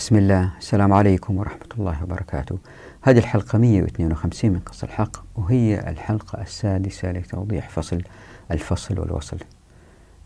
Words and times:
بسم 0.00 0.16
الله. 0.16 0.50
السلام 0.58 0.92
عليكم 0.92 1.36
ورحمة 1.36 1.66
الله 1.78 2.02
وبركاته. 2.02 2.58
هذه 3.02 3.18
الحلقة 3.18 3.58
152 3.58 4.52
من 4.52 4.58
قص 4.58 4.84
الحق 4.84 5.16
وهي 5.36 5.90
الحلقة 5.90 6.42
السادسة 6.42 7.12
لتوضيح 7.12 7.68
فصل 7.68 8.02
الفصل 8.50 8.98
والوصل. 8.98 9.36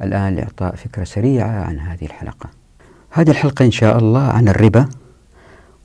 الآن 0.03 0.35
لإعطاء 0.35 0.75
فكرة 0.77 1.05
سريعة 1.05 1.65
عن 1.65 1.79
هذه 1.79 2.05
الحلقة. 2.05 2.51
هذه 3.11 3.31
الحلقة 3.31 3.65
إن 3.65 3.71
شاء 3.71 3.99
الله 3.99 4.23
عن 4.23 4.49
الربا. 4.49 4.89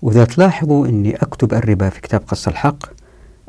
وإذا 0.02 0.26
تلاحظوا 0.26 0.88
أني 0.88 1.16
أكتب 1.16 1.54
الربا 1.54 1.90
في 1.90 2.02
كتاب 2.02 2.21
قص 2.28 2.48
الحق 2.48 2.86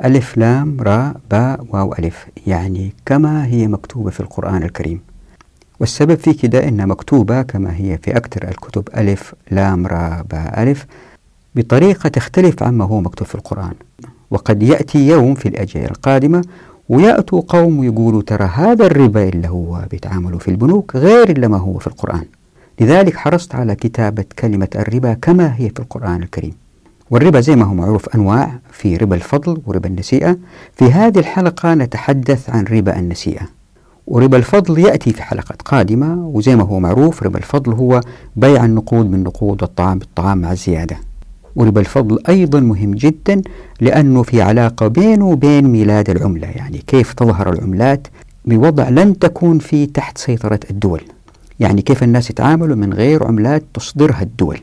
ألف 0.04 0.38
لام 0.38 0.80
راء 0.80 1.20
باء 1.30 1.66
واو 1.68 1.92
ألف 1.92 2.26
يعني 2.46 2.94
كما 3.06 3.46
هي 3.46 3.66
مكتوبة 3.68 4.10
في 4.10 4.20
القرآن 4.20 4.62
الكريم. 4.62 5.09
والسبب 5.80 6.14
في 6.14 6.32
كده 6.32 6.68
إنها 6.68 6.86
مكتوبة 6.86 7.42
كما 7.42 7.76
هي 7.76 7.98
في 8.02 8.16
أكثر 8.16 8.48
الكتب 8.48 8.88
ألف 8.96 9.34
لام 9.50 9.86
را 9.86 10.24
باء 10.30 10.62
ألف 10.62 10.86
بطريقة 11.54 12.08
تختلف 12.08 12.62
عما 12.62 12.84
هو 12.84 13.00
مكتوب 13.00 13.26
في 13.26 13.34
القرآن. 13.34 13.74
وقد 14.30 14.62
يأتي 14.62 15.08
يوم 15.08 15.34
في 15.34 15.48
الأجيال 15.48 15.90
القادمة 15.90 16.44
ويأتوا 16.88 17.42
قوم 17.48 17.78
ويقولوا 17.78 18.22
ترى 18.22 18.44
هذا 18.44 18.86
الربا 18.86 19.28
اللي 19.28 19.48
هو 19.48 19.84
بيتعاملوا 19.90 20.38
في 20.38 20.48
البنوك 20.48 20.96
غير 20.96 21.30
اللي 21.30 21.48
ما 21.48 21.58
هو 21.58 21.78
في 21.78 21.86
القرآن. 21.86 22.24
لذلك 22.80 23.16
حرصت 23.16 23.54
على 23.54 23.74
كتابة 23.74 24.24
كلمة 24.38 24.68
الربا 24.76 25.12
كما 25.12 25.54
هي 25.56 25.68
في 25.68 25.80
القرآن 25.80 26.22
الكريم. 26.22 26.54
والربا 27.10 27.40
زي 27.40 27.56
ما 27.56 27.64
هو 27.64 27.74
معروف 27.74 28.08
أنواع 28.08 28.58
في 28.72 28.96
ربا 28.96 29.16
الفضل 29.16 29.62
وربا 29.66 29.88
النسيئة. 29.88 30.38
في 30.76 30.84
هذه 30.84 31.18
الحلقة 31.18 31.74
نتحدث 31.74 32.50
عن 32.50 32.64
ربا 32.64 32.98
النسيئة. 32.98 33.59
وربا 34.10 34.36
الفضل 34.36 34.78
يأتي 34.78 35.12
في 35.12 35.22
حلقات 35.22 35.62
قادمة 35.62 36.26
وزي 36.26 36.56
ما 36.56 36.62
هو 36.62 36.80
معروف 36.80 37.22
ربا 37.22 37.38
الفضل 37.38 37.72
هو 37.72 38.00
بيع 38.36 38.64
النقود 38.64 39.10
بالنقود 39.10 39.62
والطعام 39.62 39.98
بالطعام 39.98 40.38
مع 40.38 40.52
الزيادة. 40.52 40.96
وربا 41.56 41.80
الفضل 41.80 42.18
أيضا 42.28 42.60
مهم 42.60 42.94
جدا 42.94 43.42
لأنه 43.80 44.22
في 44.22 44.42
علاقة 44.42 44.86
بينه 44.86 45.26
وبين 45.26 45.64
ميلاد 45.64 46.10
العملة. 46.10 46.46
يعني 46.48 46.78
كيف 46.78 47.12
تظهر 47.12 47.52
العملات 47.52 48.06
بوضع 48.44 48.88
لن 48.88 49.18
تكون 49.18 49.58
في 49.58 49.86
تحت 49.86 50.18
سيطرة 50.18 50.60
الدول. 50.70 51.02
يعني 51.60 51.82
كيف 51.82 52.02
الناس 52.02 52.30
يتعاملوا 52.30 52.76
من 52.76 52.92
غير 52.92 53.26
عملات 53.26 53.62
تصدرها 53.74 54.22
الدول. 54.22 54.60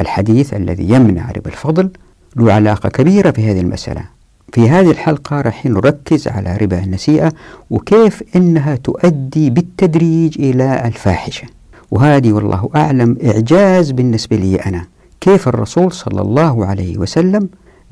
الحديث 0.00 0.54
الذي 0.54 0.90
يمنع 0.90 1.30
ربا 1.30 1.50
الفضل 1.50 1.90
له 2.36 2.52
علاقة 2.52 2.88
كبيرة 2.88 3.30
في 3.30 3.50
هذه 3.50 3.60
المسألة. 3.60 4.04
في 4.52 4.68
هذه 4.70 4.90
الحلقة 4.90 5.40
راح 5.40 5.66
نركز 5.66 6.28
على 6.28 6.56
ربا 6.56 6.84
النسيئة 6.84 7.32
وكيف 7.70 8.22
إنها 8.36 8.76
تؤدي 8.76 9.50
بالتدريج 9.50 10.40
إلى 10.40 10.82
الفاحشة. 10.86 11.46
وهذه 11.90 12.32
والله 12.32 12.70
أعلم 12.76 13.16
إعجاز 13.24 13.90
بالنسبة 13.90 14.36
لي 14.36 14.56
أنا. 14.56 14.86
كيف 15.20 15.48
الرسول 15.48 15.92
صلى 15.92 16.20
الله 16.20 16.66
عليه 16.66 16.98
وسلم 16.98 17.48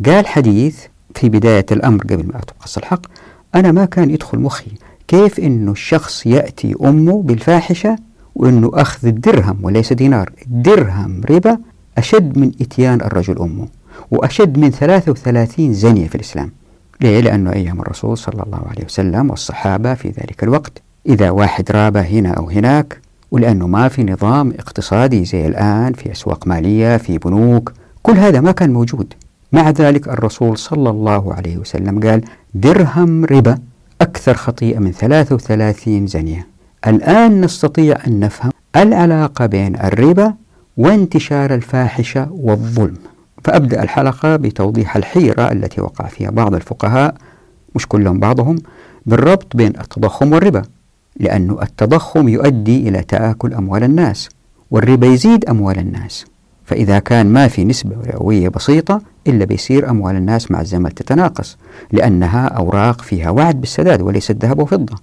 قال 0.07 0.27
حديث 0.27 0.79
في 1.15 1.29
بداية 1.29 1.67
الأمر 1.73 2.03
قبل 2.03 2.27
ما 2.27 2.39
أتقص 2.39 2.77
الحق 2.79 3.07
أنا 3.55 3.73
ما 3.73 3.85
كان 3.85 4.11
يدخل 4.11 4.39
مخي. 4.39 4.71
كيف 5.09 5.41
إنه 5.41 5.73
الشخص 5.73 6.27
يأتي 6.27 6.75
أمه 6.85 7.23
بالفاحشة 7.23 7.97
وإنه 8.35 8.71
أخذ 8.75 9.09
الدرهم 9.09 9.59
وليس 9.63 9.93
دينار 9.93 10.31
درهم 10.47 11.21
ربا 11.31 11.59
أشد 11.99 12.39
من 12.39 12.53
إتيان 12.61 13.01
الرجل 13.01 13.39
أمه. 13.39 13.69
وأشد 14.13 14.59
من 14.59 14.71
33 14.71 15.73
زنية 15.73 16.09
في 16.09 16.15
الإسلام. 16.15 16.51
ليه؟ 17.01 17.21
لأنه 17.21 17.53
أيام 17.53 17.81
الرسول 17.81 18.19
صلى 18.19 18.43
الله 18.43 18.63
عليه 18.71 18.85
وسلم 18.85 19.31
والصحابة 19.31 19.95
في 19.95 20.09
ذلك 20.09 20.43
الوقت 20.43 20.83
إذا 21.07 21.31
واحد 21.31 21.71
رابة 21.71 22.01
هنا 22.01 22.31
أو 22.31 22.51
هناك 22.51 23.01
ولأنه 23.31 23.67
ما 23.67 23.89
في 23.89 24.05
نظام 24.05 24.51
اقتصادي 24.59 25.25
زي 25.25 25.47
الآن 25.47 25.93
في 25.93 26.13
أسواق 26.13 26.47
مالية 26.47 26.97
في 26.97 27.19
بنوك 27.19 27.73
كل 28.03 28.13
هذا 28.13 28.41
ما 28.41 28.53
كان 28.53 28.73
موجود. 28.73 29.15
مع 29.53 29.71
ذلك 29.71 30.09
الرسول 30.09 30.59
صلى 30.59 30.91
الله 30.91 31.35
عليه 31.35 31.57
وسلم 31.57 32.01
قال 32.01 32.25
درهم 32.55 33.25
ربا 33.25 33.59
أكثر 34.01 34.35
خطيئة 34.35 34.79
من 34.79 34.93
33 34.93 36.07
زنية. 36.07 36.47
الآن 36.87 37.41
نستطيع 37.41 37.97
أن 38.07 38.21
نفهم 38.21 38.51
العلاقة 38.77 39.47
بين 39.47 39.77
الربا 39.77 40.35
وانتشار 40.77 41.55
الفاحشة 41.55 42.29
والظلم. 42.31 42.97
فأبدأ 43.45 43.83
الحلقة 43.83 44.37
بتوضيح 44.37 44.97
الحيرة 44.97 45.53
التي 45.53 45.81
وقع 45.81 46.07
فيها 46.07 46.31
بعض 46.31 46.55
الفقهاء 46.55 47.15
مش 47.75 47.87
كلهم 47.89 48.21
بعضهم 48.21 48.57
بالربط 49.07 49.57
بين 49.57 49.69
التضخم 49.81 50.33
والربا 50.33 50.63
لأن 51.21 51.57
التضخم 51.63 52.29
يؤدي 52.29 52.89
إلى 52.89 53.03
تآكل 53.03 53.55
أموال 53.55 53.85
الناس 53.85 54.29
والربا 54.71 55.07
يزيد 55.07 55.45
أموال 55.45 55.79
الناس. 55.79 56.25
فإذا 56.65 56.99
كان 56.99 57.27
ما 57.27 57.49
في 57.49 57.65
نسبة 57.65 57.97
رئوية 58.07 58.49
بسيطة 58.49 59.03
إلا 59.27 59.45
بيصير 59.45 59.91
أموال 59.91 60.17
الناس 60.17 60.51
مع 60.51 60.61
الزمن 60.61 60.95
تتناقص 60.95 61.57
لأنها 61.93 62.47
أوراق 62.47 63.01
فيها 63.01 63.31
وعد 63.31 63.61
بالسداد 63.61 64.03
وليست 64.03 64.45
ذهب 64.45 64.59
وفضة. 64.59 64.97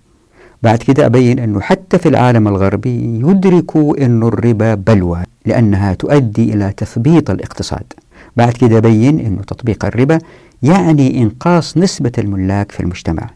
بعد 0.64 0.78
كده 0.78 1.06
أبين 1.06 1.40
أنه 1.40 1.62
حتى 1.62 1.98
في 1.98 2.10
العالم 2.10 2.48
الغربي 2.48 3.20
يدركوا 3.26 4.06
أن 4.06 4.24
الربا 4.24 4.74
بلوى 4.76 5.24
لأنها 5.46 5.94
تؤدي 5.94 6.54
إلى 6.54 6.74
تثبيط 6.78 7.30
الاقتصاد. 7.30 7.94
بعد 8.40 8.54
كده 8.54 8.80
بين 8.80 9.20
أنه 9.20 9.42
تطبيق 9.42 9.86
الربا 9.86 10.20
يعني 10.64 11.22
إنقاص 11.22 11.78
نسبة 11.78 12.12
الملاك 12.18 12.72
في 12.72 12.80
المجتمع 12.80 13.30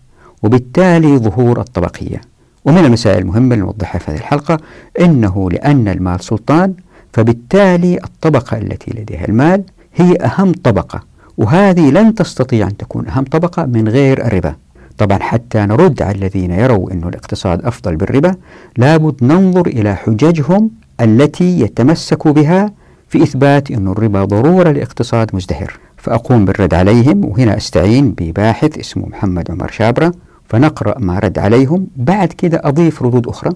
وبالتالي 0.44 1.18
ظهور 1.18 1.60
الطبقية. 1.60 2.22
ومن 2.66 2.86
المسائل 2.86 3.22
المهمة 3.22 3.54
اللي 3.56 3.66
نوضحها 3.66 4.00
في 4.00 4.12
هذه 4.12 4.18
الحلقة 4.18 4.58
أنه 5.00 5.50
لأن 5.52 5.88
المال 5.88 6.24
سلطان 6.24 6.74
فبالتالي 7.14 7.98
الطبقة 8.04 8.58
التي 8.58 8.92
لديها 9.00 9.26
المال 9.28 9.64
هي 9.96 10.16
أهم 10.16 10.52
طبقة 10.52 11.04
وهذه 11.38 11.90
لن 11.92 12.16
تستطيع 12.16 12.68
أن 12.68 12.78
تكون 12.78 13.08
أهم 13.08 13.24
طبقة 13.24 13.66
من 13.66 13.88
غير 13.88 14.26
الربا. 14.26 14.56
طبعا 14.98 15.20
حتى 15.20 15.60
نرد 15.60 16.02
على 16.02 16.16
الذين 16.16 16.52
يروا 16.52 16.92
أن 16.92 17.04
الاقتصاد 17.04 17.66
أفضل 17.66 17.96
بالربا 17.96 18.36
لابد 18.78 19.24
ننظر 19.24 19.68
إلى 19.68 19.96
حججهم 19.96 20.70
التي 21.02 21.60
يتمسك 21.60 22.28
بها 22.28 22.72
في 23.14 23.24
إثبات 23.24 23.72
أن 23.72 23.88
الربا 23.88 24.26
ضرورة 24.26 24.72
لاقتصاد 24.72 25.36
مزدهر. 25.36 25.80
فأقوم 25.98 26.46
بالرد 26.46 26.74
عليهم 26.74 27.26
وهنا 27.26 27.58
أستعين 27.58 28.12
بباحث 28.18 28.78
اسمه 28.78 29.08
محمد 29.10 29.52
عمر 29.52 29.72
شابرة 29.72 30.14
فنقرأ 30.50 31.00
ما 31.00 31.20
رد 31.20 31.40
عليهم. 31.40 31.88
بعد 31.96 32.28
كده 32.28 32.62
أضيف 32.64 33.04
ردود 33.04 33.28
أخرى. 33.28 33.52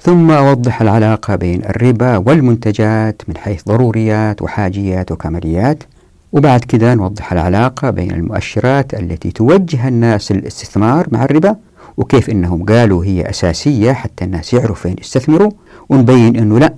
ثم 0.00 0.30
أوضح 0.30 0.80
العلاقة 0.82 1.36
بين 1.36 1.64
الربا 1.64 2.16
والمنتجات 2.16 3.22
من 3.28 3.36
حيث 3.36 3.64
ضروريات 3.64 4.42
وحاجيات 4.42 5.12
وكماليات. 5.12 5.82
وبعد 6.32 6.60
كده 6.60 6.94
نوضح 6.94 7.32
العلاقة 7.32 7.90
بين 7.90 8.10
المؤشرات 8.10 8.94
التي 8.94 9.30
توجه 9.30 9.88
الناس 9.88 10.32
للاستثمار 10.32 11.06
مع 11.12 11.24
الربا 11.24 11.56
وكيف 11.96 12.30
إنهم 12.30 12.64
قالوا 12.64 13.04
هي 13.04 13.30
أساسية 13.30 13.92
حتى 13.92 14.24
الناس 14.24 14.54
يعرفوا 14.54 14.74
فين 14.74 14.96
يستثمروا 15.00 15.50
ونبين 15.88 16.36
إنه 16.36 16.58
لأ 16.58 16.74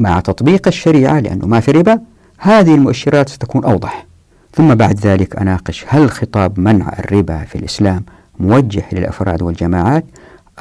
مع 0.00 0.20
تطبيق 0.20 0.66
الشريعة 0.66 1.20
لأنه 1.20 1.46
ما 1.46 1.60
في 1.60 1.70
ربا 1.70 2.00
هذه 2.38 2.74
المؤشرات 2.74 3.28
ستكون 3.28 3.64
أوضح. 3.64 4.06
ثم 4.54 4.74
بعد 4.74 5.00
ذلك 5.00 5.36
أناقش 5.36 5.84
هل 5.88 6.10
خطاب 6.10 6.60
منع 6.60 6.92
الربا 6.98 7.44
في 7.44 7.56
الإسلام 7.56 8.02
موجه 8.38 8.84
للأفراد 8.92 9.42
والجماعات 9.42 10.04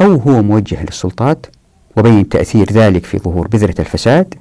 أو 0.01 0.15
هو 0.15 0.41
موجه 0.41 0.83
للسلطات؟ 0.83 1.45
وبين 1.97 2.29
تأثير 2.29 2.71
ذلك 2.71 3.05
في 3.05 3.17
ظهور 3.17 3.47
بذرة 3.47 3.75
الفساد؟ 3.79 4.33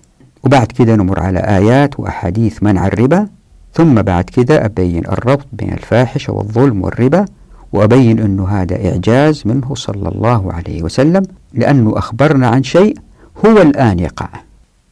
وبعد 0.45 0.67
كده 0.67 0.97
نمر 0.97 1.21
على 1.21 1.39
آيات 1.39 2.01
وأحاديث 2.01 2.63
منع 2.63 2.87
الربا 2.87 3.29
ثم 3.75 4.03
بعد 4.03 4.25
كده 4.25 4.65
أبين 4.65 5.07
الربط 5.07 5.47
بين 5.53 5.73
الفاحشة 5.73 6.33
والظلم 6.33 6.83
والربا 6.85 7.25
وأبين 7.73 8.19
أنه 8.19 8.49
هذا 8.49 8.91
إعجاز 8.91 9.43
منه 9.45 9.75
صلى 9.75 10.09
الله 10.09 10.53
عليه 10.53 10.83
وسلم 10.83 11.23
لأنه 11.55 11.99
أخبرنا 11.99 12.49
عن 12.49 12.63
شيء 12.63 12.99
هو 13.47 13.63
الآن 13.63 13.99
يقع. 13.99 14.29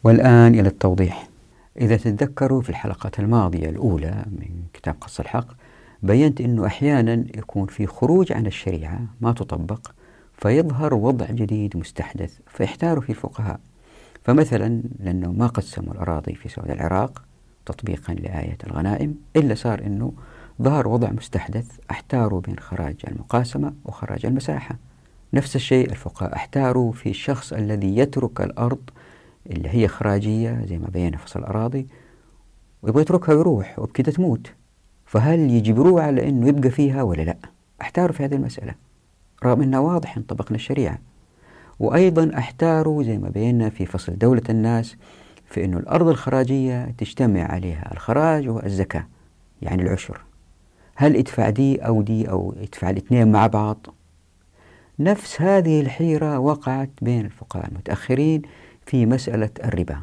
والآن 0.06 0.54
إلى 0.54 0.68
التوضيح. 0.68 1.28
إذا 1.80 1.96
تتذكروا 1.96 2.62
في 2.62 2.70
الحلقات 2.70 3.20
الماضية 3.20 3.70
الأولى 3.70 4.24
من 4.26 4.48
كتاب 4.72 4.94
قص 5.00 5.20
الحق 5.20 5.46
بينت 6.02 6.40
أنه 6.40 6.66
أحيانا 6.66 7.12
يكون 7.12 7.66
في 7.66 7.86
خروج 7.86 8.32
عن 8.32 8.46
الشريعة 8.46 9.00
ما 9.20 9.32
تطبق 9.32 9.90
فيظهر 10.38 10.94
وضع 10.94 11.26
جديد 11.26 11.76
مستحدث 11.76 12.38
فيحتار 12.46 13.00
فيه 13.00 13.12
الفقهاء. 13.12 13.60
فمثلا 14.24 14.82
لأنه 14.98 15.32
ما 15.32 15.46
قسموا 15.46 15.92
الأراضي 15.92 16.34
في 16.34 16.48
سعود 16.48 16.70
العراق 16.70 17.22
تطبيقا 17.66 18.14
لآية 18.14 18.58
الغنائم 18.66 19.14
إلا 19.36 19.54
صار 19.54 19.82
أنه 19.86 20.12
ظهر 20.62 20.88
وضع 20.88 21.10
مستحدث 21.10 21.66
أحتاروا 21.90 22.40
بين 22.40 22.58
خراج 22.58 22.96
المقاسمة 23.08 23.72
وخراج 23.84 24.26
المساحة. 24.26 24.76
نفس 25.34 25.56
الشيء 25.56 25.90
الفقهاء 25.90 26.34
احتاروا 26.34 26.92
في 26.92 27.10
الشخص 27.10 27.52
الذي 27.52 27.96
يترك 27.96 28.40
الأرض 28.40 28.90
اللي 29.50 29.68
هي 29.68 29.86
إخراجية 29.86 30.64
زي 30.68 30.78
ما 30.78 30.88
بينا 30.88 31.16
فصل 31.16 31.40
الأراضي 31.40 31.86
ويبغى 32.82 33.02
يتركها 33.02 33.34
ويروح 33.34 33.78
وبكده 33.78 34.12
تموت. 34.12 34.52
فهل 35.06 35.40
يجبروه 35.40 36.02
على 36.02 36.28
أنه 36.28 36.48
يبقى 36.48 36.70
فيها 36.70 37.02
ولا 37.02 37.22
لا؟ 37.22 37.36
احتاروا 37.80 38.12
في 38.12 38.24
هذه 38.24 38.34
المسألة. 38.34 38.74
رغم 39.44 39.62
أنها 39.62 39.80
واضح 39.80 40.16
إن 40.16 40.22
طبقنا 40.22 40.56
الشريعة. 40.56 40.98
وأيضا 41.78 42.30
أحتاروا 42.38 43.02
زي 43.02 43.18
ما 43.18 43.28
بينا 43.28 43.68
في 43.68 43.86
فصل 43.86 44.18
دولة 44.18 44.42
الناس 44.50 44.96
في 45.50 45.64
أن 45.64 45.74
الأرض 45.74 46.08
الخراجية 46.08 46.84
تجتمع 46.98 47.42
عليها 47.42 47.92
الخراج 47.92 48.48
والزكاة 48.48 49.06
يعني 49.62 49.82
العشر. 49.82 50.20
هل 50.94 51.16
ادفع 51.16 51.50
دي 51.50 51.76
أو 51.76 52.02
دي 52.02 52.30
أو 52.30 52.54
ادفع 52.62 52.90
الاثنين 52.90 53.32
مع 53.32 53.46
بعض؟ 53.46 53.86
نفس 54.98 55.40
هذه 55.40 55.80
الحيرة 55.80 56.38
وقعت 56.38 56.90
بين 57.02 57.24
الفقهاء 57.24 57.68
المتأخرين 57.68 58.42
في 58.86 59.06
مسألة 59.06 59.50
الربا. 59.64 59.98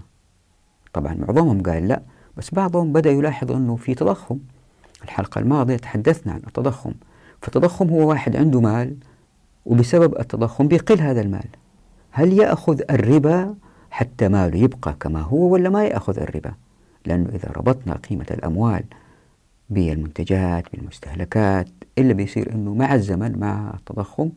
طبعا 0.93 1.13
معظمهم 1.13 1.61
قال 1.61 1.87
لا 1.87 2.01
بس 2.37 2.53
بعضهم 2.53 2.93
بدأ 2.93 3.11
يلاحظ 3.11 3.51
أنه 3.51 3.75
في 3.75 3.95
تضخم. 3.95 4.39
الحلقة 5.03 5.39
الماضية 5.39 5.75
تحدثنا 5.77 6.33
عن 6.33 6.41
التضخم. 6.47 6.93
فالتضخم 7.41 7.89
هو 7.89 8.09
واحد 8.09 8.35
عنده 8.35 8.61
مال 8.61 8.95
وبسبب 9.65 10.19
التضخم 10.19 10.67
بيقل 10.67 11.01
هذا 11.01 11.21
المال. 11.21 11.47
هل 12.11 12.33
يأخذ 12.33 12.81
الربا 12.89 13.55
حتى 13.91 14.27
ماله 14.27 14.57
يبقى 14.59 14.95
كما 14.99 15.21
هو 15.21 15.53
ولا 15.53 15.69
ما 15.69 15.85
يأخذ 15.85 16.19
الربا؟ 16.19 16.53
لأنه 17.05 17.29
إذا 17.29 17.51
ربطنا 17.51 17.95
قيمة 17.95 18.25
الأموال 18.31 18.83
بالمنتجات 19.69 20.63
بالمستهلكات 20.73 21.67
إلا 21.97 22.13
بيصير 22.13 22.53
أنه 22.53 22.73
مع 22.73 22.93
الزمن 22.95 23.39
مع 23.39 23.73
التضخم 23.73 24.29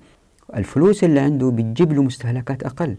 الفلوس 0.57 1.05
اللي 1.05 1.21
عنده 1.21 1.51
بتجيب 1.51 1.93
له 1.93 2.03
مستهلكات 2.03 2.63
أقل. 2.63 2.97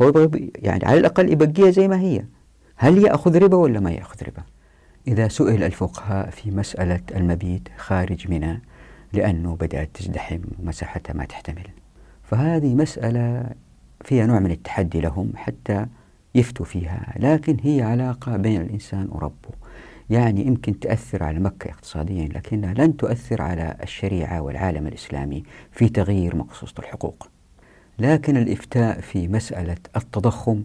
فهو 0.00 0.30
يعني 0.56 0.86
على 0.86 0.98
الأقل 1.00 1.32
يبقيها 1.32 1.70
زي 1.70 1.88
ما 1.88 2.00
هي. 2.00 2.24
هل 2.76 2.98
يأخذ 2.98 3.38
ربا 3.38 3.56
ولا 3.56 3.80
ما 3.80 3.90
يأخذ 3.90 4.24
ربا؟ 4.26 4.42
إذا 5.08 5.28
سئل 5.28 5.62
الفقهاء 5.62 6.30
في 6.30 6.50
مسألة 6.50 7.00
المبيت 7.16 7.68
خارج 7.76 8.30
منى 8.30 8.62
لأنه 9.12 9.56
بدأت 9.56 9.88
تزدحم 9.94 10.40
ومساحتها 10.58 11.14
ما 11.14 11.24
تحتمل. 11.24 11.66
فهذه 12.22 12.74
مسألة 12.74 13.50
فيها 14.04 14.26
نوع 14.26 14.38
من 14.38 14.50
التحدي 14.50 15.00
لهم 15.00 15.32
حتى 15.36 15.86
يفتوا 16.34 16.66
فيها 16.66 17.14
لكن 17.18 17.56
هي 17.62 17.82
علاقة 17.82 18.36
بين 18.36 18.60
الإنسان 18.60 19.08
وربه. 19.10 19.50
يعني 20.10 20.46
يمكن 20.46 20.80
تأثر 20.80 21.22
على 21.22 21.38
مكة 21.38 21.70
اقتصاديا 21.70 22.28
لكنها 22.28 22.74
لن 22.74 22.96
تؤثر 22.96 23.42
على 23.42 23.76
الشريعة 23.82 24.40
والعالم 24.40 24.86
الإسلامي 24.86 25.42
في 25.72 25.88
تغيير 25.88 26.36
مقصوصة 26.36 26.74
الحقوق. 26.78 27.28
لكن 28.00 28.36
الإفتاء 28.36 29.00
في 29.00 29.28
مسألة 29.28 29.76
التضخم 29.96 30.62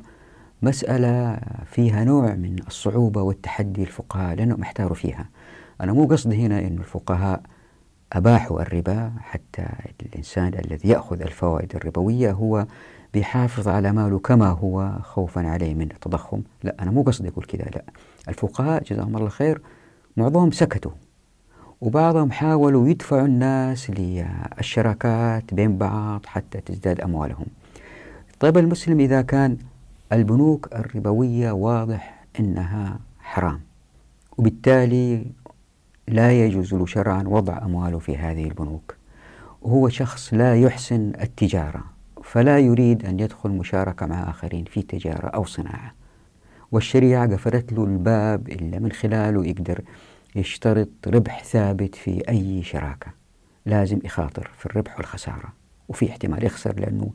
مسألة 0.61 1.39
فيها 1.65 2.03
نوع 2.03 2.35
من 2.35 2.55
الصعوبة 2.67 3.21
والتحدي 3.21 3.81
الفقهاء 3.81 4.35
لأنهم 4.35 4.61
احتاروا 4.61 4.95
فيها. 4.95 5.29
أنا 5.81 5.93
مو 5.93 6.05
قصدي 6.05 6.35
هنا 6.45 6.59
أن 6.59 6.77
الفقهاء 6.77 7.41
أباحوا 8.13 8.61
الربا 8.61 9.11
حتى 9.19 9.65
الإنسان 10.01 10.53
الذي 10.65 10.89
يأخذ 10.89 11.21
الفوائد 11.21 11.75
الربوية 11.75 12.31
هو 12.31 12.65
بيحافظ 13.13 13.67
على 13.67 13.91
ماله 13.91 14.19
كما 14.19 14.47
هو 14.47 14.91
خوفا 15.01 15.47
عليه 15.47 15.73
من 15.73 15.91
التضخم. 15.91 16.41
لا 16.63 16.75
أنا 16.79 16.91
مو 16.91 17.03
قصدي 17.03 17.29
أقول 17.29 17.45
كذا 17.45 17.65
لا. 17.75 17.83
الفقهاء 18.29 18.83
جزاهم 18.83 19.17
الله 19.17 19.29
خير 19.29 19.61
معظمهم 20.17 20.51
سكتوا. 20.51 20.91
وبعضهم 21.85 22.31
حاولوا 22.31 22.87
يدفعوا 22.87 23.25
الناس 23.25 23.89
للشراكات 23.89 25.53
بين 25.53 25.77
بعض 25.77 26.25
حتى 26.25 26.61
تزداد 26.61 27.01
أموالهم. 27.01 27.45
طيب 28.39 28.57
المسلم 28.57 28.99
إذا 28.99 29.21
كان 29.21 29.57
البنوك 30.13 30.69
الربوية 30.75 31.51
واضح 31.51 32.23
أنها 32.39 32.99
حرام 33.19 33.59
وبالتالي 34.37 35.25
لا 36.07 36.45
يجوز 36.45 36.73
له 36.73 36.85
شرعا 36.85 37.23
وضع 37.27 37.57
أمواله 37.65 37.99
في 37.99 38.17
هذه 38.17 38.43
البنوك. 38.43 38.95
وهو 39.61 39.89
شخص 39.89 40.33
لا 40.33 40.55
يحسن 40.55 41.11
التجارة 41.21 41.83
فلا 42.23 42.59
يريد 42.59 43.05
أن 43.05 43.19
يدخل 43.19 43.49
مشاركة 43.49 44.05
مع 44.05 44.29
آخرين 44.29 44.63
في 44.63 44.81
تجارة 44.81 45.27
أو 45.27 45.45
صناعة. 45.45 45.93
والشريعة 46.71 47.33
قفلت 47.33 47.73
له 47.73 47.83
الباب 47.83 48.49
إلا 48.49 48.79
من 48.79 48.91
خلاله 48.91 49.45
يقدر 49.45 49.81
يشترط 50.35 50.89
ربح 51.07 51.43
ثابت 51.43 51.95
في 51.95 52.29
أي 52.29 52.63
شراكة. 52.63 53.11
لازم 53.65 53.99
يخاطر 54.03 54.51
في 54.57 54.65
الربح 54.65 54.97
والخسارة. 54.97 55.53
وفي 55.89 56.09
احتمال 56.09 56.45
يخسر 56.45 56.79
لأنه 56.79 57.11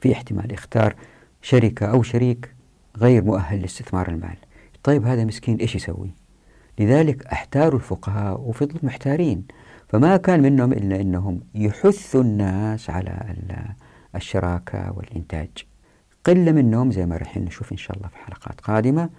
في 0.00 0.12
احتمال 0.12 0.52
يختار 0.52 0.94
شركة 1.42 1.86
أو 1.86 2.02
شريك 2.02 2.54
غير 2.96 3.24
مؤهل 3.24 3.60
لاستثمار 3.60 4.08
المال. 4.08 4.36
طيب 4.82 5.06
هذا 5.06 5.24
مسكين 5.24 5.56
إيش 5.56 5.74
يسوي؟ 5.74 6.10
لذلك 6.78 7.26
أحتاروا 7.26 7.78
الفقهاء 7.78 8.40
وفضلوا 8.40 8.80
محتارين. 8.82 9.44
فما 9.88 10.16
كان 10.16 10.42
منهم 10.42 10.72
إلا 10.72 11.00
أنهم 11.00 11.40
يحثوا 11.54 12.22
الناس 12.22 12.90
على 12.90 13.34
الشراكة 14.14 14.92
والإنتاج. 14.92 15.48
قلة 16.24 16.52
منهم 16.52 16.90
زي 16.90 17.06
ما 17.06 17.16
راح 17.16 17.36
نشوف 17.36 17.72
إن 17.72 17.76
شاء 17.76 17.96
الله 17.96 18.08
في 18.08 18.16
حلقات 18.16 18.60
قادمة. 18.60 19.10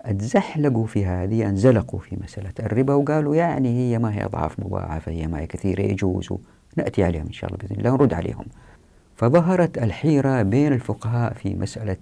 أتزحلقوا 0.00 0.86
في 0.86 1.06
هذه 1.06 1.48
أنزلقوا 1.48 1.98
في 1.98 2.16
مسألة 2.22 2.52
الربا 2.60 2.94
وقالوا 2.94 3.36
يعني 3.36 3.68
هي 3.68 3.98
ما 3.98 4.14
هي 4.14 4.24
أضعاف 4.24 4.60
مضاعفة 4.60 5.12
هي 5.12 5.26
ما 5.26 5.40
هي 5.40 5.46
كثيرة 5.46 5.82
يجوز. 5.82 6.28
نأتي 6.76 7.04
عليهم 7.04 7.26
إن 7.26 7.32
شاء 7.32 7.50
الله 7.50 7.58
بإذن 7.62 7.76
الله 7.78 7.92
ونرد 7.92 8.14
عليهم. 8.14 8.44
فظهرت 9.16 9.78
الحيرة 9.78 10.42
بين 10.42 10.72
الفقهاء 10.72 11.34
في 11.34 11.54
مسألة 11.54 11.96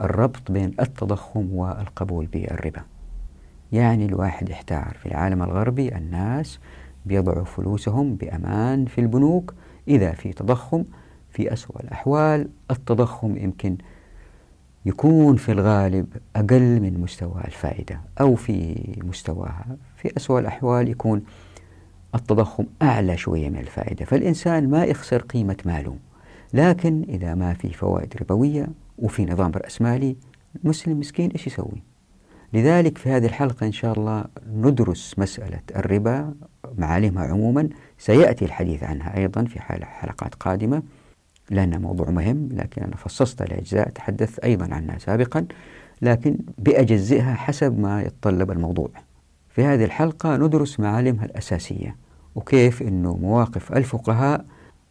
الربط 0.00 0.50
بين 0.52 0.74
التضخم 0.80 1.52
والقبول 1.52 2.26
بالربا. 2.26 2.82
يعني 3.72 4.04
الواحد 4.04 4.48
يحتار 4.48 4.96
في 5.02 5.06
العالم 5.06 5.42
الغربي 5.42 5.96
الناس 5.96 6.58
بيضعوا 7.06 7.44
فلوسهم 7.44 8.14
بأمان 8.14 8.84
في 8.84 9.00
البنوك. 9.00 9.54
إذا 9.88 10.12
في 10.12 10.32
تضخم 10.32 10.84
في 11.30 11.52
أسوأ 11.52 11.80
الأحوال 11.80 12.48
التضخم 12.70 13.36
يمكن 13.36 13.76
يكون 14.88 15.36
في 15.36 15.52
الغالب 15.52 16.06
أقل 16.36 16.80
من 16.80 17.00
مستوى 17.00 17.42
الفائدة 17.44 18.00
أو 18.20 18.34
في 18.34 18.74
مستواها. 19.04 19.76
في 19.96 20.16
أسوأ 20.16 20.40
الأحوال 20.40 20.88
يكون 20.88 21.22
التضخم 22.14 22.64
أعلى 22.82 23.16
شوية 23.16 23.48
من 23.48 23.58
الفائدة. 23.58 24.04
فالإنسان 24.04 24.70
ما 24.70 24.84
يخسر 24.84 25.22
قيمة 25.22 25.56
ماله. 25.64 25.96
لكن 26.54 27.04
إذا 27.08 27.34
ما 27.34 27.54
في 27.54 27.72
فوائد 27.72 28.14
ربوية 28.20 28.66
وفي 28.98 29.24
نظام 29.24 29.52
رأسمالي 29.56 30.16
المسلم 30.64 31.00
مسكين 31.00 31.30
إيش 31.30 31.46
يسوي؟ 31.46 31.82
لذلك 32.52 32.98
في 32.98 33.10
هذه 33.10 33.26
الحلقة 33.26 33.66
إن 33.66 33.72
شاء 33.72 33.98
الله 33.98 34.24
ندرس 34.52 35.14
مسألة 35.18 35.60
الربا 35.76 36.34
معالمها 36.78 37.26
عموما. 37.26 37.68
سيأتي 37.98 38.44
الحديث 38.44 38.82
عنها 38.82 39.16
أيضا 39.16 39.44
في 39.44 39.60
حلقات 39.60 40.34
قادمة. 40.34 40.82
لأنه 41.50 41.78
موضوع 41.78 42.10
مهم 42.10 42.48
لكن 42.52 42.82
أنا 42.82 42.96
فصصت 42.96 43.42
الأجزاء 43.42 43.88
تحدثت 43.88 44.38
أيضا 44.38 44.74
عنها 44.74 44.98
سابقا 44.98 45.46
لكن 46.02 46.38
بأجزئها 46.58 47.34
حسب 47.34 47.78
ما 47.78 48.02
يتطلب 48.02 48.50
الموضوع. 48.50 48.88
في 49.48 49.64
هذه 49.64 49.84
الحلقة 49.84 50.36
ندرس 50.36 50.80
معالمها 50.80 51.24
الأساسية 51.24 51.96
وكيف 52.34 52.82
أنه 52.82 53.16
مواقف 53.16 53.72
الفقهاء 53.72 54.44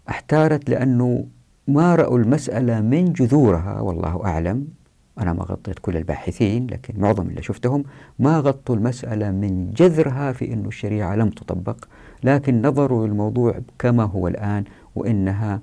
احتارت 0.10 0.70
لأنه 0.70 1.26
ما 1.68 1.96
رأوا 1.96 2.18
المسألة 2.18 2.82
من 2.82 3.14
جذورها 3.14 3.80
والله 3.80 4.26
أعلم. 4.26 4.68
أنا 5.20 5.34
ما 5.34 5.44
غطيت 5.44 5.80
كل 5.80 5.98
الباحثين 5.98 6.68
لكن 6.68 6.94
معظم 7.00 7.28
اللي 7.28 7.42
شفتهم 7.42 7.84
ما 8.20 8.40
غطوا 8.40 8.76
المسألة 8.76 9.32
من 9.32 9.72
جذرها 9.74 10.32
في 10.32 10.54
أن 10.54 10.66
الشريعة 10.66 11.16
لم 11.16 11.30
تطبق 11.30 11.86
لكن 12.24 12.62
نظروا 12.62 13.08
للموضوع 13.08 13.60
كما 13.80 14.04
هو 14.04 14.28
الآن 14.28 14.64
وإنها 14.96 15.62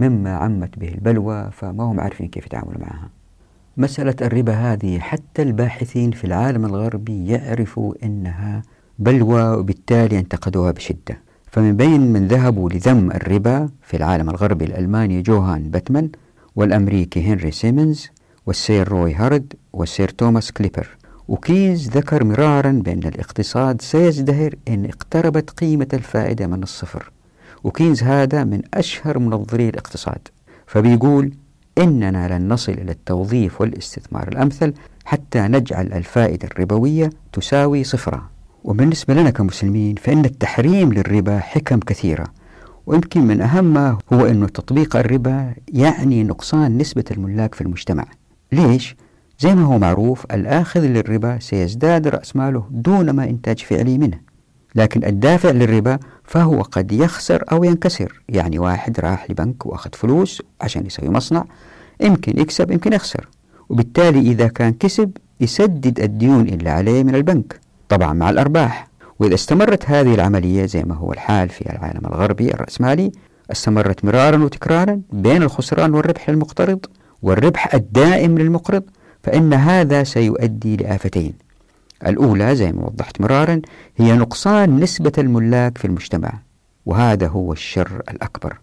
مما 0.00 0.36
عمت 0.36 0.78
به 0.78 0.88
البلوى 0.88 1.50
فما 1.52 1.84
هم 1.84 2.00
عارفين 2.00 2.28
كيف 2.28 2.46
يتعاملوا 2.46 2.80
معها. 2.80 3.10
مسألة 3.76 4.14
الربا 4.22 4.52
هذه 4.52 4.98
حتى 4.98 5.42
الباحثين 5.42 6.10
في 6.10 6.24
العالم 6.24 6.64
الغربي 6.64 7.26
يعرفوا 7.26 7.94
أنها 8.02 8.62
بلوى 8.98 9.56
وبالتالي 9.56 10.18
انتقدوها 10.18 10.70
بشدة. 10.70 11.18
فمن 11.50 11.76
بين 11.76 12.12
من 12.12 12.28
ذهبوا 12.28 12.70
لذم 12.70 13.10
الربا 13.10 13.68
في 13.82 13.96
العالم 13.96 14.30
الغربي 14.30 14.64
الألماني 14.64 15.22
جوهان 15.22 15.70
باتمان 15.70 16.10
والأمريكي 16.56 17.22
هنري 17.22 17.50
سيمنز 17.50 18.08
والسير 18.46 18.88
روي 18.88 19.14
هارود 19.14 19.54
والسير 19.72 20.08
توماس 20.08 20.52
كلبيبر. 20.52 20.88
وكينز 21.28 21.88
ذكر 21.88 22.24
مرارا 22.24 22.72
بأن 22.84 22.98
الاقتصاد 22.98 23.82
سيزدهر 23.82 24.54
إن 24.68 24.84
اقتربت 24.84 25.50
قيمة 25.50 25.88
الفائدة 25.92 26.46
من 26.46 26.62
الصفر. 26.62 27.10
وكينز 27.64 28.02
هذا 28.02 28.44
من 28.44 28.62
أشهر 28.74 29.18
منظري 29.18 29.68
الاقتصاد 29.68 30.28
فبيقول 30.66 31.32
إننا 31.78 32.38
لن 32.38 32.48
نصل 32.48 32.72
إلى 32.72 32.92
التوظيف 32.92 33.60
والاستثمار 33.60 34.28
الأمثل 34.28 34.72
حتى 35.04 35.40
نجعل 35.40 35.92
الفائدة 35.92 36.48
الربوية 36.48 37.10
تساوي 37.32 37.84
صفرا. 37.84 38.30
وبالنسبة 38.64 39.14
لنا 39.14 39.30
كمسلمين 39.30 39.94
فإن 39.94 40.24
التحريم 40.24 40.92
للربا 40.92 41.38
حكم 41.38 41.78
كثيرة 41.78 42.24
ويمكن 42.86 43.20
من 43.20 43.40
أهمها 43.40 43.98
هو 44.12 44.26
أن 44.26 44.52
تطبيق 44.52 44.96
الربا 44.96 45.54
يعني 45.72 46.24
نقصان 46.24 46.78
نسبة 46.78 47.04
الملاك 47.10 47.54
في 47.54 47.60
المجتمع. 47.60 48.04
ليش؟ 48.52 48.96
زي 49.40 49.54
ما 49.54 49.62
هو 49.62 49.78
معروف 49.78 50.24
الآخذ 50.24 50.80
للربا 50.80 51.38
سيزداد 51.38 52.08
رأس 52.08 52.36
ماله 52.36 52.64
دون 52.70 53.10
ما 53.10 53.24
إنتاج 53.24 53.58
فعلي 53.60 53.98
منه. 53.98 54.18
لكن 54.74 55.04
الدافع 55.04 55.50
للربا 55.50 55.98
فهو 56.28 56.62
قد 56.62 56.92
يخسر 56.92 57.44
أو 57.52 57.64
ينكسر. 57.64 58.20
يعني 58.28 58.58
واحد 58.58 59.00
راح 59.00 59.30
لبنك 59.30 59.66
وأخذ 59.66 59.90
فلوس 59.92 60.42
عشان 60.60 60.86
يسوي 60.86 61.08
مصنع 61.08 61.44
يمكن 62.00 62.40
يكسب 62.40 62.70
يمكن 62.70 62.92
يخسر. 62.92 63.28
وبالتالي 63.68 64.20
إذا 64.20 64.48
كان 64.48 64.72
كسب 64.72 65.10
يسدد 65.40 66.00
الديون 66.00 66.48
اللي 66.48 66.70
عليه 66.70 67.02
من 67.02 67.14
البنك 67.14 67.60
طبعا 67.88 68.12
مع 68.12 68.30
الأرباح. 68.30 68.88
وإذا 69.18 69.34
استمرت 69.34 69.90
هذه 69.90 70.14
العملية 70.14 70.66
زي 70.66 70.82
ما 70.82 70.94
هو 70.94 71.12
الحال 71.12 71.48
في 71.48 71.72
العالم 71.72 72.06
الغربي 72.06 72.50
الرأسمالي 72.50 73.12
استمرت 73.52 74.04
مرارا 74.04 74.44
وتكرارا 74.44 75.00
بين 75.12 75.42
الخسران 75.42 75.94
والربح 75.94 76.30
للمقترض 76.30 76.86
والربح 77.22 77.74
الدائم 77.74 78.38
للمقرض 78.38 78.82
فإن 79.22 79.54
هذا 79.54 80.04
سيؤدي 80.04 80.76
لآفتين. 80.76 81.47
الأولى 82.06 82.56
زي 82.56 82.72
ما 82.72 82.86
وضحت 82.86 83.20
مرارا 83.20 83.60
هي 83.96 84.12
نقصان 84.12 84.80
نسبة 84.80 85.12
الملاك 85.18 85.78
في 85.78 85.84
المجتمع 85.84 86.32
وهذا 86.86 87.26
هو 87.28 87.52
الشر 87.52 88.02
الأكبر. 88.10 88.58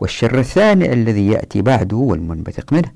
والشر 0.00 0.38
الثاني 0.38 0.92
الذي 0.92 1.26
يأتي 1.26 1.62
بعده 1.62 1.96
والمنبثق 1.96 2.72
منه 2.72 2.90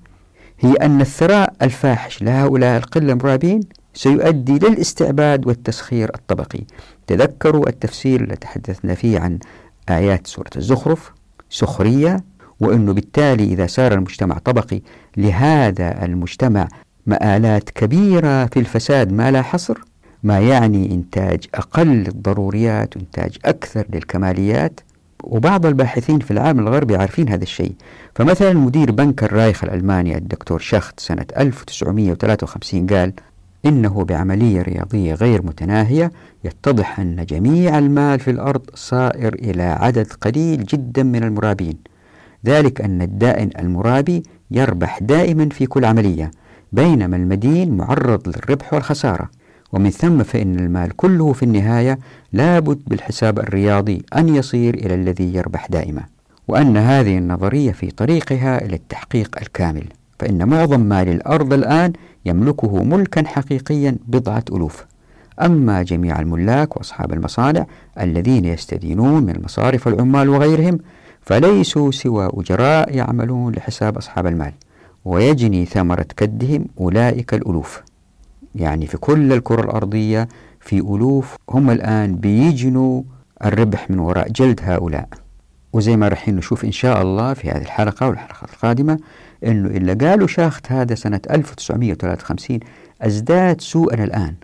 هي 0.60 0.72
أن 0.72 1.00
الثراء 1.00 1.54
الفاحش 1.62 2.22
لهؤلاء 2.22 2.78
القلة 2.78 3.12
المرابين 3.12 3.60
سيؤدي 3.94 4.58
للاستعباد 4.58 5.46
والتسخير 5.46 6.10
الطبقي. 6.14 6.60
تذكروا 7.06 7.68
التفسير 7.68 8.20
الذي 8.20 8.36
تحدثنا 8.36 8.94
فيه 8.94 9.18
عن 9.18 9.38
آيات 9.90 10.26
سورة 10.26 10.50
الزخرف 10.56 11.12
سخرية 11.50 12.16
وأنه 12.60 12.92
بالتالي 12.92 13.44
إذا 13.44 13.66
صار 13.66 13.92
المجتمع 13.92 14.38
طبقي 14.38 14.80
لهذا 15.16 16.04
المجتمع 16.04 16.68
مآلات 17.06 17.70
كبيرة 17.70 18.46
في 18.46 18.60
الفساد 18.60 19.12
ما 19.12 19.30
لا 19.30 19.42
حصر 19.42 19.78
ما 20.22 20.40
يعني 20.40 20.94
إنتاج 20.94 21.44
أقل 21.54 22.06
الضروريات 22.08 22.96
وإنتاج 22.96 23.36
أكثر 23.44 23.86
للكماليات. 23.92 24.80
وبعض 25.24 25.66
الباحثين 25.66 26.18
في 26.18 26.30
العالم 26.30 26.58
الغربي 26.60 26.96
عارفين 26.96 27.28
هذا 27.28 27.42
الشيء. 27.42 27.72
فمثلا 28.14 28.52
مدير 28.52 28.92
بنك 28.92 29.24
الرايخ 29.24 29.64
الألماني 29.64 30.16
الدكتور 30.16 30.58
شخت 30.58 31.00
سنة 31.00 31.26
1953 31.38 32.86
قال 32.86 33.12
إنه 33.66 34.04
بعملية 34.04 34.62
رياضية 34.62 35.14
غير 35.14 35.42
متناهية 35.42 36.12
يتضح 36.44 37.00
أن 37.00 37.24
جميع 37.24 37.78
المال 37.78 38.20
في 38.20 38.30
الأرض 38.30 38.62
صائر 38.74 39.34
إلى 39.34 39.62
عدد 39.62 40.12
قليل 40.12 40.64
جدا 40.64 41.02
من 41.02 41.22
المرابين. 41.24 41.76
ذلك 42.46 42.80
أن 42.80 43.02
الدائن 43.02 43.50
المرابي 43.58 44.22
يربح 44.50 44.98
دائما 44.98 45.48
في 45.48 45.66
كل 45.66 45.84
عملية 45.84 46.30
بينما 46.74 47.16
المدين 47.16 47.76
معرض 47.76 48.28
للربح 48.28 48.74
والخسارة. 48.74 49.30
ومن 49.72 49.90
ثم 49.90 50.22
فإن 50.22 50.58
المال 50.58 50.96
كله 50.96 51.32
في 51.32 51.42
النهاية 51.42 51.98
لابد 52.32 52.80
بالحساب 52.86 53.38
الرياضي 53.38 54.02
أن 54.16 54.28
يصير 54.28 54.74
إلى 54.74 54.94
الذي 54.94 55.34
يربح 55.34 55.66
دائما. 55.70 56.02
وأن 56.48 56.76
هذه 56.76 57.18
النظرية 57.18 57.72
في 57.72 57.90
طريقها 57.90 58.64
إلى 58.64 58.76
التحقيق 58.76 59.36
الكامل. 59.42 59.84
فإن 60.18 60.48
معظم 60.48 60.80
مال 60.80 61.08
الأرض 61.08 61.52
الآن 61.52 61.92
يملكه 62.24 62.84
ملكا 62.84 63.26
حقيقيا 63.26 63.96
بضعة 64.06 64.44
ألوف. 64.52 64.84
أما 65.42 65.82
جميع 65.82 66.20
الملاك 66.20 66.76
وأصحاب 66.76 67.12
المصانع 67.12 67.66
الذين 68.00 68.44
يستدينون 68.44 69.22
من 69.22 69.36
المصارف 69.36 69.86
والعمال 69.86 70.28
وغيرهم 70.28 70.78
فليسوا 71.22 71.90
سوى 71.90 72.30
أجراء 72.34 72.96
يعملون 72.96 73.52
لحساب 73.52 73.96
أصحاب 73.96 74.26
المال. 74.26 74.52
ويجني 75.04 75.64
ثمرة 75.64 76.06
كدهم 76.16 76.66
أولئك 76.80 77.34
الألوف. 77.34 77.82
يعني 78.54 78.86
في 78.86 78.96
كل 78.96 79.32
الكرة 79.32 79.62
الأرضية 79.62 80.28
في 80.60 80.78
ألوف 80.78 81.36
هم 81.50 81.70
الآن 81.70 82.16
بيجنوا 82.16 83.02
الربح 83.44 83.90
من 83.90 83.98
وراء 83.98 84.28
جلد 84.28 84.60
هؤلاء. 84.62 85.08
وزي 85.72 85.96
ما 85.96 86.08
راح 86.08 86.28
نشوف 86.28 86.64
إن 86.64 86.72
شاء 86.72 87.02
الله 87.02 87.34
في 87.34 87.50
هذه 87.50 87.62
الحلقة 87.62 88.08
والحلقة 88.08 88.44
القادمة 88.44 88.98
أنه 89.44 89.68
إلا 89.68 90.08
قالوا 90.08 90.26
شاخت 90.26 90.72
هذا 90.72 90.94
سنة 90.94 91.20
1953 91.30 92.60
أزداد 93.02 93.60
سوءا 93.60 94.04
الآن. 94.04 94.34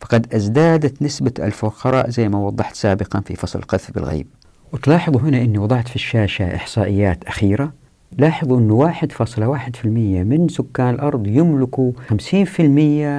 فقد 0.00 0.34
أزدادت 0.34 1.02
نسبة 1.02 1.32
الفقراء 1.38 2.10
زي 2.10 2.28
ما 2.28 2.38
وضحت 2.38 2.74
سابقا 2.74 3.20
في 3.20 3.36
فصل 3.36 3.58
القذف 3.58 3.90
بالغيب. 3.90 4.26
وتلاحظوا 4.72 5.20
هنا 5.20 5.38
أني 5.42 5.58
وضعت 5.58 5.88
في 5.88 5.96
الشاشة 5.96 6.56
إحصائيات 6.56 7.24
أخيرة. 7.24 7.72
لاحظوا 8.18 8.58
أنه 8.58 8.92
1.1% 8.92 9.86
من 10.24 10.48
سكان 10.48 10.94
الأرض 10.94 11.26
يملكوا 11.26 11.92
50% 12.10 12.60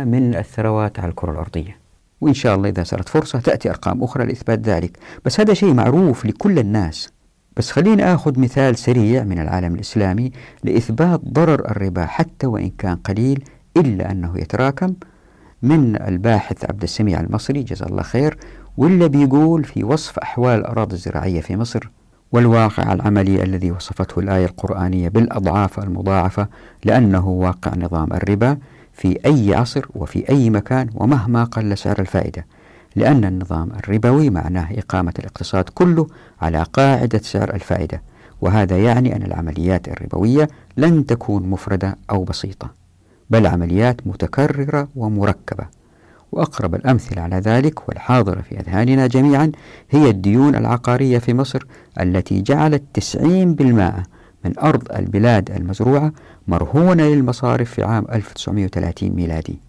من 0.06 0.36
الثروات 0.36 1.00
على 1.00 1.10
الكرة 1.10 1.32
الأرضية. 1.32 1.78
وإن 2.22 2.34
شاء 2.34 2.56
الله 2.56 2.70
إذا 2.70 2.84
صارت 2.84 3.10
فرصة 3.10 3.40
تأتي 3.40 3.70
أرقام 3.70 4.04
أخرى 4.04 4.26
لإثبات 4.26 4.60
ذلك. 4.60 4.98
بس 5.26 5.40
هذا 5.40 5.54
شيء 5.54 5.74
معروف 5.74 6.26
لكل 6.26 6.60
الناس. 6.60 7.10
بس 7.58 7.72
خليني 7.72 8.14
آخذ 8.14 8.40
مثال 8.40 8.78
سريع 8.78 9.24
من 9.24 9.40
العالم 9.40 9.76
الإسلامي 9.76 10.32
لإثبات 10.64 11.22
ضرر 11.26 11.72
الربا 11.72 12.06
حتى 12.06 12.48
وإن 12.48 12.70
كان 12.70 12.96
قليل 12.96 13.44
إلا 13.78 14.12
أنه 14.12 14.38
يتراكم 14.38 14.94
من 15.62 16.02
الباحث 16.02 16.66
عبد 16.66 16.84
السميع 16.84 17.20
المصري 17.20 17.64
جزاه 17.64 17.88
الله 17.88 18.04
خير 18.04 18.38
واللي 18.78 19.10
بيقول 19.10 19.64
في 19.64 19.84
وصف 19.84 20.20
أحوال 20.20 20.60
الأراضي 20.60 20.96
الزراعية 20.96 21.42
في 21.42 21.56
مصر 21.56 21.90
والواقع 22.32 22.94
العملي 22.94 23.44
الذي 23.44 23.72
وصفته 23.72 24.20
الآية 24.20 24.46
القرآنية 24.46 25.10
بالأضعاف 25.10 25.80
المضاعفة 25.80 26.48
لأنه 26.84 27.28
واقع 27.28 27.72
نظام 27.78 28.14
الربا 28.14 28.58
في 28.94 29.20
أي 29.26 29.56
عصر 29.56 29.86
وفي 29.96 30.30
أي 30.30 30.50
مكان 30.50 30.90
ومهما 30.96 31.44
قل 31.44 31.78
سعر 31.78 32.00
الفائدة 32.00 32.46
لأن 32.96 33.26
النظام 33.26 33.72
الربوي 33.72 34.30
معناه 34.30 34.68
إقامة 34.72 35.14
الاقتصاد 35.20 35.70
كله 35.70 36.08
على 36.42 36.64
قاعدة 36.74 37.20
سعر 37.20 37.54
الفائدة 37.56 38.02
وهذا 38.42 38.78
يعني 38.78 39.16
أن 39.16 39.24
العمليات 39.24 39.88
الربوية 39.88 40.50
لن 40.78 41.06
تكون 41.06 41.50
مفردة 41.50 41.98
أو 42.12 42.24
بسيطة 42.24 42.72
بل 43.30 43.48
عمليات 43.48 44.08
متكررة 44.08 44.88
ومركبة. 44.96 45.66
وأقرب 46.32 46.76
الأمثلة 46.76 47.22
على 47.22 47.36
ذلك 47.36 47.90
والحاضرة 47.90 48.42
في 48.42 48.60
أذهاننا 48.60 49.08
جميعا 49.08 49.52
هي 49.90 50.10
الديون 50.10 50.56
العقارية 50.56 51.18
في 51.18 51.34
مصر 51.34 51.64
التي 52.00 52.42
جعلت 52.42 52.84
90% 53.16 53.22
من 54.46 54.60
أرض 54.60 54.92
البلاد 54.96 55.52
المزروعة 55.52 56.12
مرهونة 56.48 57.04
للمصارف 57.04 57.72
في 57.72 57.84
عام 57.84 58.06
1930 58.12 59.10
ميلادي. 59.10 59.60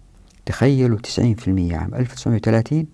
تخيلوا 0.45 0.97
90% 0.97 1.19
عام 1.47 1.95
1930 1.95 2.85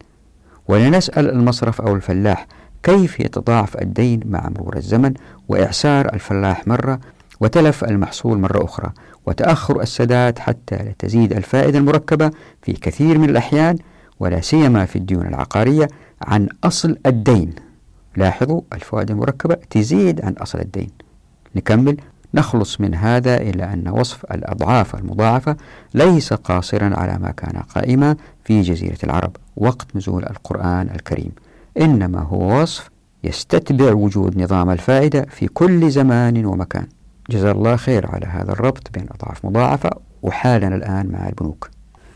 ولنسأل 0.68 1.30
المصرف 1.30 1.82
أو 1.82 1.96
الفلاح 1.96 2.48
كيف 2.84 3.20
يتضاعف 3.20 3.78
الدين 3.78 4.20
مع 4.26 4.50
مرور 4.50 4.78
الزمن 4.78 5.14
وإعسار 5.48 6.14
الفلاح 6.14 6.68
مرة 6.68 7.00
وتلف 7.40 7.84
المحصول 7.84 8.38
مرة 8.38 8.66
أخرى 8.66 8.92
وتأخر 9.26 9.82
السداد 9.82 10.40
حتى 10.40 10.76
لا 10.76 10.94
تزيد 11.00 11.34
الفائدة 11.34 11.80
المركبة 11.80 12.32
في 12.62 12.74
كثير 12.74 13.18
من 13.18 13.30
الأحيان 13.30 13.78
ولا 14.20 14.42
سيما 14.42 14.86
في 14.86 14.96
الديون 14.96 15.28
العقارية 15.28 15.88
عن 16.22 16.48
أصل 16.64 16.98
الدين. 17.06 17.54
لاحظوا 18.18 18.62
الفوائد 18.74 19.12
المركبة 19.12 19.58
تزيد 19.70 20.26
عن 20.26 20.34
أصل 20.34 20.60
الدين. 20.60 20.90
نكمل. 21.56 21.98
نخلص 22.34 22.82
من 22.82 22.96
هذا 22.96 23.38
إلى 23.38 23.64
أن 23.64 23.88
وصف 23.88 24.26
الأضعاف 24.26 24.96
المضاعفة 24.96 25.56
ليس 25.94 26.34
قاصرا 26.34 26.96
على 26.96 27.18
ما 27.18 27.32
كان 27.32 27.62
قائما 27.62 28.16
في 28.44 28.62
جزيرة 28.62 28.98
العرب. 29.04 29.36
وقت 29.58 29.96
نزول 29.96 30.24
القرآن 30.24 30.90
الكريم. 30.96 31.32
إنما 31.82 32.20
هو 32.20 32.62
وصف 32.62 32.90
يستتبع 33.24 33.94
وجود 33.94 34.38
نظام 34.42 34.70
الفائدة 34.70 35.26
في 35.30 35.48
كل 35.48 35.90
زمان 35.90 36.46
ومكان. 36.46 36.88
جزا 37.30 37.52
الله 37.52 37.76
خير 37.76 38.08
على 38.08 38.26
هذا 38.26 38.52
الربط 38.52 38.92
بين 38.94 39.06
أضعاف 39.12 39.46
مضاعفة. 39.46 39.90
وحالنا 40.24 40.76
الآن 40.76 41.12
مع 41.12 41.28
البنوك. 41.28 41.70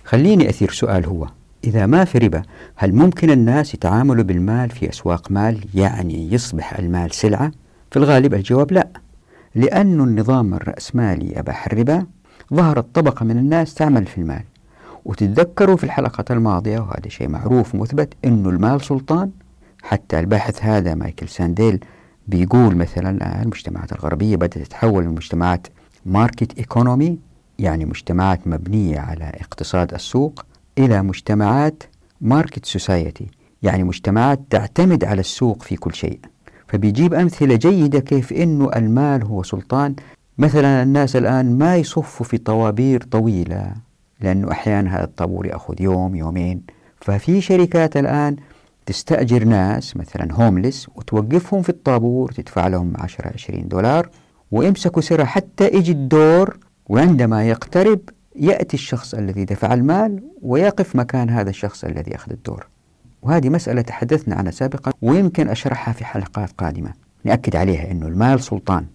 خليني 0.03 0.49
أثير 0.49 0.71
سؤال 0.71 1.05
هو 1.05 1.27
إذا 1.63 1.85
ما 1.85 2.05
في 2.05 2.17
ربا 2.17 2.41
هل 2.75 2.95
ممكن 2.95 3.29
الناس 3.29 3.73
يتعاملوا 3.73 4.23
بالمال 4.23 4.69
في 4.69 4.89
أسواق 4.89 5.31
مال 5.31 5.65
يعني 5.73 6.33
يصبح 6.33 6.79
المال 6.79 7.11
سلعة؟ 7.11 7.51
في 7.91 7.97
الغالب 7.97 8.33
الجواب 8.33 8.71
لا 8.71 8.87
لأن 9.55 10.01
النظام 10.01 10.53
الرأسمالي 10.53 11.39
أباح 11.39 11.65
الربا. 11.65 12.05
ظهرت 12.53 12.85
طبقة 12.95 13.23
من 13.23 13.37
الناس 13.37 13.73
تعمل 13.73 14.05
في 14.05 14.17
المال. 14.17 14.43
وتتذكروا 15.05 15.77
في 15.77 15.83
الحلقة 15.83 16.25
الماضية 16.31 16.79
وهذا 16.79 17.09
شيء 17.09 17.27
معروف 17.27 17.75
ومثبت 17.75 18.13
أنه 18.25 18.49
المال 18.49 18.81
سلطان. 18.81 19.31
حتى 19.83 20.19
الباحث 20.19 20.63
هذا 20.63 20.95
مايكل 20.95 21.27
ساندل 21.27 21.79
بيقول 22.29 22.75
مثلا 22.75 23.41
المجتمعات 23.41 23.91
الغربية 23.91 24.35
بدأت 24.35 24.57
تتحول 24.57 25.03
من 25.03 25.15
مجتمعات 25.15 25.67
market 26.05 26.57
economy 26.57 27.19
يعني 27.59 27.85
مجتمعات 27.85 28.47
مبنية 28.47 28.99
على 28.99 29.23
اقتصاد 29.23 29.93
السوق 29.93 30.45
إلى 30.77 31.01
مجتمعات 31.01 31.83
market 32.21 32.65
society 32.65 33.27
يعني 33.63 33.83
مجتمعات 33.83 34.39
تعتمد 34.49 35.03
على 35.03 35.19
السوق 35.19 35.63
في 35.63 35.75
كل 35.75 35.95
شيء. 35.95 36.19
فبيجيب 36.67 37.13
أمثلة 37.13 37.55
جيدة 37.55 37.99
كيف 37.99 38.33
أنه 38.33 38.71
المال 38.75 39.23
هو 39.23 39.43
سلطان. 39.43 39.95
مثلا 40.37 40.83
الناس 40.83 41.15
الآن 41.15 41.57
ما 41.57 41.75
يصفوا 41.75 42.25
في 42.25 42.37
طوابير 42.37 43.03
طويلة 43.03 43.73
لأنه 44.21 44.51
أحيانا 44.51 44.95
هذا 44.95 45.03
الطابور 45.03 45.45
يأخذ 45.45 45.81
يوم 45.81 46.15
يومين. 46.15 46.61
ففي 47.01 47.41
شركات 47.41 47.97
الآن 47.97 48.35
تستأجر 48.89 49.43
ناس 49.43 49.97
مثلا 49.97 50.33
هوملس 50.33 50.87
وتوقفهم 50.95 51.61
في 51.61 51.69
الطابور 51.69 52.31
تدفع 52.31 52.67
لهم 52.67 52.93
10 52.95 53.31
20 53.33 53.67
دولار 53.67 54.09
ويمسكوا 54.51 55.01
سرة 55.01 55.23
حتى 55.23 55.67
يجي 55.67 55.91
الدور 55.91 56.57
وعندما 56.85 57.49
يقترب 57.49 57.99
يأتي 58.35 58.73
الشخص 58.73 59.13
الذي 59.13 59.45
دفع 59.45 59.73
المال 59.73 60.23
ويقف 60.41 60.95
مكان 60.95 61.29
هذا 61.29 61.49
الشخص 61.49 61.83
الذي 61.83 62.15
أخذ 62.15 62.31
الدور. 62.31 62.67
وهذه 63.21 63.49
مسألة 63.49 63.81
تحدثنا 63.81 64.35
عنها 64.35 64.51
سابقا 64.51 64.91
ويمكن 65.01 65.49
أشرحها 65.49 65.93
في 65.93 66.05
حلقات 66.05 66.51
قادمة. 66.57 66.93
نأكد 67.23 67.55
عليها 67.55 67.91
أنه 67.91 68.07
المال 68.07 68.43
سلطان. 68.43 68.85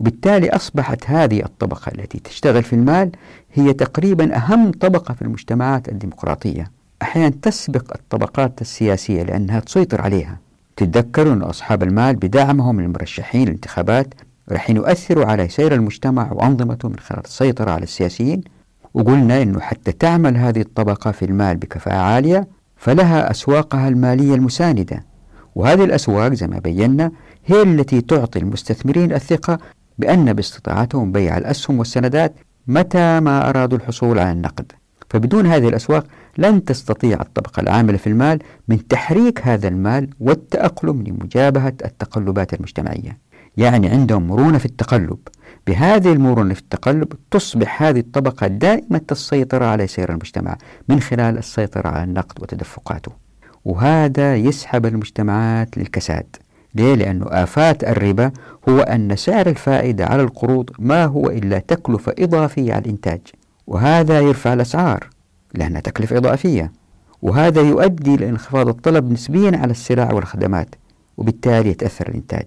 وبالتالي 0.00 0.50
أصبحت 0.50 1.10
هذه 1.10 1.44
الطبقة 1.44 1.92
التي 1.92 2.18
تشتغل 2.18 2.62
في 2.62 2.72
المال 2.72 3.10
هي 3.52 3.72
تقريبا 3.72 4.36
أهم 4.36 4.70
طبقة 4.70 5.14
في 5.14 5.22
المجتمعات 5.22 5.88
الديمقراطية. 5.88 6.79
أحيانا 7.02 7.34
تسبق 7.42 7.92
الطبقات 7.94 8.60
السياسية 8.60 9.22
لأنها 9.22 9.60
تسيطر 9.60 10.00
عليها. 10.00 10.38
تتذكروا 10.76 11.32
أن 11.32 11.42
أصحاب 11.42 11.82
المال 11.82 12.16
بدعمهم 12.16 12.80
للمرشحين 12.80 13.44
للانتخابات 13.44 14.14
راح 14.52 14.70
يؤثروا 14.70 15.24
على 15.24 15.48
سير 15.48 15.74
المجتمع 15.74 16.32
وأنظمته 16.32 16.88
من 16.88 16.98
خلال 16.98 17.24
السيطرة 17.24 17.70
على 17.70 17.82
السياسيين. 17.82 18.40
وقلنا 18.94 19.42
أنه 19.42 19.60
حتى 19.60 19.92
تعمل 19.92 20.36
هذه 20.36 20.60
الطبقة 20.60 21.10
في 21.10 21.24
المال 21.24 21.56
بكفاءة 21.56 21.96
عالية 21.96 22.48
فلها 22.76 23.30
أسواقها 23.30 23.88
المالية 23.88 24.34
المساندة. 24.34 25.04
وهذه 25.54 25.84
الأسواق 25.84 26.32
زي 26.34 26.46
ما 26.46 26.58
بينا 26.58 27.10
هي 27.46 27.62
التي 27.62 28.00
تعطي 28.00 28.38
المستثمرين 28.38 29.12
الثقة 29.12 29.58
بأن 29.98 30.32
باستطاعتهم 30.32 31.12
بيع 31.12 31.38
الأسهم 31.38 31.78
والسندات 31.78 32.34
متى 32.66 33.20
ما 33.20 33.48
أرادوا 33.48 33.78
الحصول 33.78 34.18
على 34.18 34.32
النقد. 34.32 34.72
فبدون 35.10 35.46
هذه 35.46 35.68
الأسواق 35.68 36.06
لن 36.38 36.64
تستطيع 36.64 37.20
الطبقة 37.20 37.60
العاملة 37.60 37.96
في 37.96 38.06
المال 38.06 38.38
من 38.68 38.88
تحريك 38.88 39.40
هذا 39.42 39.68
المال 39.68 40.10
والتأقلم 40.20 41.02
لمجابهة 41.02 41.74
التقلبات 41.84 42.54
المجتمعية. 42.54 43.18
يعني 43.56 43.88
عندهم 43.88 44.26
مرونة 44.26 44.58
في 44.58 44.66
التقلب. 44.66 45.18
بهذه 45.66 46.12
المرونة 46.12 46.54
في 46.54 46.60
التقلب 46.60 47.12
تصبح 47.30 47.82
هذه 47.82 48.00
الطبقة 48.00 48.46
دائمة 48.46 49.00
السيطرة 49.12 49.64
على 49.64 49.86
سير 49.86 50.10
المجتمع 50.10 50.56
من 50.88 51.00
خلال 51.00 51.38
السيطرة 51.38 51.88
على 51.88 52.04
النقد 52.04 52.42
وتدفقاته. 52.42 53.12
وهذا 53.64 54.36
يسحب 54.36 54.86
المجتمعات 54.86 55.78
للكساد. 55.78 56.36
ليه؟ 56.74 56.94
لأنه 56.94 57.26
آفات 57.28 57.84
الربا 57.84 58.30
هو 58.68 58.80
أن 58.80 59.16
سعر 59.16 59.46
الفائدة 59.46 60.06
على 60.06 60.22
القروض 60.22 60.70
ما 60.78 61.04
هو 61.04 61.30
إلا 61.30 61.58
تكلفة 61.58 62.14
إضافية 62.18 62.72
على 62.72 62.82
الإنتاج. 62.84 63.20
وهذا 63.66 64.20
يرفع 64.20 64.52
الأسعار. 64.52 65.08
لأنها 65.54 65.80
تكلفة 65.80 66.16
إضافية. 66.16 66.72
وهذا 67.22 67.60
يؤدي 67.60 68.16
لانخفاض 68.16 68.68
الطلب 68.68 69.12
نسبيا 69.12 69.56
على 69.56 69.70
السلع 69.70 70.12
والخدمات 70.12 70.74
وبالتالي 71.16 71.70
يتأثر 71.70 72.08
الإنتاج. 72.08 72.46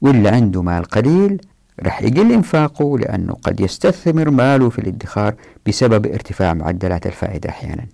واللي 0.00 0.28
عنده 0.28 0.62
مال 0.62 0.84
قليل 0.84 1.40
رح 1.82 2.02
يقل 2.02 2.32
إنفاقه 2.32 2.98
لأنه 2.98 3.32
قد 3.32 3.60
يستثمر 3.60 4.30
ماله 4.30 4.70
في 4.70 4.78
الادخار 4.78 5.34
بسبب 5.66 6.06
ارتفاع 6.06 6.54
معدلات 6.54 7.06
الفائدة 7.06 7.50
أحيانا. 7.50 7.86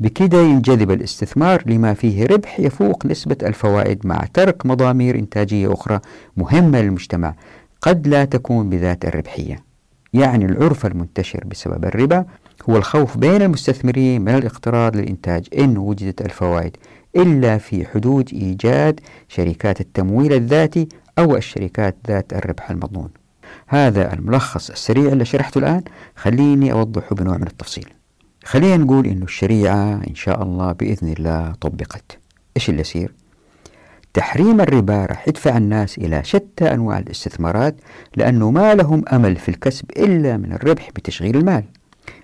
بكده 0.00 0.38
ينجذب 0.38 0.90
الاستثمار 0.90 1.62
لما 1.66 1.94
فيه 1.94 2.26
ربح 2.26 2.60
يفوق 2.60 3.06
نسبة 3.06 3.36
الفوائد 3.42 4.06
مع 4.06 4.24
ترك 4.34 4.66
مضامير 4.66 5.18
إنتاجية 5.18 5.72
أخرى 5.72 6.00
مهمة 6.36 6.80
للمجتمع 6.80 7.34
قد 7.82 8.08
لا 8.08 8.24
تكون 8.24 8.70
بذات 8.70 9.04
الربحية. 9.04 9.56
يعني 10.12 10.44
العرف 10.44 10.86
المنتشر 10.86 11.44
بسبب 11.46 11.84
الربا 11.84 12.24
هو 12.70 12.76
الخوف 12.76 13.16
بين 13.16 13.42
المستثمرين 13.42 14.22
من 14.22 14.34
الاقتراض 14.34 14.96
للإنتاج 14.96 15.46
إن 15.58 15.78
وجدت 15.78 16.20
الفوائد 16.20 16.76
إلا 17.16 17.58
في 17.58 17.86
حدود 17.86 18.30
إيجاد 18.32 19.00
شركات 19.28 19.80
التمويل 19.80 20.32
الذاتي 20.32 20.88
أو 21.18 21.36
الشركات 21.36 21.96
ذات 22.08 22.32
الربح 22.32 22.70
المضمون. 22.70 23.08
هذا 23.66 24.12
الملخص 24.12 24.70
السريع 24.70 25.12
اللي 25.12 25.24
شرحته 25.24 25.58
الآن. 25.58 25.82
خليني 26.16 26.72
أوضحه 26.72 27.14
بنوع 27.16 27.36
من 27.36 27.46
التفصيل. 27.46 27.88
خلينا 28.44 28.76
نقول 28.76 29.06
إنه 29.06 29.24
الشريعة 29.24 30.00
إن 30.08 30.14
شاء 30.14 30.42
الله 30.42 30.72
بإذن 30.72 31.12
الله 31.12 31.54
طبقت. 31.60 32.18
إيش 32.56 32.70
اللي 32.70 32.80
يصير؟ 32.80 33.12
تحريم 34.14 34.60
الربا 34.60 35.06
راح 35.06 35.28
يدفع 35.28 35.56
الناس 35.56 35.98
إلى 35.98 36.24
شتى 36.24 36.74
أنواع 36.74 36.98
الاستثمارات 36.98 37.76
لأنه 38.16 38.50
ما 38.50 38.74
لهم 38.74 39.04
أمل 39.12 39.36
في 39.36 39.48
الكسب 39.48 39.90
إلا 39.90 40.36
من 40.36 40.52
الربح 40.52 40.90
بتشغيل 40.96 41.36
المال. 41.36 41.64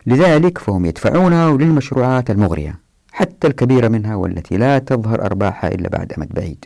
لذلك 0.06 0.58
فهم 0.58 0.84
يدفعونه 0.84 1.58
للمشروعات 1.58 2.30
المغرية 2.30 2.80
حتى 3.12 3.46
الكبيرة 3.46 3.88
منها 3.88 4.14
والتي 4.14 4.56
لا 4.56 4.78
تظهر 4.78 5.24
أرباحها 5.24 5.74
إلا 5.74 5.88
بعد 5.88 6.12
أمد 6.12 6.28
بعيد. 6.28 6.64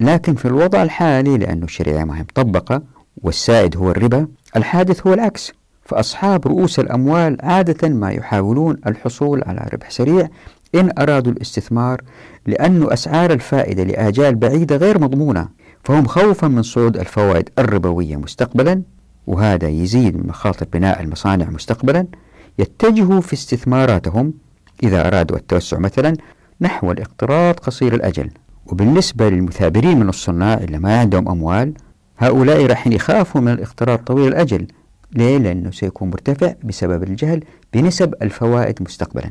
لكن 0.00 0.34
في 0.34 0.44
الوضع 0.44 0.82
الحالي 0.82 1.38
لأن 1.38 1.62
الشريعة 1.62 2.04
ما 2.04 2.18
هي 2.18 2.22
مطبقة 2.22 2.82
والسائد 3.22 3.76
هو 3.76 3.90
الربا 3.90 4.26
الحادث 4.56 5.06
هو 5.06 5.14
العكس. 5.14 5.52
فأصحاب 5.84 6.46
رؤوس 6.48 6.78
الأموال 6.78 7.36
عادة 7.40 7.88
ما 7.88 8.10
يحاولون 8.10 8.76
الحصول 8.86 9.42
على 9.46 9.68
ربح 9.72 9.90
سريع 9.90 10.28
إن 10.74 10.90
أرادوا 10.98 11.32
الاستثمار 11.32 12.00
لأن 12.46 12.92
أسعار 12.92 13.32
الفائدة 13.32 13.84
لآجال 13.84 14.34
بعيدة 14.34 14.76
غير 14.76 15.00
مضمونة. 15.00 15.48
فهم 15.84 16.06
خوفا 16.06 16.48
من 16.48 16.62
صعود 16.62 16.96
الفوائد 16.96 17.48
الربوية 17.58 18.16
مستقبلا 18.16 18.82
وهذا 19.26 19.68
يزيد 19.68 20.16
من 20.16 20.26
مخاطر 20.26 20.66
بناء 20.72 21.00
المصانع 21.02 21.50
مستقبلا. 21.50 22.06
يتجهوا 22.60 23.20
في 23.20 23.32
استثماراتهم 23.32 24.34
إذا 24.82 25.06
أرادوا 25.06 25.36
التوسع 25.36 25.78
مثلا 25.78 26.16
نحو 26.60 26.92
الاقتراض 26.92 27.54
قصير 27.54 27.94
الأجل. 27.94 28.30
وبالنسبة 28.66 29.28
للمثابرين 29.28 30.00
من 30.00 30.08
الصناع 30.08 30.54
اللي 30.54 30.78
ما 30.78 31.00
عندهم 31.00 31.28
أموال 31.28 31.74
هؤلاء 32.18 32.66
راح 32.66 32.86
يخافوا 32.86 33.40
من 33.40 33.52
الاقتراض 33.52 33.98
طويل 33.98 34.28
الأجل 34.28 34.66
ليه؟ 35.12 35.38
لأنه 35.38 35.70
سيكون 35.70 36.10
مرتفع 36.10 36.54
بسبب 36.64 37.02
الجهل 37.02 37.44
بنسب 37.74 38.14
الفوائد 38.22 38.82
مستقبلا. 38.82 39.30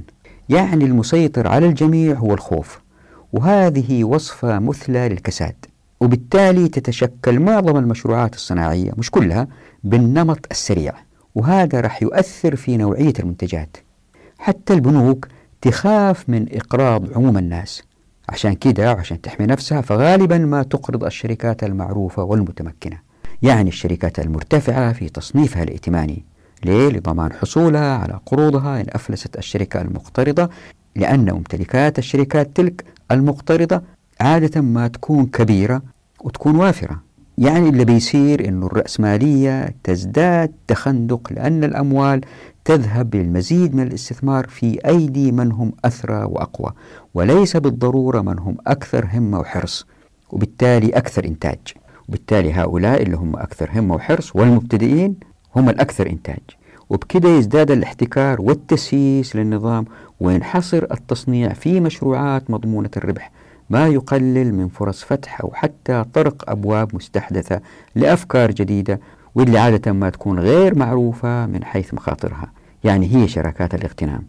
يعني 0.50 0.86
المسيطر 0.86 1.48
على 1.48 1.66
الجميع 1.66 2.16
هو 2.16 2.34
الخوف 2.34 2.80
وهذه 3.34 4.04
وصفة 4.04 4.60
مثلى 4.60 5.10
للكساد. 5.10 5.56
وبالتالي 6.00 6.68
تتشكل 6.68 7.40
معظم 7.40 7.78
المشروعات 7.78 8.36
الصناعية 8.36 8.92
مش 8.98 9.12
كلها 9.12 9.48
بالنمط 9.84 10.46
السريع. 10.52 10.94
وهذا 11.36 11.82
راح 11.82 12.04
يؤثر 12.04 12.56
في 12.56 12.78
نوعية 12.78 13.14
المنتجات. 13.20 13.78
حتى 14.40 14.74
البنوك 14.74 15.28
تخاف 15.62 16.30
من 16.30 16.46
إقراض 16.52 17.14
عموم 17.14 17.38
الناس. 17.38 17.84
عشان 18.30 18.54
كده 18.54 18.94
وعشان 18.94 19.22
تحمي 19.22 19.46
نفسها 19.48 19.82
فغالبا 19.82 20.38
ما 20.38 20.64
تقرض 20.64 21.04
الشركات 21.04 21.64
المعروفة 21.64 22.24
والمتمكنة. 22.24 22.98
يعني 23.42 23.70
الشركات 23.70 24.20
المرتفعة 24.20 24.94
في 24.94 25.10
تصنيفها 25.10 25.64
الائتماني. 25.64 26.24
ليه؟ 26.66 26.90
لضمان 26.90 27.34
حصولها 27.34 27.98
على 27.98 28.20
قروضها 28.26 28.82
إن 28.82 28.86
أفلست 28.90 29.38
الشركة 29.38 29.82
المقترضة 29.82 30.50
لأن 30.96 31.32
ممتلكات 31.32 32.00
الشركات 32.00 32.50
تلك 32.56 32.84
المقترضة 33.12 33.82
عادة 34.22 34.62
ما 34.62 34.88
تكون 34.88 35.26
كبيرة 35.26 35.82
وتكون 36.22 36.56
وافرة. 36.56 37.02
يعني 37.40 37.70
اللي 37.70 37.86
بيصير 37.86 38.48
أنه 38.48 38.66
الرأسمالية 38.66 39.76
تزداد 39.84 40.52
تخندق 40.68 41.34
لأن 41.34 41.64
الأموال 41.64 42.22
تذهب 42.66 43.16
للمزيد 43.16 43.76
من 43.76 43.84
الاستثمار 43.84 44.48
في 44.48 44.80
أيدي 44.88 45.32
من 45.32 45.52
هم 45.52 45.72
أثرى 45.86 46.24
وأقوى 46.24 46.72
وليس 47.14 47.58
بالضرورة 47.58 48.22
من 48.22 48.40
هم 48.40 48.58
أكثر 48.68 49.08
همة 49.14 49.40
وحرص 49.40 49.86
وبالتالي 50.32 50.90
أكثر 50.90 51.26
إنتاج. 51.26 51.60
وبالتالي 52.10 52.54
هؤلاء 52.54 53.02
اللي 53.02 53.18
هم 53.18 53.36
أكثر 53.36 53.70
همة 53.74 53.96
وحرص 53.96 54.36
والمبتدئين 54.36 55.16
هم 55.56 55.70
الأكثر 55.70 56.10
إنتاج. 56.10 56.40
وبكده 56.90 57.30
يزداد 57.30 57.72
الاحتكار 57.72 58.42
والتسييس 58.42 59.36
للنظام 59.36 59.86
وينحصر 60.20 60.86
التصنيع 60.92 61.54
في 61.54 61.80
مشروعات 61.80 62.52
مضمونة 62.52 62.90
الربح. 62.98 63.32
ما 63.70 63.88
يقلل 63.88 64.54
من 64.54 64.68
فرص 64.68 65.04
فتح 65.04 65.42
أو 65.42 65.52
حتى 65.54 66.06
طرق 66.14 66.50
أبواب 66.50 66.96
مستحدثة 66.96 67.62
لأفكار 67.96 68.52
جديدة 68.52 69.00
واللي 69.36 69.60
عادة 69.60 69.92
ما 69.92 70.10
تكون 70.10 70.40
غير 70.40 70.78
معروفة 70.78 71.46
من 71.46 71.64
حيث 71.64 71.94
مخاطرها. 71.94 72.52
يعني 72.84 73.16
هي 73.16 73.28
شركات 73.28 73.76
الاغتنام. 73.76 74.24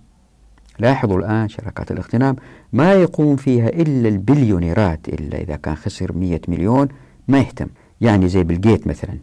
لاحظوا 0.79 1.19
الآن 1.19 1.49
شركات 1.49 1.91
الاغتنام 1.91 2.37
ما 2.73 2.93
يقوم 2.93 3.37
فيها 3.37 3.69
إلا 3.69 4.09
البليونيرات 4.09 5.09
إلا 5.09 5.39
إذا 5.41 5.57
كان 5.57 5.75
خسر 5.75 6.13
مية 6.13 6.41
مليون 6.49 6.89
ما 7.29 7.39
يهتم. 7.39 7.67
يعني 8.01 8.29
زي 8.29 8.43
بالجيت 8.43 8.87
مثلا. 8.87 9.19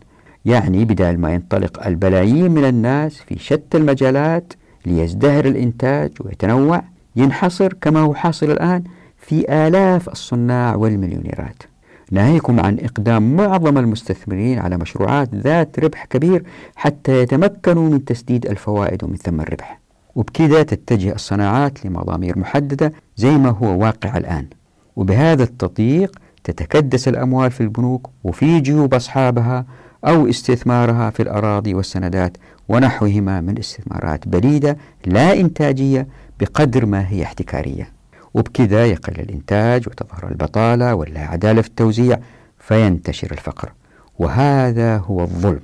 يعني 0.46 0.86
بدال 0.86 1.20
ما 1.20 1.34
ينطلق 1.34 1.88
البلايين 1.88 2.52
من 2.52 2.66
الناس 2.66 3.18
في 3.18 3.40
شتى 3.40 3.78
المجالات 3.78 4.54
ليزدهر 4.86 5.46
الإنتاج 5.46 6.12
ويتنوع 6.20 6.82
ينحصر 7.16 7.74
كما 7.74 8.00
هو 8.00 8.14
حاصل 8.14 8.52
الآن. 8.52 8.84
في 9.28 9.68
آلاف 9.68 10.10
الصناع 10.10 10.76
والمليونيرات. 10.76 11.64
ناهيكم 12.12 12.60
عن 12.60 12.78
إقدام 12.80 13.36
معظم 13.36 13.78
المستثمرين 13.78 14.60
على 14.60 14.78
مشروعات 14.78 15.36
ذات 15.36 15.80
ربح 15.80 16.06
كبير 16.06 16.44
حتى 16.76 17.22
يتمكنوا 17.22 17.90
من 17.90 18.06
تسديد 18.06 18.46
الفوائد 18.46 19.04
ومن 19.04 19.16
ثم 19.16 19.42
الربح. 19.42 19.80
وبكذا 20.16 20.64
تتجه 20.64 21.14
الصناعات 21.14 21.86
لمضامير 21.86 22.40
محددة 22.40 22.94
زي 23.18 23.38
ما 23.38 23.50
هو 23.50 23.80
واقع 23.80 24.18
الآن. 24.18 24.48
وبهذا 24.96 25.44
التضييق 25.44 26.20
تتكدس 26.44 27.08
الأموال 27.08 27.52
في 27.52 27.62
البنوك 27.62 28.10
وفي 28.24 28.60
جيوب 28.60 28.94
أصحابها 28.94 29.66
أو 30.06 30.30
استثمارها 30.30 31.10
في 31.10 31.22
الأراضي 31.24 31.74
والسندات 31.74 32.38
ونحوهما 32.70 33.42
من 33.42 33.58
استثمارات 33.58 34.28
بليدة 34.28 34.78
لا 35.06 35.34
إنتاجية 35.40 36.08
بقدر 36.40 36.86
ما 36.86 37.10
هي 37.10 37.24
احتكارية. 37.24 37.97
وبكذا 38.38 38.86
يقل 38.86 39.14
الإنتاج 39.22 39.88
وتظهر 39.88 40.32
البطالة 40.32 40.96
ولا 40.96 41.20
عدالة 41.20 41.62
في 41.62 41.68
التوزيع 41.68 42.20
فينتشر 42.60 43.32
الفقر. 43.32 43.72
وهذا 44.20 44.98
هو 44.98 45.22
الظلم. 45.22 45.62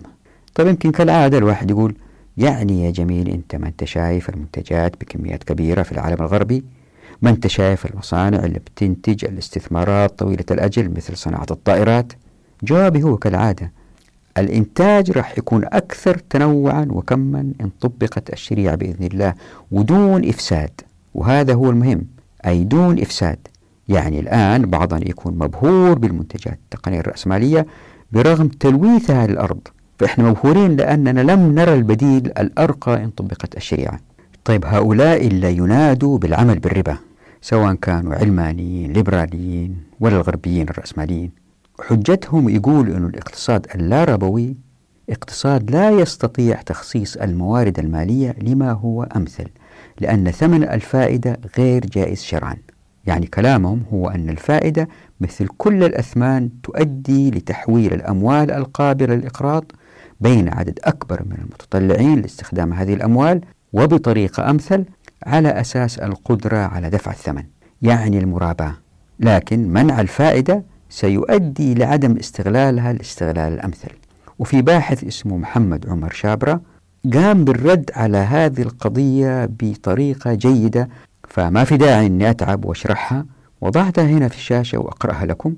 طيب 0.56 0.68
يمكن 0.68 0.92
كالعادة 0.92 1.38
الواحد 1.38 1.72
يقول 1.72 1.96
يعني 2.38 2.86
يا 2.86 2.92
جميل 2.92 3.30
أنت 3.30 3.56
ما 3.56 3.68
أنت 3.68 3.84
شايف 3.84 4.30
المنتجات 4.30 5.02
بكميات 5.02 5.44
كبيرة 5.44 5.84
في 5.84 5.92
العالم 5.92 6.18
الغربي؟ 6.22 6.64
ما 7.22 7.30
أنت 7.30 7.48
شايف 7.48 7.86
المصانع 7.86 8.40
اللي 8.40 8.60
بتنتج 8.60 9.26
الاستثمارات 9.26 10.20
طويلة 10.20 10.46
الأجل 10.52 10.90
مثل 10.90 11.18
صناعة 11.18 11.46
الطائرات؟ 11.52 12.14
جوابي 12.64 13.04
هو 13.04 13.18
كالعادة 13.18 13.72
الإنتاج 14.38 15.12
راح 15.12 15.38
يكون 15.38 15.66
أكثر 15.66 16.18
تنوعا 16.18 16.88
وكما 16.90 17.40
إن 17.40 17.70
طبقت 17.82 18.34
الشريعة 18.34 18.76
بإذن 18.76 19.06
الله 19.06 19.34
ودون 19.72 20.30
إفساد. 20.30 20.82
وهذا 21.14 21.54
هو 21.54 21.70
المهم. 21.70 22.13
أي 22.46 22.64
دون 22.64 23.00
إفساد. 23.00 23.48
يعني 23.90 24.20
الآن 24.20 24.66
بعضنا 24.66 25.10
يكون 25.10 25.38
مبهور 25.38 26.00
بالمنتجات 26.00 26.60
التقنية 26.64 27.00
الرأسمالية 27.00 27.66
برغم 28.12 28.48
تلويثها 28.48 29.28
للأرض 29.28 29.60
فإحنا 30.00 30.30
مبهورين 30.30 30.76
لأننا 30.76 31.20
لم 31.20 31.56
نرى 31.56 31.74
البديل 31.74 32.26
الأرقى 32.28 33.04
إن 33.04 33.10
طبقت 33.10 33.58
الشريعة. 33.58 34.00
طيب 34.46 34.66
هؤلاء 34.66 35.28
اللي 35.28 35.58
ينادوا 35.58 36.18
بالعمل 36.18 36.60
بالربا 36.60 36.98
سواء 37.42 37.74
كانوا 37.74 38.16
علمانيين 38.16 38.94
ليبراليين 38.94 39.78
ولا 40.00 40.16
الغربيين 40.16 40.70
الرأسماليين 40.70 41.32
حجتهم 41.82 42.50
يقول 42.50 42.90
أن 42.92 43.06
الاقتصاد 43.06 43.68
اللا 43.76 44.04
ربوي 44.04 44.56
اقتصاد 45.10 45.72
لا 45.72 45.90
يستطيع 45.90 46.62
تخصيص 46.62 47.18
الموارد 47.18 47.80
المالية 47.80 48.36
لما 48.42 48.72
هو 48.72 49.04
أمثل. 49.04 49.48
لأن 50.00 50.32
ثمن 50.32 50.64
الفائدة 50.64 51.40
غير 51.58 51.86
جائز 51.86 52.22
شرعا. 52.22 52.56
يعني 53.06 53.28
كلامهم 53.28 53.84
هو 53.94 54.10
أن 54.10 54.30
الفائدة 54.30 54.88
مثل 55.22 55.48
كل 55.58 55.84
الأثمان 55.84 56.50
تؤدي 56.64 57.32
لتحويل 57.32 57.94
الأموال 57.94 58.52
القابلة 58.52 59.16
للإقراض 59.16 59.72
بين 60.22 60.50
عدد 60.50 60.80
أكبر 60.84 61.24
من 61.26 61.38
المتطلعين 61.42 62.22
لاستخدام 62.22 62.74
هذه 62.74 62.94
الأموال 62.94 63.42
وبطريقة 63.74 64.50
أمثل 64.50 64.86
على 65.26 65.50
أساس 65.50 66.00
القدرة 66.00 66.58
على 66.58 66.90
دفع 66.90 67.12
الثمن 67.12 67.44
يعني 67.82 68.20
المراباة. 68.20 68.74
لكن 69.20 69.68
منع 69.70 70.02
الفائدة 70.02 70.64
سيؤدي 70.90 71.74
لعدم 71.74 72.18
استغلالها 72.18 72.92
الاستغلال 72.92 73.54
الأمثل. 73.54 73.90
وفي 74.40 74.62
باحث 74.62 75.04
اسمه 75.04 75.38
محمد 75.38 75.90
عمر 75.90 76.10
شابرة 76.10 76.62
قام 77.12 77.44
بالرد 77.46 77.92
على 77.96 78.18
هذه 78.18 78.62
القضية 78.62 79.46
بطريقة 79.46 80.34
جيدة 80.34 80.90
فما 81.30 81.64
في 81.64 81.78
داعي 81.78 82.06
أني 82.06 82.30
أتعب 82.30 82.66
وأشرحها. 82.66 83.26
وضعتها 83.62 84.04
هنا 84.06 84.28
في 84.28 84.36
الشاشة 84.36 84.78
وأقرأها 84.78 85.26
لكم. 85.26 85.56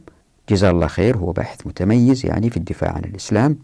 جزاه 0.49 0.69
الله 0.69 0.87
خير 0.87 1.17
هو 1.17 1.31
باحث 1.31 1.67
متميز 1.67 2.25
يعني 2.25 2.49
في 2.49 2.57
الدفاع 2.57 2.91
عن 2.91 3.03
الإسلام. 3.03 3.57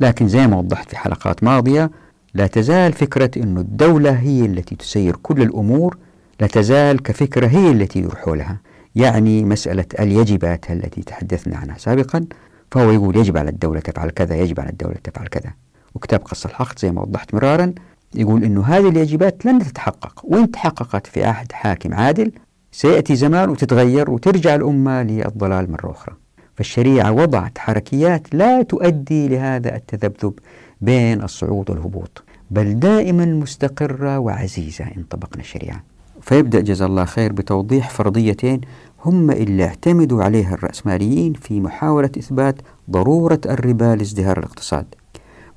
لكن 0.00 0.28
زي 0.28 0.46
ما 0.46 0.56
وضحت 0.56 0.88
في 0.90 0.96
حلقات 0.96 1.44
ماضية 1.44 1.90
لا 2.34 2.46
تزال 2.46 2.92
فكرة 2.92 3.30
أن 3.42 3.58
الدولة 3.58 4.10
هي 4.10 4.46
التي 4.46 4.76
تسير 4.76 5.16
كل 5.16 5.42
الأمور 5.42 5.96
لا 6.40 6.46
تزال 6.46 7.02
كفكرة 7.02 7.46
هي 7.46 7.70
التي 7.70 7.98
يروح 7.98 8.28
لها. 8.28 8.60
يعني 8.94 9.44
مسألة 9.44 9.86
اليجبات 10.00 10.70
التي 10.70 11.02
تحدثنا 11.02 11.56
عنها 11.56 11.78
سابقا 11.78 12.24
فهو 12.70 12.90
يقول 12.90 13.16
يجب 13.16 13.36
على 13.36 13.50
الدولة 13.50 13.80
تفعل 13.80 14.10
كذا 14.10 14.36
يجب 14.36 14.60
على 14.60 14.70
الدولة 14.70 14.96
تفعل 15.04 15.26
كذا. 15.26 15.52
وكتاب 15.94 16.20
قص 16.20 16.44
الحق 16.46 16.78
زي 16.78 16.92
ما 16.92 17.02
وضحت 17.02 17.34
مرارا 17.34 17.72
يقول 18.14 18.44
أنه 18.44 18.62
هذه 18.64 18.88
اليجبات 18.88 19.46
لن 19.46 19.58
تتحقق 19.58 20.20
وإن 20.24 20.50
تحققت 20.50 21.06
في 21.06 21.24
عهد 21.24 21.52
حاكم 21.52 21.94
عادل 21.94 22.32
سيأتي 22.72 23.16
زمان 23.16 23.50
وتتغير 23.50 24.10
وترجع 24.10 24.54
الأمة 24.54 25.02
للضلال 25.02 25.72
مرة 25.72 25.90
أخرى. 25.90 26.14
فالشريعة 26.56 27.12
وضعت 27.12 27.58
حركيات 27.58 28.34
لا 28.34 28.62
تؤدي 28.62 29.28
لهذا 29.28 29.76
التذبذب 29.76 30.32
بين 30.80 31.22
الصعود 31.22 31.70
والهبوط 31.70 32.22
بل 32.50 32.78
دائما 32.78 33.24
مستقرة 33.24 34.18
وعزيزة 34.18 34.84
إن 34.84 35.02
طبقنا 35.10 35.40
الشريعة. 35.42 35.82
فيبدأ 36.20 36.60
جزا 36.60 36.86
الله 36.86 37.04
خير 37.04 37.32
بتوضيح 37.32 37.90
فرضيتين 37.90 38.60
هم 39.04 39.30
اللي 39.30 39.64
اعتمدوا 39.64 40.24
عليها 40.24 40.54
الرأسماليين 40.54 41.32
في 41.32 41.60
محاولة 41.60 42.10
إثبات 42.18 42.56
ضرورة 42.90 43.40
الربا 43.46 43.96
لازدهار 43.96 44.38
الاقتصاد. 44.38 44.86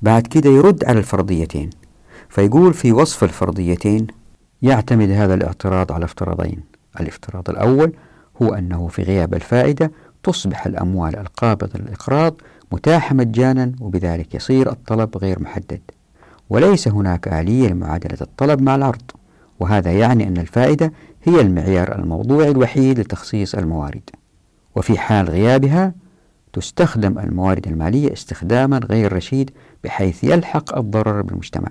بعد 0.02 0.26
كده 0.26 0.50
يرد 0.50 0.84
على 0.84 0.98
الفرضيتين. 0.98 1.70
فيقول 2.28 2.74
في 2.74 2.92
وصف 2.92 3.24
الفرضيتين 3.24 4.06
يعتمد 4.62 5.10
هذا 5.10 5.34
الاعتراض 5.34 5.92
على 5.92 6.04
افتراضين. 6.04 6.60
الافتراض 7.00 7.50
الأول 7.50 7.92
هو 8.42 8.54
أنه 8.54 8.88
في 8.88 9.02
غياب 9.02 9.34
الفائدة 9.34 9.92
تصبح 10.22 10.66
الأموال 10.66 11.16
القابضة 11.16 11.78
للإقراض 11.78 12.34
متاحة 12.72 13.14
مجانا 13.14 13.72
وبذلك 13.80 14.34
يصير 14.34 14.70
الطلب 14.70 15.16
غير 15.16 15.42
محدد. 15.42 15.80
وليس 16.50 16.88
هناك 16.88 17.28
آلية 17.28 17.68
لمعادلة 17.68 18.18
الطلب 18.20 18.62
مع 18.62 18.74
العرض. 18.74 19.10
وهذا 19.60 19.92
يعني 19.92 20.28
أن 20.28 20.36
الفائدة 20.36 20.92
هي 21.24 21.40
المعيار 21.40 21.98
الموضوعي 21.98 22.50
الوحيد 22.50 23.00
لتخصيص 23.00 23.54
الموارد. 23.54 24.10
وفي 24.76 24.98
حال 24.98 25.30
غيابها 25.30 25.94
تستخدم 26.52 27.18
الموارد 27.18 27.66
المالية 27.66 28.12
استخداما 28.12 28.78
غير 28.78 29.12
رشيد 29.12 29.50
بحيث 29.84 30.24
يلحق 30.24 30.78
الضرر 30.78 31.22
بالمجتمع. 31.22 31.68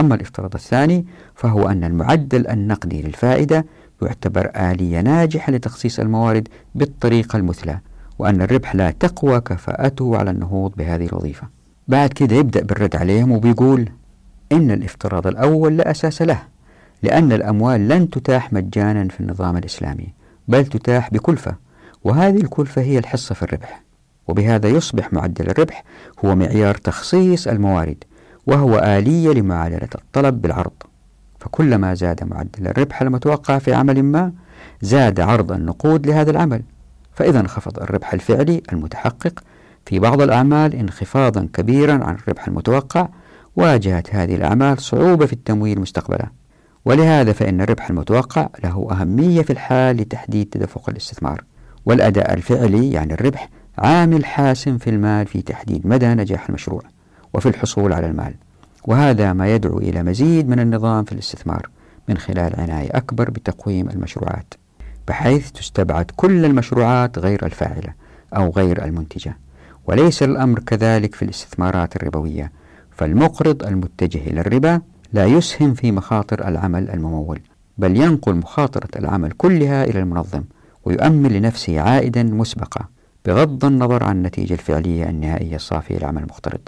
أما 0.00 0.14
الافتراض 0.14 0.54
الثاني 0.54 1.06
فهو 1.34 1.68
أن 1.68 1.84
المعدل 1.84 2.46
النقدي 2.48 3.02
للفائدة 3.02 3.66
يعتبر 4.02 4.50
آلية 4.56 5.00
ناجحة 5.00 5.52
لتخصيص 5.52 6.00
الموارد 6.00 6.48
بالطريقة 6.74 7.36
المثلى 7.36 7.78
وأن 8.18 8.42
الربح 8.42 8.74
لا 8.74 8.90
تقوى 8.90 9.40
كفاءته 9.40 10.16
على 10.16 10.30
النهوض 10.30 10.72
بهذه 10.76 11.06
الوظيفة. 11.06 11.46
بعد 11.88 12.12
كده 12.12 12.36
يبدأ 12.36 12.62
بالرد 12.62 12.96
عليهم 12.96 13.32
وبيقول 13.32 13.88
إن 14.52 14.70
الافتراض 14.70 15.26
الأول 15.26 15.76
لا 15.76 15.90
أساس 15.90 16.22
له 16.22 16.42
لأن 17.02 17.32
الأموال 17.32 17.88
لن 17.88 18.10
تتاح 18.10 18.52
مجانا 18.52 19.08
في 19.08 19.20
النظام 19.20 19.56
الإسلامي 19.56 20.08
بل 20.48 20.66
تتاح 20.66 21.10
بكلفة 21.10 21.56
وهذه 22.04 22.36
الكلفة 22.36 22.82
هي 22.82 22.98
الحصة 22.98 23.34
في 23.34 23.42
الربح. 23.42 23.82
وبهذا 24.28 24.68
يصبح 24.68 25.12
معدل 25.12 25.50
الربح 25.50 25.84
هو 26.24 26.36
معيار 26.36 26.74
تخصيص 26.74 27.48
الموارد 27.48 28.04
وهو 28.46 28.78
آلية 28.78 29.32
لمعادلة 29.32 29.88
الطلب 29.94 30.42
بالعرض. 30.42 30.72
فكلما 31.40 31.94
زاد 31.94 32.24
معدل 32.24 32.66
الربح 32.66 33.02
المتوقع 33.02 33.58
في 33.58 33.74
عمل 33.74 34.02
ما 34.02 34.32
زاد 34.82 35.20
عرض 35.20 35.52
النقود 35.52 36.06
لهذا 36.06 36.30
العمل. 36.30 36.62
فإذا 37.14 37.40
انخفض 37.40 37.78
الربح 37.78 38.14
الفعلي 38.14 38.62
المتحقق 38.72 39.42
في 39.86 39.98
بعض 39.98 40.22
الأعمال 40.22 40.74
انخفاضا 40.74 41.48
كبيرا 41.52 42.04
عن 42.04 42.14
الربح 42.14 42.48
المتوقع 42.48 43.08
واجهت 43.56 44.14
هذه 44.14 44.34
الأعمال 44.34 44.82
صعوبة 44.82 45.26
في 45.26 45.32
التمويل 45.32 45.80
مستقبلا. 45.80 46.26
ولهذا 46.84 47.32
فإن 47.32 47.60
الربح 47.60 47.90
المتوقع 47.90 48.48
له 48.64 48.88
أهمية 48.90 49.42
في 49.42 49.52
الحال 49.52 49.96
لتحديد 49.96 50.46
تدفق 50.46 50.90
الاستثمار. 50.90 51.44
والأداء 51.86 52.34
الفعلي 52.34 52.92
يعني 52.92 53.14
الربح 53.14 53.48
عامل 53.78 54.24
حاسم 54.24 54.78
في 54.78 54.90
المال 54.90 55.26
في 55.26 55.42
تحديد 55.42 55.86
مدى 55.86 56.06
نجاح 56.06 56.48
المشروع 56.48 56.82
وفي 57.34 57.48
الحصول 57.48 57.92
على 57.92 58.06
المال. 58.06 58.34
وهذا 58.84 59.32
ما 59.32 59.54
يدعو 59.54 59.78
إلى 59.78 60.02
مزيد 60.02 60.48
من 60.48 60.60
النظام 60.60 61.04
في 61.04 61.12
الاستثمار 61.12 61.68
من 62.08 62.18
خلال 62.18 62.60
عناية 62.60 62.88
أكبر 62.90 63.30
بتقويم 63.30 63.88
المشروعات 63.90 64.54
بحيث 65.08 65.50
تستبعد 65.50 66.10
كل 66.16 66.44
المشروعات 66.44 67.18
غير 67.18 67.46
الفاعلة 67.46 67.94
أو 68.36 68.50
غير 68.50 68.84
المنتجة 68.84 69.36
وليس 69.86 70.22
الأمر 70.22 70.58
كذلك 70.58 71.14
في 71.14 71.22
الاستثمارات 71.22 71.96
الربوية. 71.96 72.52
فالمقرض 72.90 73.62
المتجه 73.62 74.18
إلى 74.18 74.40
الربا 74.40 74.80
لا 75.12 75.24
يسهم 75.26 75.74
في 75.74 75.92
مخاطر 75.92 76.48
العمل 76.48 76.90
الممول 76.90 77.40
بل 77.78 77.96
ينقل 77.96 78.34
مخاطرة 78.34 78.88
العمل 78.96 79.32
كلها 79.32 79.84
إلى 79.84 79.98
المنظم 80.00 80.42
ويؤمن 80.84 81.32
لنفسه 81.32 81.80
عائدا 81.80 82.22
مسبقا. 82.22 82.84
بغض 83.28 83.64
النظر 83.64 84.04
عن 84.04 84.16
النتيجة 84.16 84.52
الفعلية 84.52 85.08
النهائية 85.08 85.56
الصافية 85.56 85.98
للعمل 85.98 86.22
المقترض 86.22 86.60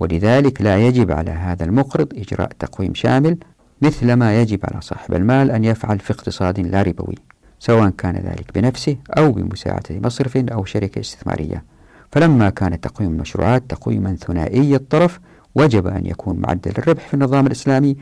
ولذلك 0.00 0.62
لا 0.62 0.86
يجب 0.86 1.12
على 1.12 1.30
هذا 1.30 1.64
المقرض 1.64 2.08
إجراء 2.14 2.50
تقويم 2.58 2.94
شامل 2.94 3.38
مثل 3.82 4.12
ما 4.12 4.40
يجب 4.40 4.60
على 4.64 4.80
صاحب 4.80 5.14
المال 5.14 5.50
أن 5.50 5.64
يفعل 5.64 5.98
في 5.98 6.12
اقتصاد 6.12 6.60
لا 6.60 6.82
ربوي 6.82 7.14
سواء 7.58 7.90
كان 7.90 8.14
ذلك 8.14 8.50
بنفسه 8.54 8.96
أو 9.18 9.32
بمساعدة 9.32 10.00
مصرف 10.04 10.36
أو 10.36 10.64
شركة 10.64 11.00
استثمارية. 11.00 11.64
فلما 12.12 12.50
كان 12.50 12.80
تقويم 12.80 13.10
المشروعات 13.10 13.62
تقويما 13.68 14.16
ثنائي 14.16 14.74
الطرف 14.74 15.20
وجب 15.54 15.86
أن 15.86 16.06
يكون 16.06 16.38
معدل 16.38 16.72
الربح 16.78 17.08
في 17.08 17.14
النظام 17.14 17.46
الإسلامي 17.46 17.96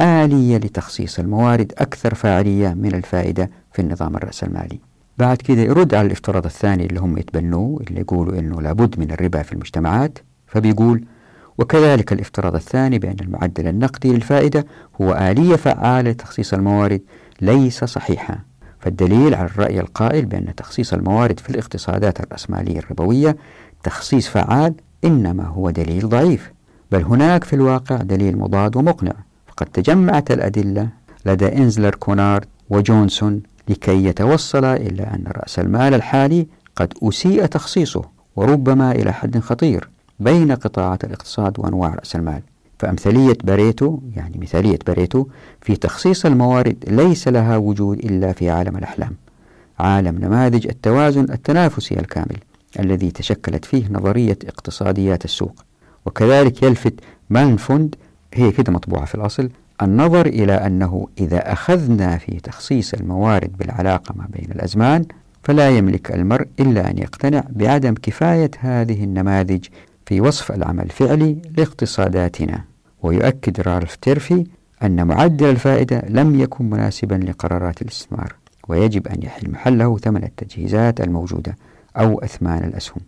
آلية 0.00 0.56
لتخصيص 0.56 1.18
الموارد 1.18 1.72
أكثر 1.78 2.14
فاعلية 2.14 2.74
من 2.74 2.94
الفائدة 2.94 3.50
في 3.72 3.82
النظام 3.82 4.16
الرأسمالي. 4.16 4.95
بعد 5.18 5.36
كده 5.36 5.62
يرد 5.62 5.94
على 5.94 6.06
الافتراض 6.06 6.44
الثاني 6.44 6.86
اللي 6.86 7.00
هم 7.00 7.18
يتبنوه 7.18 7.80
اللي 7.88 8.00
يقولوا 8.00 8.38
أنه 8.38 8.62
لابد 8.62 8.98
من 8.98 9.10
الربا 9.10 9.42
في 9.42 9.52
المجتمعات 9.52 10.18
فبيقول 10.46 11.04
وكذلك 11.58 12.12
الافتراض 12.12 12.54
الثاني 12.54 12.98
بأن 12.98 13.16
المعدل 13.20 13.68
النقدي 13.68 14.12
للفائدة 14.12 14.66
هو 15.02 15.12
آلية 15.14 15.56
فعالة 15.56 16.10
لتخصيص 16.10 16.54
الموارد 16.54 17.00
ليس 17.40 17.84
صحيحا 17.84 18.38
فالدليل 18.80 19.34
على 19.34 19.46
الرأي 19.46 19.80
القائل 19.80 20.26
بأن 20.26 20.54
تخصيص 20.54 20.92
الموارد 20.92 21.40
في 21.40 21.50
الاقتصادات 21.50 22.20
الرأسمالية 22.20 22.78
الربوية 22.78 23.36
تخصيص 23.82 24.28
فعال 24.28 24.74
إنما 25.04 25.44
هو 25.44 25.70
دليل 25.70 26.08
ضعيف 26.08 26.52
بل 26.92 27.02
هناك 27.02 27.44
في 27.44 27.52
الواقع 27.52 27.96
دليل 27.96 28.38
مضاد 28.38 28.76
ومقنع. 28.76 29.12
فقد 29.46 29.66
تجمعت 29.66 30.30
الأدلة 30.30 30.88
لدى 31.26 31.56
إنزلر 31.56 31.94
كونارد 31.94 32.46
وجونسون 32.70 33.42
لكي 33.68 34.04
يتوصل 34.04 34.64
إلى 34.64 35.02
أن 35.02 35.24
رأس 35.36 35.58
المال 35.58 35.94
الحالي 35.94 36.46
قد 36.76 36.94
أسيء 37.02 37.46
تخصيصه 37.46 38.02
وربما 38.36 38.92
إلى 38.92 39.12
حد 39.12 39.38
خطير 39.38 39.88
بين 40.20 40.52
قطاعات 40.52 41.04
الاقتصاد 41.04 41.58
وأنواع 41.58 41.94
رأس 41.94 42.16
المال. 42.16 42.42
فأمثلية 42.78 43.38
باريتو 43.44 43.98
يعني 44.16 44.38
مثالية 44.38 44.78
باريتو 44.86 45.26
في 45.60 45.76
تخصيص 45.76 46.26
الموارد 46.26 46.76
ليس 46.88 47.28
لها 47.28 47.56
وجود 47.56 47.98
إلا 47.98 48.32
في 48.32 48.50
عالم 48.50 48.76
الأحلام 48.76 49.12
عالم 49.78 50.18
نماذج 50.18 50.66
التوازن 50.66 51.26
التنافسي 51.32 52.00
الكامل 52.00 52.36
الذي 52.80 53.10
تشكلت 53.10 53.64
فيه 53.64 53.88
نظرية 53.90 54.38
اقتصاديات 54.46 55.24
السوق. 55.24 55.64
وكذلك 56.06 56.62
يلفت 56.62 56.94
مالنفوند 57.30 57.94
هي 58.34 58.52
كده 58.52 58.72
مطبوعة 58.72 59.04
في 59.04 59.14
الأصل 59.14 59.50
النظر 59.82 60.26
إلى 60.26 60.52
أنه 60.52 61.08
إذا 61.18 61.52
أخذنا 61.52 62.18
في 62.18 62.40
تخصيص 62.40 62.94
الموارد 62.94 63.56
بالعلاقة 63.56 64.14
ما 64.16 64.26
بين 64.28 64.50
الأزمان 64.52 65.04
فلا 65.42 65.70
يملك 65.70 66.10
المرء 66.10 66.46
إلا 66.60 66.90
أن 66.90 66.98
يقتنع 66.98 67.44
بعدم 67.50 67.94
كفاية 68.02 68.50
هذه 68.60 69.04
النماذج 69.04 69.64
في 70.06 70.20
وصف 70.20 70.52
العمل 70.52 70.84
الفعلي 70.84 71.36
لاقتصاداتنا. 71.56 72.64
ويؤكد 73.02 73.60
رالف 73.60 73.94
تيرفي 73.94 74.46
أن 74.82 75.06
معدل 75.06 75.46
الفائدة 75.50 76.02
لم 76.08 76.40
يكن 76.40 76.70
مناسبا 76.70 77.14
لقرارات 77.14 77.82
الاستثمار 77.82 78.34
ويجب 78.68 79.08
أن 79.08 79.22
يحل 79.22 79.50
محله 79.50 79.98
ثمن 79.98 80.24
التجهيزات 80.24 81.00
الموجودة 81.00 81.56
أو 81.96 82.18
أثمان 82.18 82.64
الأسهم. 82.64 83.00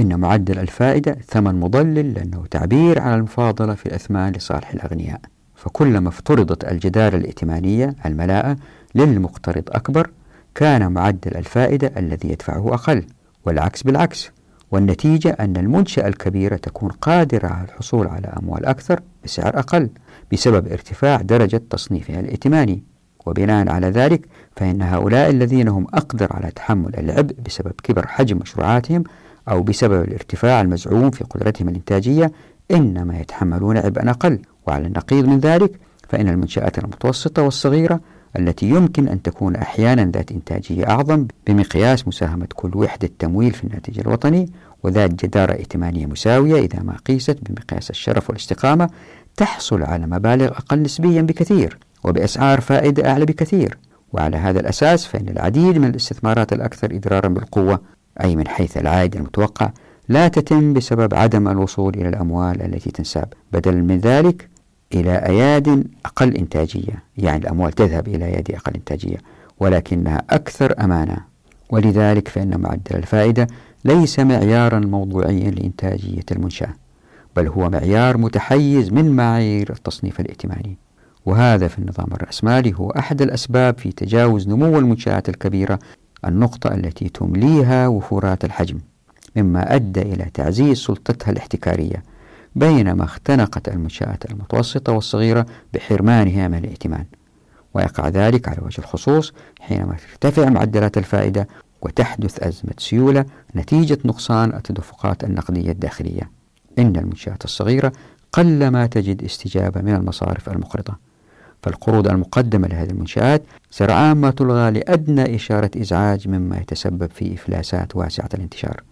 إن 0.00 0.20
معدل 0.20 0.58
الفائدة 0.58 1.18
ثمن 1.28 1.60
مضلل 1.60 2.14
لأنه 2.14 2.44
تعبير 2.50 3.00
على 3.00 3.14
المفاضلة 3.14 3.74
في 3.74 3.86
الأثمان 3.86 4.32
لصالح 4.32 4.70
الأغنياء. 4.70 5.20
فكلما 5.62 6.08
افترضت 6.08 6.64
الجدارة 6.64 7.16
الائتمانية 7.16 7.96
الملاءة 8.06 8.56
للمقترض 8.94 9.62
أكبر 9.68 10.10
كان 10.54 10.92
معدل 10.92 11.36
الفائدة 11.36 11.92
الذي 11.96 12.28
يدفعه 12.28 12.74
أقل 12.74 13.04
والعكس 13.44 13.82
بالعكس 13.82 14.30
والنتيجة 14.70 15.36
أن 15.40 15.56
المنشأة 15.56 16.08
الكبيرة 16.08 16.56
تكون 16.56 16.90
قادرة 16.90 17.46
على 17.46 17.64
الحصول 17.64 18.06
على 18.06 18.26
أموال 18.26 18.66
أكثر 18.66 19.00
بسعر 19.24 19.58
أقل 19.58 19.88
بسبب 20.32 20.68
ارتفاع 20.72 21.16
درجة 21.16 21.62
تصنيفها 21.70 22.20
الائتماني. 22.20 22.82
وبناء 23.26 23.68
على 23.68 23.86
ذلك 23.86 24.26
فإن 24.56 24.82
هؤلاء 24.82 25.30
الذين 25.30 25.68
هم 25.68 25.86
أقدر 25.94 26.28
على 26.30 26.50
تحمل 26.50 26.96
العبء 26.98 27.34
بسبب 27.46 27.72
كبر 27.82 28.06
حجم 28.06 28.38
مشروعاتهم 28.38 29.04
أو 29.48 29.62
بسبب 29.62 30.02
الارتفاع 30.04 30.60
المزعوم 30.60 31.10
في 31.10 31.24
قدرتهم 31.24 31.68
الإنتاجية 31.68 32.32
إنما 32.70 33.20
يتحملون 33.20 33.76
عبئا 33.76 34.10
أقل. 34.10 34.38
وعلى 34.66 34.86
النقيض 34.86 35.24
من 35.24 35.38
ذلك 35.38 35.78
فإن 36.08 36.28
المنشآت 36.28 36.78
المتوسطة 36.78 37.42
والصغيرة 37.42 38.00
التي 38.38 38.68
يمكن 38.68 39.08
أن 39.08 39.22
تكون 39.22 39.56
أحيانا 39.56 40.10
ذات 40.14 40.32
إنتاجية 40.32 40.90
أعظم 40.90 41.26
بمقياس 41.46 42.08
مساهمة 42.08 42.46
كل 42.54 42.70
وحدة 42.74 43.10
تمويل 43.18 43.52
في 43.52 43.64
الناتج 43.64 43.98
الوطني 43.98 44.48
وذات 44.82 45.24
جدارة 45.24 45.52
ائتمانية 45.52 46.06
مساوية 46.06 46.60
إذا 46.60 46.82
ما 46.82 46.96
قيست 47.06 47.38
بمقياس 47.42 47.90
الشرف 47.90 48.30
والاستقامة 48.30 48.90
تحصل 49.36 49.82
على 49.82 50.06
مبالغ 50.06 50.46
أقل 50.46 50.82
نسبيا 50.82 51.22
بكثير 51.22 51.78
وبأسعار 52.04 52.60
فائدة 52.60 53.10
أعلى 53.10 53.24
بكثير. 53.24 53.78
وعلى 54.12 54.36
هذا 54.36 54.60
الأساس 54.60 55.06
فإن 55.06 55.28
العديد 55.28 55.78
من 55.78 55.88
الاستثمارات 55.88 56.52
الأكثر 56.52 56.96
إضرارا 56.96 57.28
بالقوة 57.28 57.80
أي 58.24 58.36
من 58.36 58.48
حيث 58.48 58.76
العائد 58.76 59.16
المتوقع 59.16 59.70
لا 60.08 60.28
تتم 60.28 60.72
بسبب 60.72 61.14
عدم 61.14 61.48
الوصول 61.48 61.94
إلى 61.94 62.08
الأموال 62.08 62.62
التي 62.62 62.90
تنساب. 62.90 63.32
بدلا 63.52 63.82
من 63.82 63.98
ذلك 63.98 64.48
إلى 64.94 65.16
أياد 65.16 65.86
أقل 66.06 66.36
إنتاجية. 66.36 67.02
يعني 67.18 67.36
الأموال 67.42 67.72
تذهب 67.72 68.08
إلى 68.08 68.24
أيادي 68.24 68.56
أقل 68.56 68.74
إنتاجية 68.74 69.16
ولكنها 69.60 70.22
أكثر 70.30 70.74
أمانة. 70.80 71.16
ولذلك 71.70 72.28
فإن 72.28 72.60
معدل 72.60 72.96
الفائدة 72.96 73.46
ليس 73.84 74.18
معيارا 74.20 74.78
موضوعيا 74.78 75.50
لإنتاجية 75.50 76.24
المنشأة 76.32 76.74
بل 77.36 77.48
هو 77.48 77.70
معيار 77.70 78.16
متحيز 78.16 78.92
من 78.92 79.16
معايير 79.16 79.72
التصنيف 79.72 80.20
الائتماني. 80.20 80.76
وهذا 81.26 81.68
في 81.68 81.78
النظام 81.78 82.06
الرأسمالي 82.12 82.74
هو 82.76 82.90
أحد 82.90 83.22
الأسباب 83.22 83.78
في 83.78 83.92
تجاوز 83.92 84.48
نمو 84.48 84.78
المنشآت 84.78 85.28
الكبيرة 85.28 85.78
النقطة 86.24 86.74
التي 86.74 87.08
تمليها 87.08 87.88
وفورات 87.88 88.44
الحجم 88.44 88.78
مما 89.36 89.74
أدى 89.74 90.02
إلى 90.02 90.26
تعزيز 90.34 90.78
سلطتها 90.78 91.30
الاحتكارية. 91.30 92.02
بينما 92.54 93.04
اختنقت 93.04 93.68
المنشآت 93.68 94.30
المتوسطة 94.30 94.92
والصغيرة 94.92 95.46
بحرمانها 95.74 96.48
من 96.48 96.58
الائتمان. 96.58 97.04
ويقع 97.74 98.08
ذلك 98.08 98.48
على 98.48 98.58
وجه 98.62 98.78
الخصوص 98.78 99.32
حينما 99.60 99.96
ترتفع 100.20 100.48
معدلات 100.48 100.98
الفائدة 100.98 101.48
وتحدث 101.82 102.42
أزمة 102.42 102.74
سيولة 102.78 103.24
نتيجة 103.56 103.98
نقصان 104.04 104.54
التدفقات 104.54 105.24
النقدية 105.24 105.70
الداخلية. 105.72 106.30
إن 106.78 106.96
المنشآت 106.96 107.44
الصغيرة 107.44 107.92
قلما 108.32 108.86
تجد 108.86 109.24
استجابة 109.24 109.80
من 109.80 109.94
المصارف 109.94 110.48
المقرضة. 110.48 110.94
فالقروض 111.62 112.08
المقدمة 112.08 112.68
لهذه 112.68 112.90
المنشآت 112.90 113.42
سرعان 113.70 114.16
ما 114.16 114.30
تلغى 114.30 114.70
لأدنى 114.70 115.36
إشارة 115.36 115.70
إزعاج 115.76 116.28
مما 116.28 116.58
يتسبب 116.58 117.10
في 117.14 117.34
إفلاسات 117.34 117.96
واسعة 117.96 118.28
الانتشار. 118.34 118.82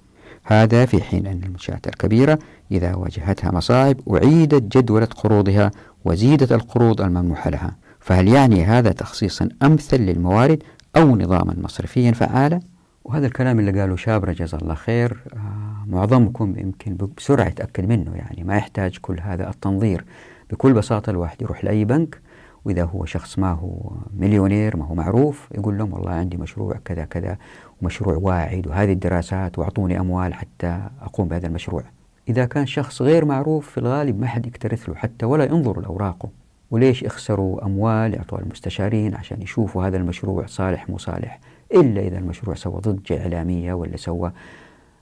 هذا 0.45 0.87
في 0.87 1.03
حين 1.03 1.27
أن 1.27 1.43
المنشآت 1.45 1.87
الكبيرة 1.87 2.39
إذا 2.71 2.95
واجهتها 2.95 3.51
مصاعب 3.51 3.97
أعيدت 4.15 4.77
جدولة 4.77 5.07
قروضها 5.07 5.71
وزيدت 6.05 6.53
القروض 6.53 7.01
الممنوحة 7.01 7.51
لها. 7.51 7.77
فهل 8.01 8.29
يعني 8.29 8.65
هذا 8.65 8.93
تخصيصا 8.93 9.49
أمثل 9.63 10.01
للموارد 10.01 10.63
أو 10.97 11.17
نظاما 11.17 11.57
مصرفيا 11.59 12.13
فعالا؟ 12.13 12.61
وهذا 13.05 13.27
الكلام 13.27 13.61
اللي 13.61 13.81
قاله 13.81 13.97
شابرة 13.97 14.33
جزاه 14.33 14.59
الله 14.59 14.75
خير 14.75 15.25
آه، 15.33 15.87
معظمكم 15.87 16.55
يمكن 16.59 16.97
بسرعة 17.17 17.49
يتأكد 17.49 17.89
منه. 17.89 18.15
يعني 18.15 18.45
ما 18.45 18.57
يحتاج 18.57 18.99
كل 18.99 19.21
هذا 19.21 19.51
التنظير. 19.51 20.05
بكل 20.51 20.73
بساطة 20.73 21.11
الواحد 21.11 21.43
يروح 21.43 21.65
لأي 21.65 21.85
بنك 21.85 22.19
وإذا 22.65 22.85
هو 22.85 23.05
شخص 23.05 23.39
ما 23.39 23.53
هو 23.53 23.93
مليونير 24.19 24.77
ما 24.77 24.85
هو 24.85 24.95
معروف 24.95 25.49
يقول 25.55 25.79
لهم 25.79 25.93
والله 25.93 26.11
عندي 26.11 26.37
مشروع 26.37 26.77
كذا 26.85 27.05
كذا. 27.05 27.39
ومشروع 27.83 28.17
واعد 28.17 28.67
وهذه 28.67 28.93
الدراسات 28.93 29.59
وأعطوني 29.59 30.01
أموال 30.01 30.35
حتى 30.35 30.81
أقوم 31.03 31.29
بهذا 31.29 31.47
المشروع. 31.47 31.83
إذا 32.29 32.45
كان 32.45 32.67
شخص 32.67 33.03
غير 33.03 33.25
معروف 33.25 33.71
في 33.71 33.79
الغالب 33.79 34.21
ما 34.21 34.27
حد 34.27 34.47
يكترث 34.47 34.89
له 34.89 34.95
حتى 34.95 35.27
ولا 35.27 35.45
ينظر 35.45 35.81
لأوراقه. 35.81 36.29
وليش 36.71 37.03
يخسروا 37.03 37.65
أموال 37.65 38.15
يعطوها 38.15 38.43
المستشارين 38.43 39.15
عشان 39.15 39.43
يشوفوا 39.43 39.87
هذا 39.87 39.97
المشروع 39.97 40.47
صالح 40.47 40.89
مو 40.89 40.99
صالح؟ 40.99 41.41
إلا 41.75 42.01
إذا 42.01 42.19
المشروع 42.19 42.57
سوى 42.57 42.81
ضجة 42.81 43.23
إعلامية 43.23 43.73
ولا 43.73 43.97
سوى 43.97 44.33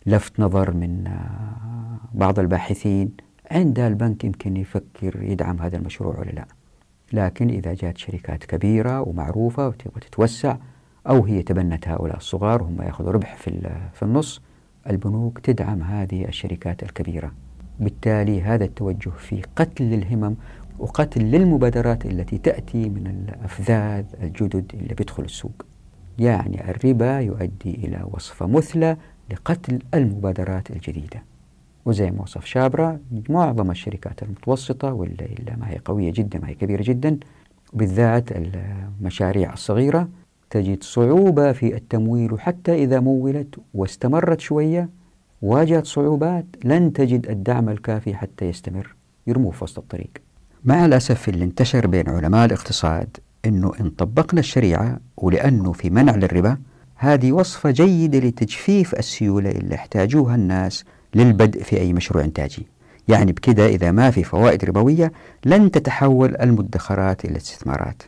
لفت 0.06 0.40
نظر 0.40 0.74
من 0.74 1.06
آه، 1.06 2.18
بعض 2.18 2.38
الباحثين. 2.38 3.10
عند 3.50 3.78
البنك 3.78 4.24
يمكن 4.24 4.56
يفكر 4.56 5.22
يدعم 5.22 5.60
هذا 5.60 5.76
المشروع 5.76 6.18
ولا 6.18 6.30
لا؟ 6.30 6.46
لكن 7.12 7.48
إذا 7.48 7.74
جاءت 7.74 7.98
شركات 7.98 8.44
كبيرة 8.44 9.00
ومعروفة 9.00 9.68
وتبغى 9.68 10.00
تتوسع 10.00 10.56
أو 11.08 11.24
هي 11.24 11.42
تبنت 11.42 11.88
هؤلاء 11.88 12.16
الصغار 12.16 12.62
وهم 12.62 12.82
يأخذوا 12.82 13.12
ربح 13.12 13.36
في, 13.36 13.70
في 13.94 14.02
النص. 14.02 14.42
البنوك 14.90 15.38
تدعم 15.38 15.82
هذه 15.82 16.24
الشركات 16.24 16.82
الكبيرة. 16.82 17.32
بالتالي 17.80 18.42
هذا 18.42 18.64
التوجه 18.64 19.10
في 19.10 19.42
قتل 19.56 19.94
الهمم 19.94 20.34
وقتل 20.78 21.22
للمبادرات 21.22 22.06
التي 22.06 22.38
تأتي 22.38 22.88
من 22.88 23.06
الأفذاذ 23.06 24.04
الجدد 24.22 24.72
اللي 24.74 24.94
بيدخل 24.94 25.22
السوق. 25.22 25.66
يعني 26.18 26.70
الربا 26.70 27.20
يؤدي 27.20 27.74
إلى 27.74 28.04
وصفة 28.10 28.46
مثلى 28.46 28.96
لقتل 29.30 29.78
المبادرات 29.94 30.70
الجديدة. 30.70 31.22
وزي 31.84 32.10
ما 32.10 32.22
وصف 32.22 32.44
شابرا 32.44 33.00
معظم 33.28 33.70
الشركات 33.70 34.22
المتوسطة 34.22 34.92
واللي 34.92 35.56
ما 35.60 35.70
هي 35.70 35.78
قوية 35.84 36.12
جدا 36.12 36.38
ما 36.38 36.48
هي 36.48 36.54
كبيرة 36.54 36.82
جدا 36.82 37.18
بالذات 37.72 38.32
المشاريع 38.32 39.52
الصغيرة 39.52 40.08
تجد 40.50 40.82
صعوبة 40.82 41.52
في 41.52 41.74
التمويل 41.74 42.32
وحتى 42.32 42.74
إذا 42.84 43.00
مولت 43.00 43.54
واستمرت 43.74 44.40
شوية 44.40 44.88
واجهت 45.42 45.86
صعوبات 45.86 46.46
لن 46.64 46.92
تجد 46.92 47.30
الدعم 47.30 47.68
الكافي 47.68 48.14
حتى 48.14 48.44
يستمر. 48.44 48.94
يرموه 49.26 49.50
في 49.50 49.64
وسط 49.64 49.78
الطريق. 49.78 50.10
مع 50.64 50.86
الأسف 50.86 51.28
اللي 51.28 51.44
انتشر 51.44 51.86
بين 51.86 52.08
علماء 52.08 52.46
الاقتصاد 52.46 53.16
أنه 53.46 53.72
إن 53.80 53.90
طبقنا 53.90 54.40
الشريعة 54.40 54.98
ولأنه 55.16 55.72
في 55.72 55.90
منع 55.90 56.16
للربا 56.16 56.58
هذه 56.96 57.32
وصفة 57.32 57.70
جيدة 57.70 58.18
لتجفيف 58.18 58.94
السيولة 58.94 59.50
اللي 59.50 59.74
احتاجوها 59.74 60.34
الناس 60.34 60.84
للبدء 61.14 61.62
في 61.62 61.80
أي 61.80 61.92
مشروع 61.92 62.24
إنتاجي. 62.24 62.66
يعني 63.08 63.32
بكده 63.32 63.66
إذا 63.66 63.90
ما 63.90 64.10
في 64.10 64.24
فوائد 64.24 64.64
ربوية 64.64 65.12
لن 65.44 65.70
تتحول 65.70 66.36
المدخرات 66.36 67.24
إلى 67.24 67.36
استثمارات. 67.36 68.02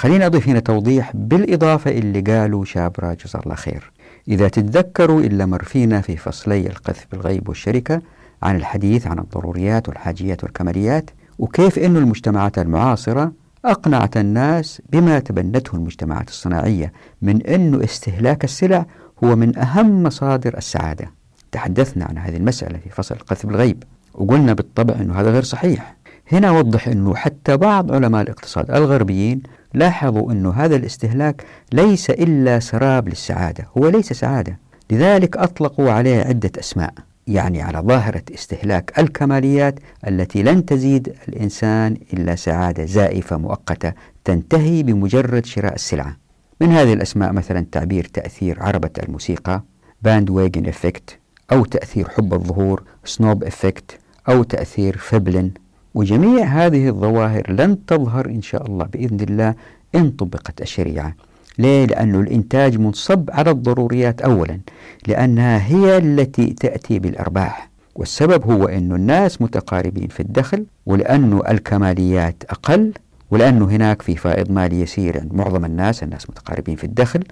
خليني 0.00 0.26
أضيف 0.26 0.48
هنا 0.48 0.60
توضيح 0.60 1.12
بالإضافة 1.14 1.90
اللي 1.90 2.20
قالوا 2.20 2.64
شابرا 2.64 3.14
جزاه 3.14 3.40
الله 3.40 3.54
خير. 3.54 3.92
إذا 4.28 4.48
تتذكروا 4.48 5.20
إلا 5.20 5.46
مر 5.46 5.64
فينا 5.64 6.00
في 6.00 6.16
فصلي 6.16 6.66
القذف 6.66 7.06
بالغيب 7.12 7.48
والشركة 7.48 8.02
عن 8.42 8.56
الحديث 8.56 9.06
عن 9.06 9.18
الضروريات 9.18 9.88
والحاجيات 9.88 10.44
والكماليات 10.44 11.10
وكيف 11.38 11.78
أن 11.78 11.96
المجتمعات 11.96 12.58
المعاصرة 12.58 13.32
أقنعت 13.64 14.16
الناس 14.16 14.82
بما 14.92 15.18
تبنته 15.18 15.76
المجتمعات 15.76 16.28
الصناعية 16.28 16.92
من 17.22 17.42
أن 17.46 17.82
استهلاك 17.82 18.44
السلع 18.44 18.86
هو 19.24 19.36
من 19.36 19.58
أهم 19.58 20.02
مصادر 20.02 20.56
السعادة. 20.56 21.10
تحدثنا 21.52 22.04
عن 22.04 22.18
هذه 22.18 22.36
المسألة 22.36 22.78
في 22.78 22.90
فصل 22.90 23.14
القذف 23.14 23.46
بالغيب 23.46 23.82
وقلنا 24.14 24.52
بالطبع 24.52 24.94
أنه 24.94 25.20
هذا 25.20 25.30
غير 25.30 25.42
صحيح. 25.42 25.96
هنا 26.32 26.50
وضح 26.50 26.88
أنه 26.88 27.14
حتى 27.14 27.56
بعض 27.56 27.92
علماء 27.92 28.22
الاقتصاد 28.22 28.70
الغربيين 28.70 29.42
لاحظوا 29.74 30.32
أن 30.32 30.46
هذا 30.46 30.76
الاستهلاك 30.76 31.44
ليس 31.72 32.10
إلا 32.10 32.58
سراب 32.58 33.08
للسعادة 33.08 33.66
هو 33.78 33.88
ليس 33.88 34.12
سعادة. 34.12 34.58
لذلك 34.90 35.36
أطلقوا 35.36 35.90
عليه 35.90 36.20
عدة 36.20 36.50
أسماء 36.58 36.94
يعني 37.26 37.62
على 37.62 37.78
ظاهرة 37.78 38.22
استهلاك 38.34 38.98
الكماليات 38.98 39.78
التي 40.08 40.42
لن 40.42 40.64
تزيد 40.64 41.14
الإنسان 41.28 41.96
إلا 42.12 42.34
سعادة 42.34 42.84
زائفة 42.84 43.36
مؤقتة 43.36 43.92
تنتهي 44.24 44.82
بمجرد 44.82 45.46
شراء 45.46 45.74
السلعة. 45.74 46.16
من 46.60 46.72
هذه 46.72 46.92
الأسماء 46.92 47.32
مثلا 47.32 47.66
تعبير 47.72 48.04
تأثير 48.04 48.62
عربة 48.62 48.90
الموسيقى 49.02 49.62
bandwagon 50.02 50.66
effect 50.66 51.18
أو 51.52 51.64
تأثير 51.64 52.08
حب 52.08 52.34
الظهور 52.34 52.82
snob 53.04 53.44
effect 53.44 53.98
أو 54.28 54.42
تأثير 54.42 54.96
فبلن 54.96 55.50
وجميع 55.94 56.44
هذه 56.44 56.88
الظواهر 56.88 57.52
لن 57.52 57.86
تظهر 57.86 58.26
إن 58.26 58.42
شاء 58.42 58.66
الله 58.66 58.84
بإذن 58.84 59.20
الله 59.20 59.54
إن 59.94 60.10
طبقت 60.10 60.62
الشريعة. 60.62 61.14
ليه؟ 61.58 61.86
لأن 61.86 62.14
الإنتاج 62.14 62.78
منصب 62.78 63.30
على 63.30 63.50
الضروريات 63.50 64.22
أولا 64.22 64.60
لأنها 65.06 65.66
هي 65.66 65.98
التي 65.98 66.46
تأتي 66.46 66.98
بالأرباح. 66.98 67.70
والسبب 67.96 68.50
هو 68.50 68.64
أن 68.64 68.92
الناس 68.92 69.42
متقاربين 69.42 70.08
في 70.08 70.20
الدخل 70.20 70.66
ولأن 70.86 71.40
الكماليات 71.48 72.42
أقل 72.50 72.92
ولأنه 73.30 73.64
هناك 73.64 74.02
في 74.02 74.16
فائض 74.16 74.50
مالي 74.52 74.80
يسير 74.80 75.20
عند 75.20 75.34
معظم 75.34 75.64
الناس 75.64 76.02
الناس 76.02 76.30
متقاربين 76.30 76.76
في 76.76 76.84
الدخل. 76.84 77.24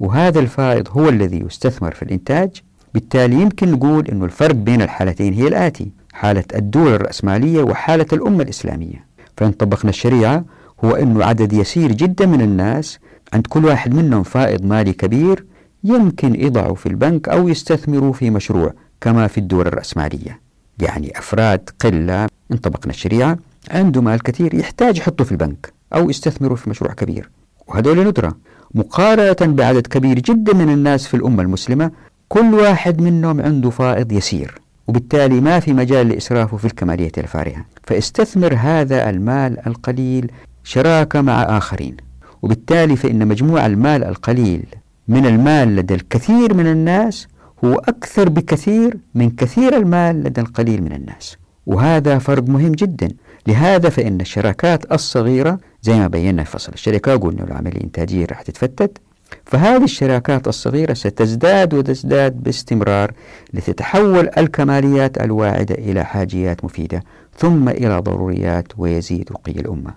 وهذا 0.00 0.40
الفائض 0.40 0.88
هو 0.90 1.08
الذي 1.08 1.40
يستثمر 1.40 1.94
في 1.94 2.02
الإنتاج 2.02 2.62
بالتالي 2.96 3.42
يمكن 3.42 3.72
نقول 3.72 4.08
أن 4.08 4.22
الفرق 4.22 4.54
بين 4.54 4.82
الحالتين 4.82 5.34
هي 5.34 5.48
الآتي 5.48 5.90
حالة 6.12 6.44
الدول 6.54 6.94
الرأسمالية 6.94 7.62
وحالة 7.62 8.06
الأمة 8.12 8.42
الإسلامية. 8.42 9.04
فإن 9.36 9.52
طبقنا 9.52 9.90
الشريعة 9.90 10.44
هو 10.84 10.90
أنه 10.90 11.24
عدد 11.24 11.52
يسير 11.52 11.92
جدا 11.92 12.26
من 12.26 12.40
الناس 12.40 12.98
عند 13.32 13.46
كل 13.46 13.64
واحد 13.64 13.94
منهم 13.94 14.22
فائض 14.22 14.64
مالي 14.64 14.92
كبير 14.92 15.44
يمكن 15.84 16.40
يضعوا 16.40 16.74
في 16.74 16.86
البنك 16.86 17.28
أو 17.28 17.48
يستثمروا 17.48 18.12
في 18.12 18.30
مشروع 18.30 18.72
كما 19.00 19.26
في 19.26 19.38
الدول 19.38 19.66
الرأسمالية. 19.66 20.40
يعني 20.78 21.18
أفراد 21.18 21.70
قلة 21.80 22.26
إن 22.52 22.56
طبقنا 22.56 22.92
الشريعة 22.92 23.38
عنده 23.70 24.00
مال 24.02 24.22
كثير 24.22 24.54
يحتاج 24.54 24.98
يحطه 24.98 25.24
في 25.24 25.32
البنك 25.32 25.72
أو 25.94 26.10
يستثمروا 26.10 26.56
في 26.56 26.70
مشروع 26.70 26.92
كبير. 26.92 27.30
وهذول 27.66 28.08
ندرة. 28.08 28.36
مقارنة 28.74 29.52
بعدد 29.54 29.86
كبير 29.86 30.18
جدا 30.18 30.52
من 30.52 30.68
الناس 30.70 31.06
في 31.06 31.14
الأمة 31.14 31.42
المسلمة 31.42 31.90
كل 32.28 32.54
واحد 32.54 33.00
منهم 33.00 33.40
عنده 33.40 33.70
فائض 33.70 34.12
يسير 34.12 34.60
وبالتالي 34.88 35.40
ما 35.40 35.60
في 35.60 35.72
مجال 35.72 36.08
لإسرافه 36.08 36.56
في 36.56 36.64
الكمالية 36.64 37.12
الفارهة. 37.18 37.64
فاستثمر 37.82 38.54
هذا 38.54 39.10
المال 39.10 39.66
القليل 39.66 40.30
شراكة 40.64 41.20
مع 41.20 41.42
آخرين 41.42 41.96
وبالتالي 42.42 42.96
فإن 42.96 43.28
مجموع 43.28 43.66
المال 43.66 44.04
القليل 44.04 44.64
من 45.08 45.26
المال 45.26 45.76
لدى 45.76 45.94
الكثير 45.94 46.54
من 46.54 46.66
الناس 46.66 47.28
هو 47.64 47.74
أكثر 47.74 48.28
بكثير 48.28 48.98
من 49.14 49.30
كثير 49.30 49.76
المال 49.76 50.22
لدى 50.22 50.40
القليل 50.40 50.82
من 50.82 50.92
الناس. 50.92 51.36
وهذا 51.66 52.18
فرق 52.18 52.42
مهم 52.48 52.72
جدا. 52.72 53.08
لهذا 53.46 53.88
فإن 53.88 54.20
الشراكات 54.20 54.92
الصغيرة 54.92 55.58
زي 55.82 55.98
ما 55.98 56.06
بينا 56.06 56.44
في 56.44 56.50
فصل 56.50 56.72
الشركة 56.72 57.16
قلنا 57.16 57.44
العملية 57.44 57.76
الإنتاجية 57.76 58.26
راح 58.26 58.42
تتفتت. 58.42 58.98
فهذه 59.44 59.84
الشراكات 59.84 60.48
الصغيرة 60.48 60.94
ستزداد 60.94 61.74
وتزداد 61.74 62.42
باستمرار 62.42 63.12
لتتحول 63.54 64.30
الكماليات 64.38 65.20
الواعدة 65.22 65.74
إلى 65.74 66.04
حاجيات 66.04 66.64
مفيدة 66.64 67.02
ثم 67.36 67.68
إلى 67.68 67.98
ضروريات 67.98 68.66
ويزيد 68.78 69.32
رقي 69.32 69.52
الأمة. 69.52 69.94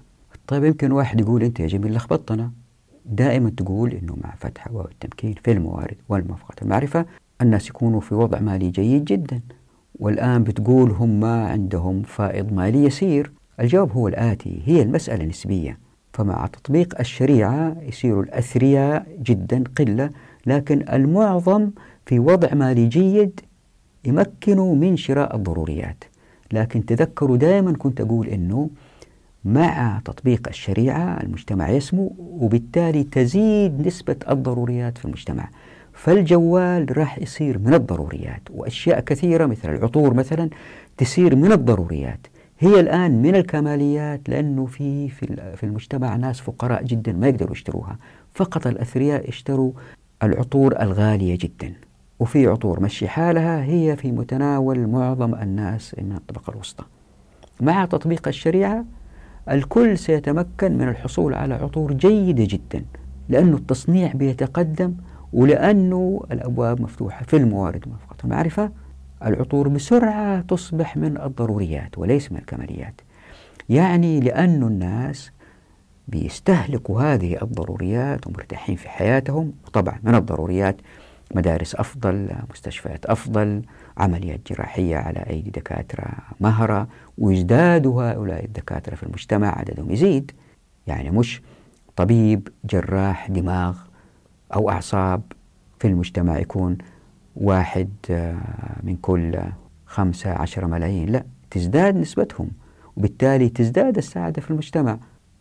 طيب 0.48 0.64
يمكن 0.64 0.92
واحد 0.92 1.20
يقول 1.22 1.44
أنت 1.44 1.60
يا 1.60 1.68
جميل 1.68 1.94
لخبطتنا. 1.96 2.52
دائما 3.06 3.50
تقول 3.58 3.92
أنه 3.92 4.16
مع 4.24 4.34
فتح 4.40 4.68
أبواب 4.68 4.88
التمكين 4.92 5.36
في 5.44 5.52
الموارد 5.52 5.98
والموافقة 6.10 6.56
المعرفة 6.62 7.06
الناس 7.42 7.70
يكونوا 7.70 8.02
في 8.02 8.16
وضع 8.16 8.40
مالي 8.40 8.70
جيد 8.70 9.06
جدا. 9.06 9.42
والآن 10.00 10.44
بتقول 10.44 10.92
هم 10.92 11.20
ما 11.20 11.48
عندهم 11.48 12.02
فائض 12.04 12.54
مالي 12.54 12.84
يسير 12.84 13.32
الجواب 13.60 13.92
هو 13.92 14.08
الآتي 14.08 14.62
هي 14.66 14.82
المسألة 14.82 15.26
نسبية 15.26 15.78
فمع 16.20 16.46
تطبيق 16.46 17.00
الشريعة 17.00 17.76
يصير 17.82 18.20
الأثرياء 18.20 19.06
جدا 19.24 19.64
قلة 19.78 20.10
لكن 20.46 20.86
المعظم 20.94 21.70
في 22.06 22.20
وضع 22.20 22.54
مالي 22.54 22.88
جيد 22.88 23.40
يمكنوا 24.06 24.76
من 24.76 24.98
شراء 24.98 25.36
الضروريات. 25.36 26.04
لكن 26.52 26.86
تذكروا 26.86 27.38
دائما 27.38 27.74
كنت 27.74 28.02
أقول 28.02 28.28
أنه 28.28 28.70
مع 29.46 30.02
تطبيق 30.06 30.48
الشريعة 30.48 31.24
المجتمع 31.24 31.70
يسمو 31.70 32.16
وبالتالي 32.20 33.04
تزيد 33.04 33.88
نسبة 33.88 34.16
الضروريات 34.30 34.98
في 34.98 35.06
المجتمع. 35.06 35.50
فالجوال 35.94 36.98
راح 36.98 37.20
يصير 37.20 37.60
من 37.60 37.74
الضروريات 37.74 38.42
وأشياء 38.50 39.00
كثيرة 39.00 39.46
مثل 39.46 39.76
العطور 39.76 40.14
مثلا 40.14 40.50
تصير 40.98 41.36
من 41.36 41.52
الضروريات. 41.52 42.28
هي 42.62 42.80
الآن 42.80 43.22
من 43.22 43.36
الكماليات 43.36 44.30
لأنه 44.30 44.66
في 44.66 45.10
في 45.56 45.64
المجتمع 45.64 46.16
ناس 46.16 46.40
فقراء 46.40 46.84
جدا 46.84 47.12
ما 47.14 47.28
يقدروا 47.28 47.52
يشتروها. 47.52 47.98
فقط 48.34 48.68
الأثرياء 48.68 49.30
اشتروا 49.30 49.72
العطور 50.24 50.82
الغالية 50.82 51.38
جدا. 51.42 51.74
وفي 52.20 52.48
عطور 52.48 52.80
مشي 52.80 53.08
حالها 53.08 53.64
هي 53.64 53.96
في 53.96 54.12
متناول 54.12 54.88
معظم 54.88 55.36
الناس 55.36 55.96
من 56.02 56.12
الطبقة 56.12 56.52
الوسطى. 56.52 56.84
مع 57.62 57.86
تطبيق 57.86 58.28
الشريعة 58.28 58.86
الكل 59.50 59.98
سيتمكن 59.98 60.78
من 60.78 60.90
الحصول 60.90 61.34
على 61.34 61.54
عطور 61.54 61.94
جيدة 61.94 62.44
جدا 62.50 62.86
لأنه 63.30 63.58
التصنيع 63.58 64.12
بيتقدم 64.14 64.94
ولأنه 65.34 66.22
الأبواب 66.32 66.82
مفتوحة 66.82 67.26
في 67.26 67.38
الموارد 67.38 67.88
وموافقة 67.88 68.16
المعرفة. 68.24 68.72
العطور 69.26 69.68
بسرعة 69.68 70.42
تصبح 70.42 70.98
من 70.98 71.18
الضروريات 71.22 71.98
وليس 71.98 72.32
من 72.32 72.38
الكماليات. 72.38 73.02
يعني 73.70 74.20
لأن 74.20 74.64
الناس 74.64 75.32
بيستهلكوا 76.08 77.02
هذه 77.02 77.38
الضروريات 77.42 78.28
ومرتاحين 78.28 78.76
في 78.76 78.90
حياتهم 78.90 79.54
وطبعا 79.68 80.00
من 80.04 80.16
الضروريات 80.16 80.76
مدارس 81.36 81.76
أفضل 81.76 82.30
مستشفيات 82.50 83.06
أفضل 83.06 83.62
عمليات 83.98 84.52
جراحية 84.52 84.98
على 84.98 85.20
أيدي 85.30 85.50
دكاترة 85.50 86.10
مهرة 86.40 86.88
ويزداد 87.18 87.88
هؤلاء 87.88 88.46
الدكاترة 88.46 88.96
في 88.96 89.04
المجتمع 89.04 89.60
عددهم 89.60 89.92
يزيد. 89.92 90.32
يعني 90.88 91.10
مش 91.12 91.42
طبيب 91.96 92.48
جراح 92.66 93.30
دماغ 93.30 93.78
أو 94.54 94.70
أعصاب 94.70 95.22
في 95.80 95.88
المجتمع 95.88 96.40
يكون 96.40 96.78
واحد 97.36 97.90
آه، 98.10 98.38
من 98.84 98.96
كل 98.96 99.40
خمسة 99.86 100.30
عشر 100.30 100.68
ملايين. 100.68 101.10
لا 101.10 101.24
تزداد 101.52 101.96
نسبتهم 101.96 102.50
وبالتالي 102.98 103.50
تزداد 103.50 103.98
السعادة 103.98 104.42
في 104.42 104.52
المجتمع 104.52 104.98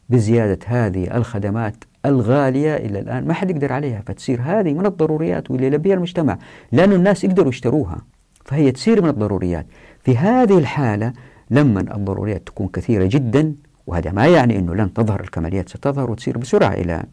بزيادة 0.09 0.59
هذه 0.67 1.17
الخدمات 1.17 1.75
الغالية 2.07 2.77
إلى 2.77 2.99
الآن. 2.99 3.27
ما 3.27 3.35
حد 3.35 3.51
يقدر 3.51 3.73
عليها 3.73 4.03
فتصير 4.07 4.41
هذه 4.43 4.75
من 4.75 4.87
الضروريات 4.87 5.51
واللي 5.51 5.67
يلبيها 5.67 5.95
المجتمع 5.95 6.39
لأن 6.73 6.93
الناس 6.93 7.25
يقدروا 7.25 7.49
يشتروها 7.49 7.99
فهي 8.45 8.73
تصير 8.73 9.03
من 9.03 9.09
الضروريات. 9.09 9.67
في 10.03 10.17
هذه 10.17 10.59
الحالة 10.59 11.13
لما 11.51 11.81
الضروريات 11.81 12.47
تكون 12.47 12.69
كثيرة 12.69 13.07
جدا 13.07 13.55
وهذا 13.87 14.13
ما 14.13 14.27
يعني 14.27 14.59
أنه 14.59 14.75
لن 14.75 14.93
تظهر 14.93 15.21
الكماليات 15.21 15.69
ستظهر 15.69 16.11
وتصير 16.11 16.39
بسرعة 16.39 16.73
إلى 16.73 17.05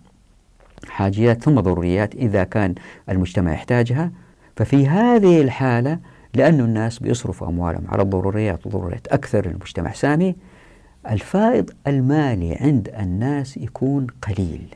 حاجيات 0.88 1.43
ثم 1.43 1.59
ضروريات 1.59 2.15
إذا 2.15 2.43
كان 2.43 2.76
المجتمع 3.09 3.53
يحتاجها. 3.53 4.11
ففي 4.55 4.87
هذه 4.87 5.41
الحالة 5.41 5.99
لأن 6.33 6.59
الناس 6.59 6.99
بيصرفوا 6.99 7.47
أموالهم 7.47 7.83
على 7.87 8.01
الضروريات 8.01 8.67
وضروريات 8.67 9.07
أكثر 9.07 9.47
للمجتمع. 9.47 9.91
سامي 9.91 10.35
الفائض 11.09 11.69
المالي 11.87 12.55
عند 12.55 12.89
الناس 12.99 13.57
يكون 13.57 14.07
قليل 14.27 14.75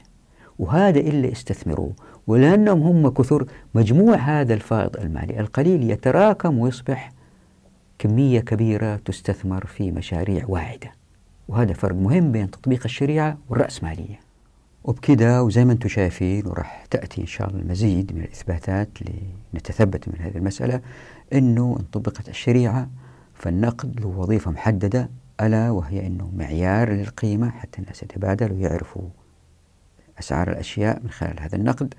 وهذا 0.60 1.00
اللي 1.00 1.32
استثمروه. 1.32 1.94
ولأنهم 2.28 2.82
هم 2.82 3.10
كثر 3.10 3.46
مجموع 3.76 4.16
هذا 4.16 4.54
الفائض 4.54 4.98
المالي 4.98 5.40
القليل 5.40 5.92
يتراكم 5.92 6.60
ويصبح 6.60 7.12
كمية 8.00 8.40
كبيرة 8.40 8.96
تستثمر 8.96 9.66
في 9.66 9.92
مشاريع 9.92 10.46
واعدة. 10.48 10.92
وهذا 11.48 11.74
فرق 11.74 11.96
مهم 11.96 12.32
بين 12.32 12.52
تطبيق 12.52 12.82
الشريعة 12.86 13.38
والرأسمالية. 13.50 14.29
وبكذا 14.84 15.40
وزي 15.40 15.66
ما 15.66 15.74
أنتم 15.74 15.90
شايفين 15.90 16.48
وراح 16.48 16.86
تأتي 16.92 17.22
إن 17.22 17.28
شاء 17.28 17.50
الله 17.50 17.62
المزيد 17.62 18.16
من 18.16 18.22
الإثباتات 18.22 18.90
لنتثبت 19.54 20.08
من 20.08 20.16
هذه 20.20 20.38
المسألة 20.38 20.82
أنه 21.34 21.78
إن 21.80 21.86
طبقت 21.92 22.30
الشريعة 22.30 22.90
فالنقد 23.34 24.00
له 24.00 24.08
وظيفة 24.08 24.52
محددة 24.52 25.10
ألا 25.42 25.70
وهي 25.72 26.08
أنه 26.08 26.32
معيار 26.38 26.90
للقيمة 26.90 27.50
حتى 27.50 27.82
الناس 27.82 28.04
يتبادلوا 28.04 28.58
ويعرفوا 28.58 29.10
أسعار 30.20 30.52
الأشياء 30.52 31.00
من 31.04 31.10
خلال 31.10 31.40
هذا 31.40 31.56
النقد. 31.56 31.94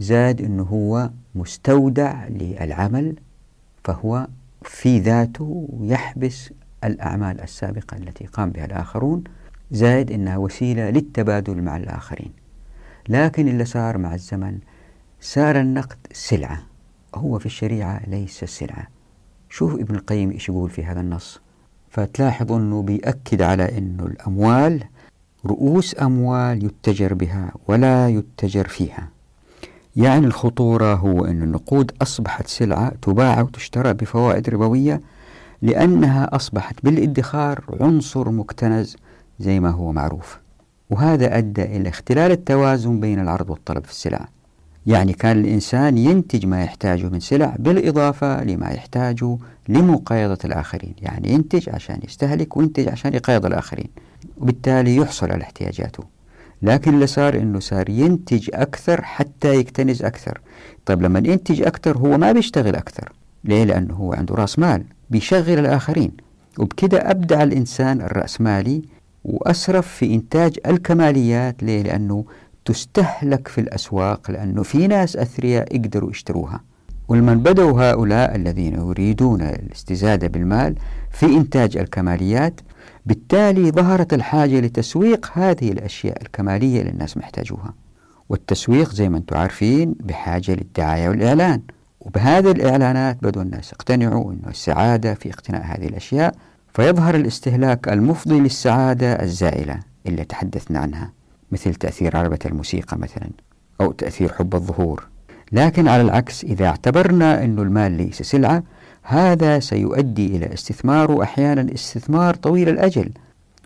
زاد 0.00 0.40
أنه 0.40 0.62
هو 0.62 1.10
مستودع 1.34 2.28
للعمل 2.28 3.16
فهو 3.84 4.26
في 4.62 4.98
ذاته 4.98 5.68
يحبس 5.80 6.50
الأعمال 6.84 7.40
السابقة 7.40 7.96
التي 7.96 8.26
قام 8.26 8.50
بها 8.50 8.64
الآخرون 8.64 9.24
زائد 9.70 10.12
أنها 10.12 10.36
وسيلة 10.36 10.90
للتبادل 10.90 11.62
مع 11.62 11.76
الآخرين. 11.76 12.32
لكن 13.08 13.48
اللي 13.48 13.64
صار 13.64 13.98
مع 13.98 14.14
الزمن 14.14 14.58
صار 15.20 15.60
النقد 15.60 15.98
سلعة. 16.12 16.62
هو 17.14 17.38
في 17.38 17.46
الشريعة 17.46 18.00
ليس 18.06 18.44
سلعة. 18.44 18.86
شوف 19.50 19.74
ابن 19.74 19.94
القيم 19.94 20.30
إيش 20.30 20.48
يقول 20.48 20.70
في 20.70 20.84
هذا 20.84 21.00
النص. 21.00 21.40
فتلاحظ 21.90 22.52
أنه 22.52 22.82
بيأكد 22.82 23.42
على 23.42 23.78
أنه 23.78 24.06
الأموال 24.06 24.84
رؤوس 25.46 26.00
أموال 26.02 26.64
يتجر 26.64 27.14
بها 27.14 27.52
ولا 27.68 28.08
يتجر 28.08 28.68
فيها. 28.68 29.08
يعني 29.96 30.26
الخطورة 30.26 30.94
هو 30.94 31.24
أن 31.24 31.42
النقود 31.42 31.92
أصبحت 32.02 32.46
سلعة 32.46 32.92
تباع 33.02 33.40
وتشترى 33.40 33.92
بفوائد 33.92 34.48
ربوية 34.48 35.00
لأنها 35.62 36.36
أصبحت 36.36 36.84
بالادخار 36.84 37.64
عنصر 37.80 38.30
مكتنز 38.30 38.96
زي 39.40 39.60
ما 39.60 39.70
هو 39.70 39.92
معروف. 39.92 40.38
وهذا 40.90 41.38
أدى 41.38 41.62
إلى 41.62 41.88
اختلال 41.88 42.30
التوازن 42.30 43.00
بين 43.00 43.20
العرض 43.20 43.50
والطلب 43.50 43.84
في 43.84 43.90
السلع. 43.90 44.28
يعني 44.86 45.12
كان 45.12 45.40
الإنسان 45.40 45.98
ينتج 45.98 46.46
ما 46.46 46.62
يحتاجه 46.64 47.08
من 47.08 47.20
سلع 47.20 47.56
بالإضافة 47.58 48.44
لما 48.44 48.70
يحتاجه 48.70 49.38
لمقايضة 49.68 50.38
الآخرين. 50.44 50.94
يعني 50.98 51.32
ينتج 51.32 51.70
عشان 51.70 52.00
يستهلك 52.04 52.56
وينتج 52.56 52.88
عشان 52.88 53.14
يقايض 53.14 53.46
الآخرين. 53.46 53.88
وبالتالي 54.38 54.96
يحصل 54.96 55.30
على 55.32 55.42
احتياجاته. 55.42 56.04
لكن 56.62 56.94
اللي 56.94 57.06
صار 57.06 57.34
إنه 57.34 57.60
صار 57.60 57.90
ينتج 57.90 58.50
أكثر 58.54 59.02
حتى 59.02 59.54
يكتنز 59.54 60.02
أكثر. 60.02 60.40
طيب 60.86 61.02
لما 61.02 61.18
ينتج 61.18 61.62
أكثر 61.62 61.98
هو 61.98 62.18
ما 62.18 62.32
بيشتغل 62.32 62.76
أكثر. 62.76 63.12
ليه؟ 63.44 63.64
لأنه 63.64 63.94
هو 63.94 64.12
عنده 64.12 64.34
رأس 64.34 64.58
مال. 64.58 64.84
بيشغل 65.10 65.58
الآخرين. 65.58 66.12
وبكده 66.58 67.10
أبدع 67.10 67.42
الإنسان 67.42 68.00
الرأسمالي 68.00 68.82
وأسرف 69.24 69.88
في 69.88 70.14
إنتاج 70.14 70.58
الكماليات. 70.66 71.62
ليه؟ 71.62 71.82
لأنه 71.82 72.24
تستهلك 72.64 73.48
في 73.48 73.60
الأسواق 73.60 74.30
لأنه 74.30 74.62
في 74.62 74.86
ناس 74.86 75.16
أثرياء 75.16 75.76
يقدروا 75.76 76.10
يشتروها. 76.10 76.60
ولمن 77.08 77.38
بدأوا 77.42 77.90
هؤلاء 77.90 78.36
الذين 78.36 78.74
يريدون 78.74 79.42
الاستزادة 79.42 80.26
بالمال 80.28 80.74
في 81.10 81.26
إنتاج 81.26 81.76
الكماليات 81.76 82.60
بالتالي 83.06 83.70
ظهرت 83.70 84.14
الحاجة 84.14 84.60
لتسويق 84.60 85.30
هذه 85.32 85.72
الأشياء 85.72 86.22
الكمالية 86.22 86.80
اللي 86.80 86.90
الناس 86.92 87.16
محتاجوها. 87.16 87.74
والتسويق 88.28 88.92
زي 88.92 89.08
ما 89.08 89.18
أنتم 89.18 89.36
عارفين 89.36 89.94
بحاجة 90.00 90.52
للدعاية 90.52 91.08
والإعلان. 91.08 91.60
وبهذه 92.00 92.50
الإعلانات 92.50 93.18
بدأوا 93.22 93.44
الناس 93.44 93.72
يقتنعوا 93.72 94.32
أن 94.32 94.40
السعادة 94.48 95.14
في 95.14 95.30
اقتناء 95.30 95.62
هذه 95.64 95.86
الأشياء 95.86 96.34
فيظهر 96.72 97.14
الاستهلاك 97.14 97.88
المفضي 97.88 98.40
للسعادة 98.40 99.12
الزائلة 99.22 99.80
اللي 100.06 100.24
تحدثنا 100.24 100.78
عنها 100.78 101.12
مثل 101.52 101.74
تأثير 101.74 102.16
عربة 102.16 102.38
الموسيقى 102.46 102.98
مثلا 102.98 103.30
أو 103.80 103.92
تأثير 103.92 104.32
حب 104.32 104.54
الظهور. 104.54 105.06
لكن 105.52 105.88
على 105.88 106.02
العكس 106.02 106.44
إذا 106.44 106.66
اعتبرنا 106.66 107.44
أن 107.44 107.58
المال 107.58 107.92
ليس 107.92 108.22
سلعة 108.22 108.62
هذا 109.02 109.58
سيؤدي 109.58 110.26
إلى 110.36 110.54
استثمار 110.54 111.10
وأحيانا 111.10 111.74
استثمار 111.74 112.34
طويل 112.34 112.68
الأجل. 112.68 113.10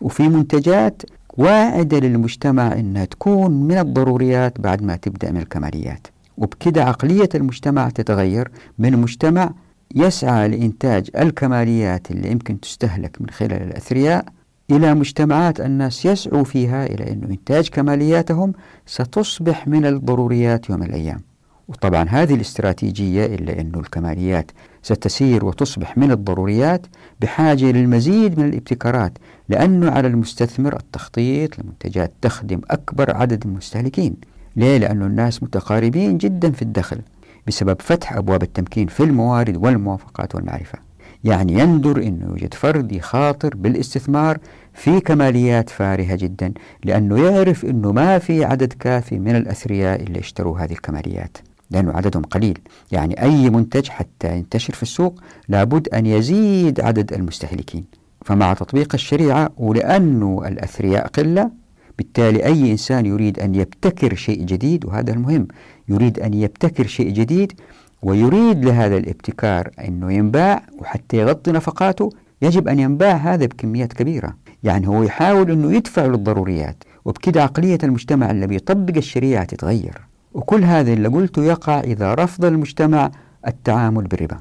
وفي 0.01 0.29
منتجات 0.29 1.03
واعدة 1.37 1.99
للمجتمع 1.99 2.73
أنها 2.73 3.05
تكون 3.05 3.51
من 3.51 3.79
الضروريات 3.79 4.61
بعد 4.61 4.83
ما 4.83 4.97
تبدأ 4.97 5.31
من 5.31 5.37
الكماليات. 5.41 6.07
وبكده 6.39 6.85
عقلية 6.85 7.29
المجتمع 7.35 7.89
تتغير 7.89 8.51
من 8.79 8.97
مجتمع 8.97 9.51
يسعى 9.95 10.49
لإنتاج 10.49 11.11
الكماليات 11.17 12.11
اللي 12.11 12.31
يمكن 12.31 12.61
تستهلك 12.61 13.23
من 13.23 13.31
خلال 13.31 13.63
الأثرياء 13.63 14.25
إلى 14.71 14.95
مجتمعات 14.95 15.61
الناس 15.61 16.07
يسعوا 16.07 16.45
فيها 16.45 16.87
إلى 16.87 17.13
أن 17.13 17.23
إنتاج 17.31 17.69
كمالياتهم 17.69 18.53
ستصبح 18.87 19.69
من 19.69 19.87
الضروريات 19.87 20.71
يوم 20.71 20.83
الأيام 20.83 21.21
وطبعا 21.69 22.05
هذه 22.09 22.35
الاستراتيجية 22.35 23.27
إلا 23.27 23.61
أن 23.61 23.73
الكماليات 23.75 24.51
ستسير 24.83 25.45
وتصبح 25.45 25.99
من 25.99 26.11
الضروريات 26.11 26.87
بحاجة 27.21 27.65
للمزيد 27.65 28.39
من 28.39 28.49
الابتكارات 28.49 29.19
لأنه 29.49 29.91
على 29.91 30.09
المستثمر 30.09 30.77
التخطيط 30.77 31.59
لمنتجات 31.59 32.13
تخدم 32.23 32.61
أكبر 32.71 33.17
عدد 33.17 33.47
من 33.47 33.53
المستهلكين 33.53 34.17
ليه؟ 34.57 34.79
لأن 34.79 35.03
الناس 35.03 35.43
متقاربين 35.43 36.19
جدا 36.19 36.51
في 36.51 36.63
الدخل 36.63 37.01
بسبب 37.47 37.77
فتح 37.83 38.13
أبواب 38.13 38.43
التمكين 38.43 38.87
في 38.87 39.03
الموارد 39.03 39.57
والموافقات 39.57 40.35
والمعرفة. 40.35 40.79
يعني 41.25 41.53
يندر 41.53 42.03
أنه 42.03 42.27
يوجد 42.29 42.55
فرد 42.55 42.93
يخاطر 42.93 43.57
بالاستثمار 43.57 44.39
في 44.75 45.01
كماليات 45.01 45.71
فارهة 45.71 46.17
جدا 46.17 46.53
لأنه 46.85 47.25
يعرف 47.25 47.65
أنه 47.65 47.93
ما 47.93 48.19
في 48.19 48.45
عدد 48.45 48.73
كافي 48.73 49.19
من 49.19 49.37
الأثرياء 49.37 50.03
اللي 50.03 50.19
اشتروا 50.19 50.59
هذه 50.59 50.73
الكماليات. 50.73 51.39
لأنه 51.71 51.93
عددهم 51.93 52.23
قليل. 52.23 52.59
يعني 52.93 53.23
أي 53.23 53.51
منتج 53.51 53.89
حتى 53.89 54.37
ينتشر 54.37 54.75
في 54.75 54.83
السوق 54.83 55.21
لابد 55.49 55.89
أن 55.89 56.07
يزيد 56.07 56.81
عدد 56.81 57.13
المستهلكين. 57.13 57.85
فمع 58.25 58.55
تطبيق 58.55 58.95
الشريعة 58.95 59.51
ولأنه 59.57 60.43
الأثرياء 60.47 61.07
قلة 61.07 61.51
بالتالي 61.99 62.45
أي 62.45 62.73
إنسان 62.73 63.07
يريد 63.07 63.39
أن 63.39 63.55
يبتكر 63.55 64.15
شيء 64.15 64.45
جديد 64.45 64.85
وهذا 64.85 65.13
المهم 65.13 65.49
يريد 65.89 66.21
أن 66.21 66.35
يبتكر 66.35 66.87
شيء 66.87 67.11
جديد 67.11 67.53
ويريد 68.03 68.65
لهذا 68.65 68.97
الابتكار 68.97 69.71
أنه 69.89 70.13
ينباع 70.13 70.63
وحتى 70.79 71.17
يغطي 71.17 71.53
نفقاته 71.53 72.11
يجب 72.43 72.69
أن 72.69 72.79
ينباع 72.79 73.17
هذا 73.17 73.47
بكميات 73.47 73.93
كبيرة. 73.93 74.35
يعني 74.63 74.89
هو 74.89 75.03
يحاول 75.03 75.51
أنه 75.51 75.73
يدفع 75.73 76.07
للضروريات 76.07 76.85
وبكده 77.05 77.43
عقلية 77.43 77.79
المجتمع 77.85 78.31
الذي 78.31 78.55
يطبق 78.55 78.97
الشريعة 78.97 79.45
تتغير. 79.45 80.01
وكل 80.35 80.65
هذا 80.65 80.93
اللي 80.93 81.09
قلته 81.09 81.45
يقع 81.45 81.81
إذا 81.81 82.15
رفض 82.15 82.45
المجتمع 82.45 83.11
التعامل 83.47 84.05
بالربا. 84.05 84.39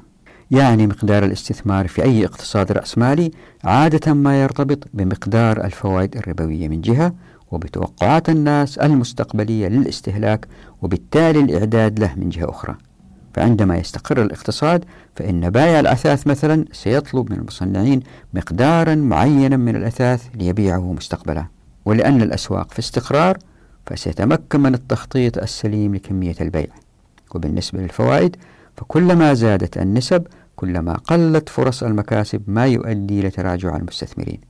يعني 0.50 0.86
مقدار 0.86 1.24
الاستثمار 1.24 1.88
في 1.88 2.02
أي 2.02 2.24
اقتصاد 2.24 2.72
رأسمالي 2.72 3.30
عادة 3.64 4.12
ما 4.12 4.42
يرتبط 4.42 4.78
بمقدار 4.94 5.64
الفوائد 5.64 6.16
الربوية 6.16 6.68
من 6.68 6.80
جهة 6.80 7.12
وبتوقعات 7.54 8.28
الناس 8.28 8.78
المستقبلية 8.78 9.68
للاستهلاك 9.68 10.46
وبالتالي 10.82 11.40
الإعداد 11.40 11.98
له 11.98 12.14
من 12.16 12.28
جهة 12.28 12.50
أخرى. 12.50 12.76
فعندما 13.34 13.76
يستقر 13.76 14.22
الاقتصاد 14.22 14.84
فإن 15.16 15.50
بائع 15.50 15.80
الأثاث 15.80 16.26
مثلا 16.26 16.64
سيطلب 16.72 17.32
من 17.32 17.38
المصنعين 17.38 18.00
مقدارا 18.34 18.94
معينا 18.94 19.56
من 19.56 19.76
الأثاث 19.76 20.26
ليبيعه 20.34 20.92
مستقبلا. 20.92 21.46
ولأن 21.84 22.22
الأسواق 22.22 22.72
في 22.72 22.78
استقرار 22.78 23.38
فسيتمكن 23.86 24.60
من 24.60 24.74
التخطيط 24.74 25.38
السليم 25.38 25.94
لكمية 25.94 26.34
البيع. 26.40 26.66
وبالنسبة 27.34 27.80
للفوائد 27.80 28.36
فكلما 28.76 29.34
زادت 29.34 29.78
النسب 29.78 30.26
كلما 30.56 30.92
قلت 30.92 31.48
فرص 31.48 31.82
المكاسب 31.82 32.42
ما 32.46 32.66
يؤدي 32.66 33.20
إلى 33.20 33.30
تراجع 33.30 33.76
المستثمرين. 33.76 34.40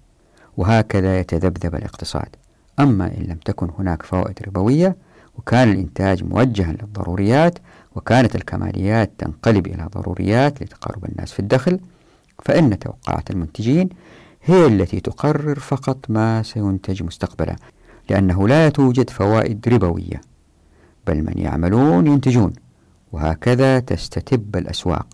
وهكذا 0.57 1.19
يتذبذب 1.19 1.75
الاقتصاد. 1.75 2.44
أما 2.81 3.07
إن 3.07 3.23
لم 3.23 3.39
تكن 3.45 3.71
هناك 3.79 4.03
فوائد 4.03 4.39
ربوية 4.47 4.97
وكان 5.39 5.73
الإنتاج 5.73 6.25
موجها 6.25 6.73
للضروريات 6.73 7.59
وكانت 7.95 8.37
الكماليات 8.37 9.11
تنقلب 9.19 9.67
إلى 9.67 9.89
ضروريات 9.95 10.63
لتقارب 10.63 11.05
الناس 11.05 11.33
في 11.33 11.41
الدخل 11.41 11.81
فإن 12.45 12.79
توقعات 12.79 13.31
المنتجين 13.31 13.89
هي 14.43 14.67
التي 14.67 15.01
تقرر 15.01 15.59
فقط 15.59 15.99
ما 16.09 16.43
سينتج 16.43 17.03
مستقبلا 17.03 17.57
لأنه 18.11 18.49
لا 18.49 18.69
توجد 18.69 19.11
فوائد 19.11 19.69
ربوية 19.69 20.21
بل 21.07 21.23
من 21.23 21.39
يعملون 21.39 22.07
ينتجون 22.07 22.53
وهكذا 23.13 23.79
تستتب 23.79 24.57
الأسواق 24.57 25.07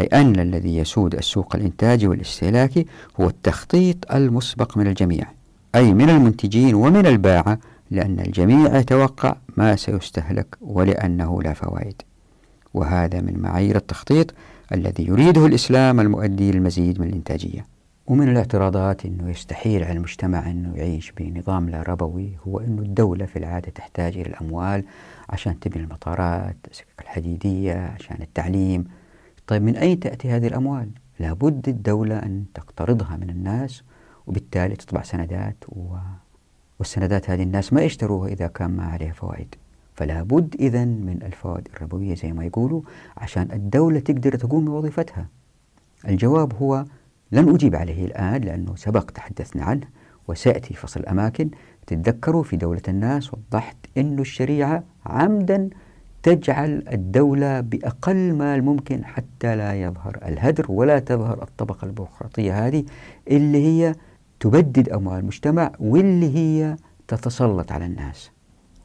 أي 0.00 0.06
أن 0.06 0.40
الذي 0.40 0.76
يسود 0.76 1.14
السوق 1.14 1.56
الإنتاجي 1.56 2.06
والاستهلاكي 2.06 2.86
هو 3.20 3.26
التخطيط 3.28 4.12
المسبق 4.12 4.78
من 4.78 4.86
الجميع. 4.86 5.26
أي 5.74 5.94
من 5.94 6.10
المنتجين 6.10 6.74
ومن 6.74 7.06
الباعة 7.06 7.58
لأن 7.90 8.20
الجميع 8.20 8.76
يتوقع 8.78 9.36
ما 9.56 9.76
سيستهلك 9.76 10.56
ولأنه 10.60 11.42
لا 11.42 11.52
فوائد. 11.52 12.02
وهذا 12.74 13.20
من 13.20 13.38
معايير 13.38 13.76
التخطيط 13.76 14.34
الذي 14.72 15.06
يريده 15.06 15.46
الإسلام 15.46 16.00
المؤدي 16.00 16.52
للمزيد 16.52 17.00
من 17.00 17.08
الإنتاجية. 17.08 17.66
ومن 18.06 18.28
الاعتراضات 18.28 19.04
أنه 19.04 19.30
يستحيل 19.30 19.84
على 19.84 19.92
المجتمع 19.92 20.50
أنه 20.50 20.76
يعيش 20.76 21.12
بنظام 21.12 21.68
لا 21.68 21.82
ربوي 21.82 22.32
هو 22.48 22.60
أنه 22.60 22.82
الدولة 22.82 23.26
في 23.26 23.38
العادة 23.38 23.70
تحتاج 23.70 24.18
إلى 24.18 24.26
الأموال 24.26 24.84
عشان 25.28 25.60
تبني 25.60 25.84
المطارات 25.84 26.56
السكك 26.70 27.00
الحديدية 27.00 27.74
عشان 27.74 28.16
التعليم. 28.20 28.84
طيب 29.46 29.62
من 29.62 29.76
أين 29.76 30.00
تأتي 30.00 30.30
هذه 30.30 30.46
الأموال؟ 30.46 30.88
لابد 31.20 31.68
الدولة 31.68 32.18
أن 32.18 32.44
تقترضها 32.54 33.16
من 33.16 33.30
الناس 33.30 33.82
وبالتالي 34.26 34.76
تطبع 34.76 35.02
سندات 35.02 35.56
و... 35.68 35.96
والسندات 36.78 37.30
هذه 37.30 37.42
الناس 37.42 37.72
ما 37.72 37.82
يشتروها 37.82 38.28
إذا 38.28 38.46
كان 38.46 38.70
ما 38.70 38.84
عليها 38.84 39.12
فوائد. 39.12 39.54
فلا 39.94 40.22
بد 40.22 40.54
إذا 40.60 40.84
من 40.84 41.18
الفوائد 41.22 41.68
الربوية 41.76 42.14
زي 42.14 42.32
ما 42.32 42.44
يقولوا 42.44 42.82
عشان 43.16 43.48
الدولة 43.52 44.00
تقدر 44.00 44.34
تقوم 44.34 44.64
بوظيفتها. 44.64 45.28
الجواب 46.08 46.52
هو 46.54 46.84
لن 47.32 47.54
أجيب 47.54 47.76
عليه 47.76 48.04
الآن 48.04 48.40
لأنه 48.40 48.76
سبق 48.76 49.10
تحدثنا 49.10 49.64
عنه 49.64 49.86
وسيأتي 50.28 50.74
فصل 50.74 51.00
الأماكن. 51.00 51.50
تتذكروا 51.86 52.42
في 52.42 52.56
دولة 52.56 52.82
الناس 52.88 53.34
وضحت 53.34 53.76
أن 53.98 54.18
الشريعة 54.18 54.82
عمدا 55.06 55.70
تجعل 56.22 56.84
الدولة 56.92 57.60
بأقل 57.60 58.34
ما 58.34 58.54
الممكن 58.54 59.04
حتى 59.04 59.56
لا 59.56 59.74
يظهر 59.74 60.18
الهدر 60.26 60.66
ولا 60.68 60.98
تظهر 60.98 61.42
الطبقة 61.42 61.84
البيروقراطية 61.84 62.66
هذه 62.66 62.84
اللي 63.30 63.66
هي 63.66 63.94
تبدد 64.40 64.88
أموال 64.88 65.18
المجتمع 65.18 65.72
واللي 65.78 66.36
هي 66.36 66.76
تتسلط 67.08 67.72
على 67.72 67.86
الناس 67.86 68.30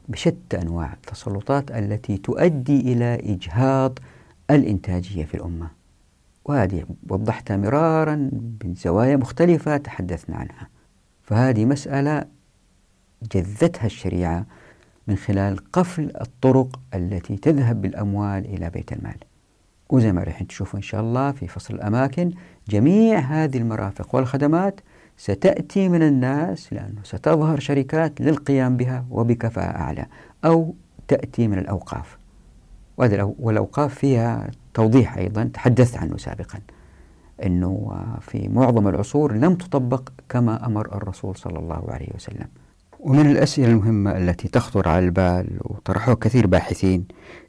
بشتى 0.08 0.62
أنواع 0.62 0.92
التسلطات 0.92 1.70
التي 1.70 2.16
تؤدي 2.16 2.80
إلى 2.92 3.14
إجهاض 3.34 3.98
الإنتاجية 4.50 5.24
في 5.24 5.34
الأمة. 5.34 5.70
وهذه 6.44 6.84
وضحتها 7.08 7.56
مرارا 7.56 8.16
من 8.64 8.74
زوايا 8.74 9.16
مختلفة 9.16 9.76
تحدثنا 9.76 10.36
عنها. 10.36 10.68
فهذه 11.22 11.64
مسألة 11.64 12.24
جذتها 13.34 13.86
الشريعة 13.86 14.46
من 15.06 15.16
خلال 15.16 15.72
قفل 15.72 16.12
الطرق 16.20 16.80
التي 16.94 17.36
تذهب 17.36 17.82
بالأموال 17.82 18.44
إلى 18.46 18.70
بيت 18.70 18.92
المال. 18.92 19.16
وزي 19.90 20.12
ما 20.12 20.22
راح 20.22 20.42
تشوفوا 20.42 20.78
إن 20.78 20.82
شاء 20.82 21.00
الله 21.00 21.32
في 21.32 21.48
فصل 21.48 21.74
الأماكن 21.74 22.30
جميع 22.68 23.18
هذه 23.18 23.58
المرافق 23.58 24.14
والخدمات 24.14 24.80
ستأتي 25.20 25.88
من 25.88 26.02
الناس 26.02 26.72
لأنه 26.72 27.00
ستظهر 27.04 27.60
شركات 27.60 28.20
للقيام 28.20 28.76
بها 28.76 29.04
وبكفاءة 29.10 29.76
أعلى 29.76 30.06
أو 30.44 30.74
تأتي 31.08 31.48
من 31.48 31.58
الأوقاف. 31.58 32.18
والأوقاف 33.38 33.94
فيها 33.94 34.50
توضيح 34.74 35.16
أيضا 35.16 35.44
تحدثت 35.44 35.96
عنه 35.96 36.16
سابقا 36.16 36.60
أنه 37.46 37.92
في 38.20 38.48
معظم 38.48 38.88
العصور 38.88 39.32
لم 39.32 39.54
تطبق 39.54 40.08
كما 40.28 40.66
أمر 40.66 40.96
الرسول 40.96 41.36
صلى 41.36 41.58
الله 41.58 41.84
عليه 41.88 42.08
وسلم. 42.14 42.46
ومن 43.00 43.30
الأسئلة 43.30 43.68
المهمة 43.68 44.16
التي 44.16 44.48
تخطر 44.48 44.88
على 44.88 45.04
البال 45.04 45.58
وطرحوها 45.60 46.16
كثير 46.16 46.46
باحثين 46.46 47.04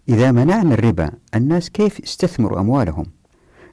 إذا 0.09 0.31
منعنا 0.31 0.73
الربا 0.73 1.11
الناس 1.35 1.69
كيف 1.69 1.99
يستثمروا 1.99 2.59
أموالهم؟ 2.59 3.05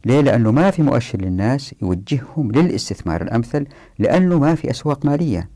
ليه؟ 0.04 0.20
لأنه 0.20 0.50
ما 0.50 0.70
في 0.70 0.82
مؤشر 0.82 1.20
للناس 1.20 1.74
يوجههم 1.82 2.52
للاستثمار 2.52 3.22
الأمثل 3.22 3.66
لأنه 3.98 4.38
ما 4.38 4.54
في 4.54 4.70
أسواق 4.70 5.06
مالية 5.06 5.50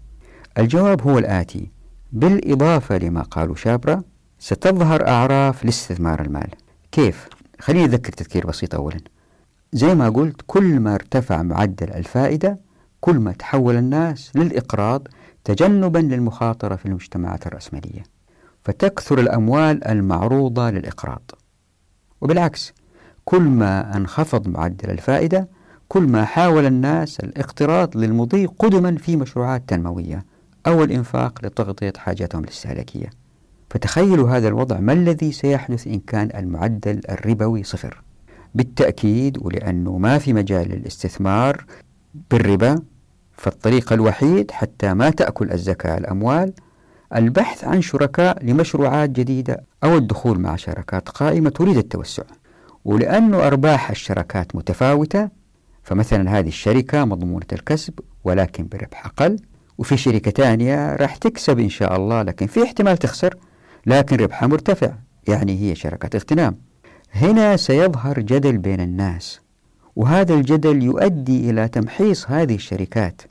الجواب 0.58 1.02
هو 1.02 1.18
الآتي 1.18 1.70
بالإضافة 2.12 2.98
لما 2.98 3.22
قالوا 3.22 3.54
شابرا 3.54 4.02
ستظهر 4.38 5.08
أعراف 5.08 5.64
لاستثمار 5.64 6.20
المال 6.22 6.48
كيف؟ 6.92 7.28
خليني 7.60 7.84
أذكر 7.84 8.12
تذكير 8.12 8.46
بسيط 8.46 8.74
أولا 8.74 9.00
زي 9.72 9.94
ما 9.94 10.08
قلت 10.08 10.40
كل 10.46 10.80
ما 10.80 10.94
ارتفع 10.94 11.42
معدل 11.42 11.90
الفائدة 11.90 12.58
كل 13.00 13.18
ما 13.18 13.32
تحول 13.32 13.76
الناس 13.76 14.32
للإقراض 14.36 15.08
تجنبا 15.44 15.98
للمخاطرة 15.98 16.76
في 16.76 16.86
المجتمعات 16.86 17.46
الرأسمالية 17.46 18.02
فتكثر 18.64 19.20
الأموال 19.20 19.84
المعروضة 19.88 20.70
للإقراض 20.70 21.30
وبالعكس 22.20 22.72
كل 23.24 23.42
ما 23.42 23.96
انخفض 23.96 24.48
معدل 24.48 24.90
الفائدة 24.90 25.48
كل 25.88 26.02
ما 26.02 26.24
حاول 26.24 26.66
الناس 26.66 27.20
الاقتراض 27.20 27.96
للمضي 27.96 28.46
قدما 28.46 28.96
في 28.96 29.16
مشروعات 29.16 29.62
تنموية 29.68 30.24
أو 30.66 30.84
الإنفاق 30.84 31.44
لتغطية 31.44 31.92
حاجاتهم 31.96 32.44
الاستهلاكية 32.44 33.10
فتخيلوا 33.70 34.30
هذا 34.30 34.48
الوضع 34.48 34.80
ما 34.80 34.92
الذي 34.92 35.32
سيحدث 35.32 35.86
إن 35.86 36.00
كان 36.00 36.30
المعدل 36.34 37.00
الربوي 37.10 37.62
صفر؟ 37.62 38.02
بالتأكيد 38.54 39.38
ولأنه 39.40 39.98
ما 39.98 40.18
في 40.18 40.32
مجال 40.32 40.68
للاستثمار 40.68 41.64
بالربا 42.30 42.82
فالطريق 43.32 43.92
الوحيد 43.92 44.50
حتى 44.50 44.94
ما 44.94 45.10
تأكل 45.10 45.52
الزكاة 45.52 45.98
الأموال 45.98 46.52
البحث 47.14 47.64
عن 47.64 47.80
شركاء 47.80 48.44
لمشروعات 48.44 49.10
جديدة 49.10 49.64
أو 49.84 49.96
الدخول 49.96 50.40
مع 50.40 50.56
شركات 50.56 51.08
قائمة 51.08 51.50
تريد 51.50 51.76
التوسع. 51.76 52.22
ولأنه 52.84 53.46
أرباح 53.46 53.90
الشركات 53.90 54.56
متفاوتة 54.56 55.28
فمثلا 55.82 56.38
هذه 56.38 56.48
الشركة 56.48 57.04
مضمونة 57.04 57.46
الكسب 57.52 57.94
ولكن 58.24 58.68
بربح 58.72 59.06
أقل 59.06 59.36
وفي 59.78 59.96
شركة 59.96 60.30
ثانية 60.30 60.96
راح 60.96 61.16
تكسب 61.16 61.58
إن 61.58 61.68
شاء 61.68 61.96
الله 61.96 62.22
لكن 62.22 62.46
في 62.46 62.62
احتمال 62.62 62.96
تخسر 62.96 63.34
لكن 63.86 64.16
ربحها 64.16 64.46
مرتفع 64.46 64.92
يعني 65.28 65.60
هي 65.60 65.74
شركة 65.74 66.16
اغتنام. 66.16 66.56
هنا 67.12 67.56
سيظهر 67.56 68.20
جدل 68.20 68.58
بين 68.58 68.80
الناس 68.80 69.40
وهذا 69.96 70.34
الجدل 70.34 70.82
يؤدي 70.82 71.50
إلى 71.50 71.68
تمحيص 71.68 72.30
هذه 72.30 72.54
الشركات 72.54 73.22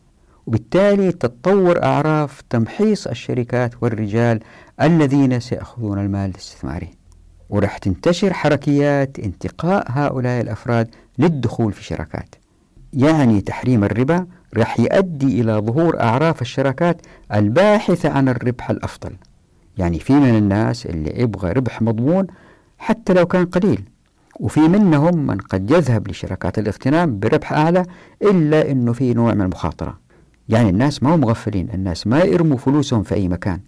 وبالتالي 0.48 1.12
تتطور 1.12 1.84
أعراف 1.84 2.42
تمحيص 2.50 3.08
الشركات 3.08 3.84
والرجال 3.84 4.40
الذين 4.82 5.40
سيأخذون 5.40 6.00
المال 6.00 6.30
الاستثماري. 6.30 7.01
ورح 7.52 7.78
تنتشر 7.78 8.34
حركيات 8.34 9.20
انتقاء 9.20 9.86
هؤلاء 9.90 10.42
الأفراد 10.42 10.88
للدخول 11.20 11.74
في 11.74 11.84
شركات 11.84 12.36
يعني 12.94 13.42
تحريم 13.42 13.84
الربا 13.84 14.26
رح 14.58 14.80
يؤدي 14.80 15.42
إلى 15.42 15.54
ظهور 15.54 16.00
أعراف 16.00 16.42
الشركات 16.42 17.02
الباحثة 17.34 18.10
عن 18.10 18.30
الربح 18.30 18.70
الأفضل. 18.70 19.12
يعني 19.78 20.00
في 20.00 20.14
من 20.14 20.36
الناس 20.36 20.86
اللي 20.86 21.22
يبغى 21.22 21.52
ربح 21.52 21.82
مضمون 21.82 22.28
حتى 22.78 23.14
لو 23.14 23.26
كان 23.26 23.46
قليل 23.46 23.84
وفي 24.40 24.60
منهم 24.60 25.28
من 25.28 25.38
قد 25.38 25.72
يذهب 25.72 26.08
لشركات 26.08 26.60
الاغتنام 26.60 27.20
بربح 27.20 27.54
أعلى 27.54 27.86
إلا 28.22 28.72
أنه 28.72 28.94
في 28.94 29.14
نوع 29.14 29.34
من 29.34 29.42
المخاطرة. 29.42 30.00
يعني 30.50 30.70
الناس 30.70 31.04
ما 31.04 31.16
هم 31.16 31.20
مغفلين 31.22 31.70
الناس 31.74 32.08
ما 32.08 32.20
يرموا 32.24 32.58
فلوسهم 32.58 33.04
في 33.04 33.16
أي 33.16 33.28
مكان. 33.28 33.60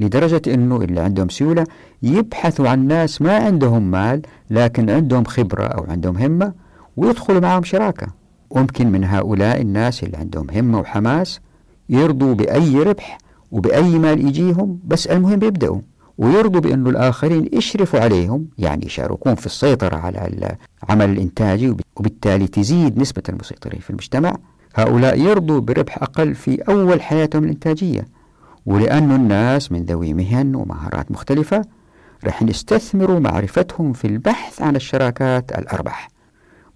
لدرجة 0.00 0.42
أنه 0.54 0.76
اللي 0.76 1.00
عندهم 1.00 1.28
سيولة 1.28 1.64
يبحثوا 2.02 2.68
عن 2.68 2.86
ناس 2.86 3.22
ما 3.22 3.36
عندهم 3.36 3.90
مال 3.90 4.22
لكن 4.50 4.90
عندهم 4.90 5.24
خبرة 5.24 5.64
أو 5.64 5.84
عندهم 5.88 6.16
همة 6.16 6.52
ويدخلوا 6.96 7.40
معهم 7.40 7.62
شراكة. 7.62 8.06
وممكن 8.50 8.92
من 8.92 9.04
هؤلاء 9.04 9.60
الناس 9.60 10.04
اللي 10.04 10.16
عندهم 10.16 10.46
همة 10.50 10.80
وحماس 10.80 11.40
يرضوا 11.88 12.34
بأي 12.34 12.76
ربح 12.82 13.18
وبأي 13.52 13.98
مال 13.98 14.26
يجيهم 14.26 14.78
بس 14.84 15.06
المهم 15.06 15.32
يبدأوا. 15.44 15.80
ويرضوا 16.18 16.60
بأنه 16.60 16.90
الآخرين 16.90 17.48
يشرفوا 17.52 18.00
عليهم 18.00 18.46
يعني 18.58 18.86
يشاركون 18.86 19.34
في 19.34 19.46
السيطرة 19.46 19.96
على 19.96 20.50
العمل 20.88 21.10
الإنتاجي 21.10 21.76
وبالتالي 21.96 22.46
تزيد 22.46 22.98
نسبة 22.98 23.22
المسيطرين 23.28 23.80
في 23.80 23.90
المجتمع. 23.90 24.36
هؤلاء 24.74 25.20
يرضوا 25.20 25.60
بربح 25.60 26.02
أقل 26.02 26.34
في 26.34 26.62
أول 26.68 27.02
حياتهم 27.02 27.44
الإنتاجية. 27.44 28.19
ولأن 28.66 29.12
الناس 29.12 29.72
من 29.72 29.84
ذوي 29.84 30.12
مهن 30.14 30.54
ومهارات 30.54 31.10
مختلفة 31.10 31.62
رح 32.24 32.42
يستثمروا 32.42 33.18
معرفتهم 33.18 33.92
في 33.92 34.06
البحث 34.06 34.62
عن 34.62 34.76
الشراكات 34.76 35.58
الأربح. 35.58 36.08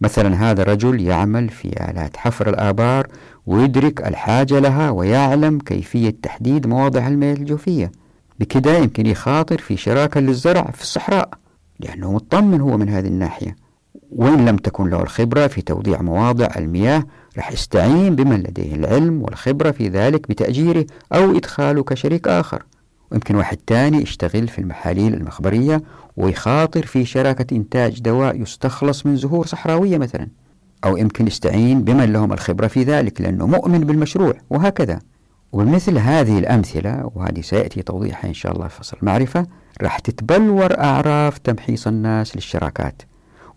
مثلا 0.01 0.51
هذا 0.51 0.63
رجل 0.63 1.01
يعمل 1.01 1.49
في 1.49 1.69
آلات 1.91 2.17
حفر 2.17 2.49
الآبار 2.49 3.07
ويدرك 3.47 4.07
الحاجة 4.07 4.59
لها 4.59 4.91
ويعلم 4.91 5.59
كيفية 5.59 6.17
تحديد 6.23 6.67
مواضع 6.67 7.07
المياه 7.07 7.35
الجوفية. 7.35 7.93
بكده 8.41 8.79
يمكن 8.79 9.07
يخاطر 9.07 9.59
في 9.59 9.77
شراكة 9.77 10.21
للزرع 10.21 10.63
في 10.63 10.83
الصحراء 10.83 11.29
لأنه 11.81 12.13
مطمن 12.13 12.61
هو 12.61 12.77
من 12.77 12.89
هذه 12.89 13.07
الناحية. 13.07 13.64
وإن 14.15 14.45
لم 14.45 14.57
تكن 14.57 14.91
له 14.91 15.03
الخبرة 15.03 15.47
في 15.47 15.63
توضيع 15.63 16.03
مواضع 16.03 16.49
المياه 16.57 17.05
رح 17.39 17.53
يستعين 17.53 18.17
بمن 18.17 18.41
لديه 18.41 18.75
العلم 18.75 19.23
والخبرة 19.23 19.71
في 19.71 19.89
ذلك 19.89 20.29
بتأجيره 20.29 20.87
أو 21.13 21.37
إدخاله 21.37 21.83
كشريك 21.83 22.29
آخر. 22.29 22.63
ويمكن 23.11 23.35
واحد 23.35 23.57
تاني 23.67 24.03
يشتغل 24.03 24.49
في 24.49 24.59
المحاليل 24.59 25.15
المخبرية 25.15 25.83
ويخاطر 26.17 26.87
في 26.87 27.05
شراكة 27.05 27.57
إنتاج 27.57 28.01
دواء 28.01 28.43
يستخلص 28.43 29.07
من 29.07 29.17
زهور 29.17 29.47
صحراوية 29.47 29.99
مثلا. 29.99 30.29
أو 30.85 30.97
يمكن 30.97 31.27
يستعين 31.27 31.85
بمن 31.85 32.13
لهم 32.13 32.33
الخبرة 32.33 32.67
في 32.67 32.83
ذلك 32.83 33.21
لأنه 33.21 33.47
مؤمن 33.47 33.81
بالمشروع 33.81 34.35
وهكذا. 34.51 34.99
وبمثل 35.53 35.99
هذه 35.99 36.39
الأمثلة 36.39 37.11
وهذه 37.15 37.41
سيأتي 37.41 37.83
توضيحها 37.83 38.29
إن 38.29 38.35
شاء 38.35 38.53
الله 38.53 38.69
في 38.69 38.79
فصل 38.79 38.97
المعرفة 39.03 39.47
راح 39.83 39.99
تتبلور 39.99 40.79
أعراف 40.79 41.39
تمحيص 41.39 41.87
الناس 41.87 42.37
للشراكات. 42.37 43.03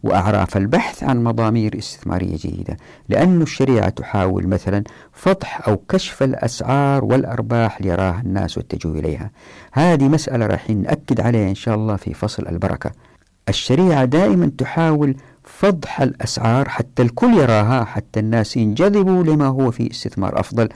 وأعراف 0.07 0.57
البحث 0.57 1.03
عن 1.03 1.23
مضامير 1.23 1.77
استثمارية 1.77 2.37
جيدة. 2.37 2.77
لأن 3.09 3.41
الشريعة 3.41 3.89
تحاول 3.89 4.47
مثلا 4.47 4.83
فضح 5.13 5.67
أو 5.67 5.77
كشف 5.77 6.23
الأسعار 6.23 7.05
والأرباح 7.05 7.81
ليراها 7.81 8.21
الناس 8.25 8.57
واتجهوا 8.57 8.95
إليها. 8.95 9.31
هذه 9.71 10.07
مسألة 10.07 10.45
راح 10.47 10.69
نأكد 10.69 11.21
عليها 11.21 11.49
إن 11.49 11.55
شاء 11.55 11.75
الله 11.75 11.95
في 11.95 12.13
فصل 12.13 12.47
البركة. 12.47 12.91
الشريعة 13.49 14.05
دائما 14.05 14.51
تحاول 14.57 15.15
فضح 15.43 16.01
الأسعار 16.01 16.69
حتى 16.69 17.01
الكل 17.01 17.33
يراها 17.33 17.83
حتى 17.83 18.19
الناس 18.19 18.57
ينجذبوا 18.57 19.23
لما 19.23 19.47
هو 19.47 19.71
في 19.71 19.91
استثمار 19.91 20.39
أفضل 20.39 20.69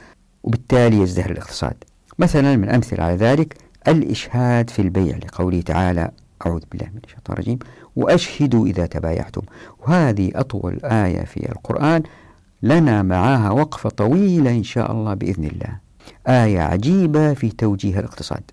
وبالتالي 0.44 1.02
يزدهر 1.02 1.32
الاقتصاد. 1.32 1.84
مثلا 2.20 2.56
من 2.56 2.70
أمثلة 2.70 3.04
على 3.04 3.16
ذلك 3.16 3.58
الإشهاد 3.88 4.70
في 4.70 4.82
البيع 4.82 5.18
لقوله 5.18 5.62
تعالى 5.62 6.12
أعوذ 6.46 6.62
بالله 6.72 6.88
من 6.94 7.00
الشيطان 7.04 7.34
الرجيم. 7.34 7.60
وأشهدوا 7.96 8.68
إذا 8.68 8.86
تبايعتم. 8.86 9.42
وهذه 9.80 10.32
أطول 10.36 10.80
آية 10.84 11.24
في 11.24 11.52
القرآن. 11.52 12.04
لنا 12.64 13.02
معها 13.04 13.50
وقفة 13.50 13.90
طويلة 13.90 14.52
إن 14.52 14.64
شاء 14.64 14.92
الله 14.92 15.14
بإذن 15.14 15.44
الله. 15.44 15.78
آية 16.28 16.60
عجيبة 16.60 17.34
في 17.34 17.50
توجيه 17.50 18.00
الاقتصاد. 18.00 18.44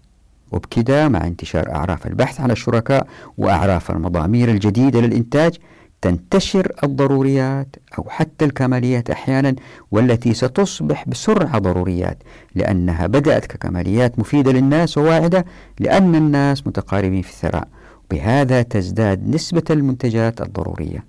وبكذا 0.53 1.09
مع 1.09 1.27
انتشار 1.27 1.75
أعراف 1.75 2.07
البحث 2.07 2.41
عن 2.41 2.51
الشركاء 2.51 3.07
وأعراف 3.39 3.91
المضامير 3.91 4.51
الجديدة 4.51 5.01
للإنتاج. 5.01 5.59
تنتشر 6.01 6.73
الضروريات 6.85 7.77
أو 7.99 8.05
حتى 8.09 8.45
الكماليات 8.45 9.11
أحيانا 9.11 9.55
والتي 9.91 10.35
ستصبح 10.35 11.09
بسرعة 11.09 11.59
ضروريات 11.59 12.19
لأنها 12.55 13.07
بدأت 13.07 13.47
ككماليات 13.47 14.19
مفيدة 14.19 14.53
للناس 14.53 14.99
وواعدة 14.99 15.45
لأن 15.81 16.15
الناس 16.15 16.67
متقاربين 16.67 17.23
في 17.23 17.31
الثراء. 17.31 17.69
بهذا 18.11 18.63
تزداد 18.63 19.29
نسبة 19.29 19.65
المنتجات 19.71 20.41
الضرورية. 20.41 21.05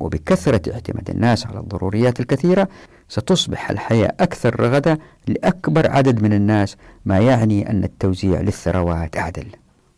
وبكثرة 0.00 0.72
اعتماد 0.72 1.10
الناس 1.10 1.46
على 1.46 1.60
الضروريات 1.60 2.20
الكثيرة 2.20 2.68
ستصبح 3.08 3.70
الحياة 3.70 4.12
أكثر 4.20 4.60
رغدة 4.60 4.98
لأكبر 5.28 5.90
عدد 5.90 6.22
من 6.22 6.32
الناس 6.32 6.76
ما 7.04 7.18
يعني 7.18 7.70
أن 7.70 7.84
التوزيع 7.84 8.40
للثروات 8.40 9.16
أعدل. 9.16 9.46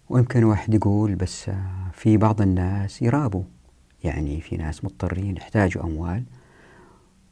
ويمكن 0.08 0.44
واحد 0.44 0.74
يقول 0.74 1.14
بس 1.14 1.50
في 1.92 2.16
بعض 2.16 2.42
الناس 2.42 3.02
يرابوا. 3.02 3.42
يعني 4.04 4.40
في 4.40 4.56
ناس 4.56 4.84
مضطرين 4.84 5.36
يحتاجوا 5.36 5.84
أموال 5.84 6.24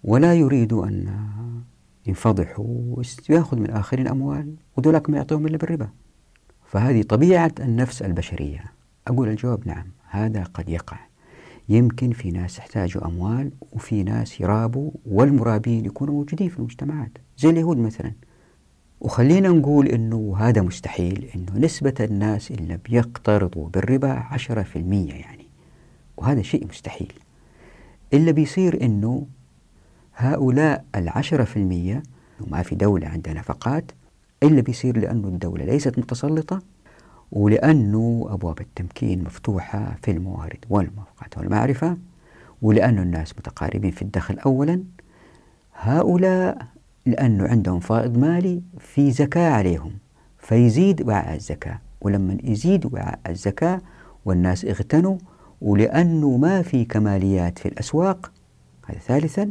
ولا 0.04 0.34
يريدوا 0.34 0.86
أن 0.86 1.16
ينفضحوا 2.06 2.96
ويأخذ 3.30 3.56
من 3.56 3.66
الآخرين 3.66 4.08
أموال 4.08 4.54
ودولك 4.76 5.10
ما 5.10 5.16
يعطيهم 5.16 5.46
إلا 5.46 5.56
بالربا. 5.56 5.88
فهذه 6.66 7.02
طبيعة 7.02 7.52
النفس 7.60 8.02
البشرية. 8.02 8.64
أقول 9.08 9.28
الجواب 9.28 9.68
نعم 9.68 9.86
هذا 10.08 10.44
قد 10.44 10.68
يقع. 10.68 10.98
يمكن 11.68 12.10
في 12.12 12.30
ناس 12.30 12.58
يحتاجوا 12.58 13.06
أموال 13.06 13.50
وفي 13.72 14.02
ناس 14.02 14.40
يرابوا 14.40 14.90
والمرابين 15.06 15.84
يكونوا 15.84 16.14
موجودين 16.14 16.48
في 16.48 16.58
المجتمعات 16.58 17.18
زي 17.38 17.50
اليهود 17.50 17.76
مثلا. 17.76 18.12
وخلينا 19.00 19.48
نقول 19.48 19.86
أنه 19.86 20.34
هذا 20.38 20.62
مستحيل 20.62 21.30
أنه 21.34 21.58
نسبة 21.58 21.94
الناس 22.00 22.50
اللي 22.50 22.78
بيقترضوا 22.88 23.68
بالربا 23.68 24.12
عشرة 24.12 24.62
في 24.62 24.76
المية 24.76 25.12
يعني. 25.12 25.46
وهذا 26.16 26.42
شيء 26.42 26.66
مستحيل. 26.66 27.12
اللي 28.12 28.32
بيصير 28.32 28.84
أنه 28.84 29.26
هؤلاء 30.16 30.84
العشرة 30.96 31.44
في 31.44 31.56
المية 31.56 32.02
وما 32.40 32.62
في 32.62 32.74
دولة 32.74 33.08
عندها 33.08 33.34
نفقات 33.34 33.92
إلا 34.42 34.60
بيصير 34.60 34.98
لأنه 34.98 35.28
الدولة 35.28 35.64
ليست 35.64 35.98
متسلطة 35.98 36.62
ولأنه 37.32 38.26
أبواب 38.30 38.60
التمكين 38.60 39.24
مفتوحة 39.24 39.96
في 40.02 40.10
الموارد 40.10 40.64
والموافقات 40.70 41.38
والمعرفة 41.38 41.96
ولأنه 42.62 43.02
الناس 43.02 43.38
متقاربين 43.38 43.90
في 43.90 44.02
الدخل 44.02 44.38
أولا. 44.38 44.82
هؤلاء 45.74 46.66
لأنه 47.06 47.48
عندهم 47.48 47.80
فائض 47.80 48.18
مالي 48.18 48.62
في 48.78 49.10
زكاة 49.10 49.50
عليهم 49.50 49.92
فيزيد 50.38 51.08
وعاء 51.08 51.34
الزكاة. 51.34 51.78
ولما 52.00 52.38
يزيد 52.44 52.94
وعاء 52.94 53.18
الزكاة 53.28 53.80
والناس 54.24 54.64
اغتنوا 54.64 55.18
ولأنه 55.60 56.36
ما 56.36 56.62
في 56.62 56.84
كماليات 56.84 57.58
في 57.58 57.68
الأسواق 57.68 58.32
هذا 58.86 58.98
ثالثا 58.98 59.50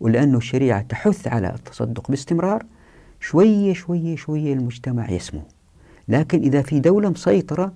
ولأنه 0.00 0.38
الشريعة 0.38 0.82
تحث 0.82 1.28
على 1.28 1.54
التصدق 1.54 2.10
باستمرار 2.10 2.64
شوية 3.20 3.72
شوية 3.72 4.16
شوية 4.16 4.52
المجتمع 4.52 5.10
يسمو. 5.10 5.42
لكن 6.08 6.40
إذا 6.40 6.62
في 6.62 6.80
دولة 6.80 7.10
مسيطرة 7.10 7.72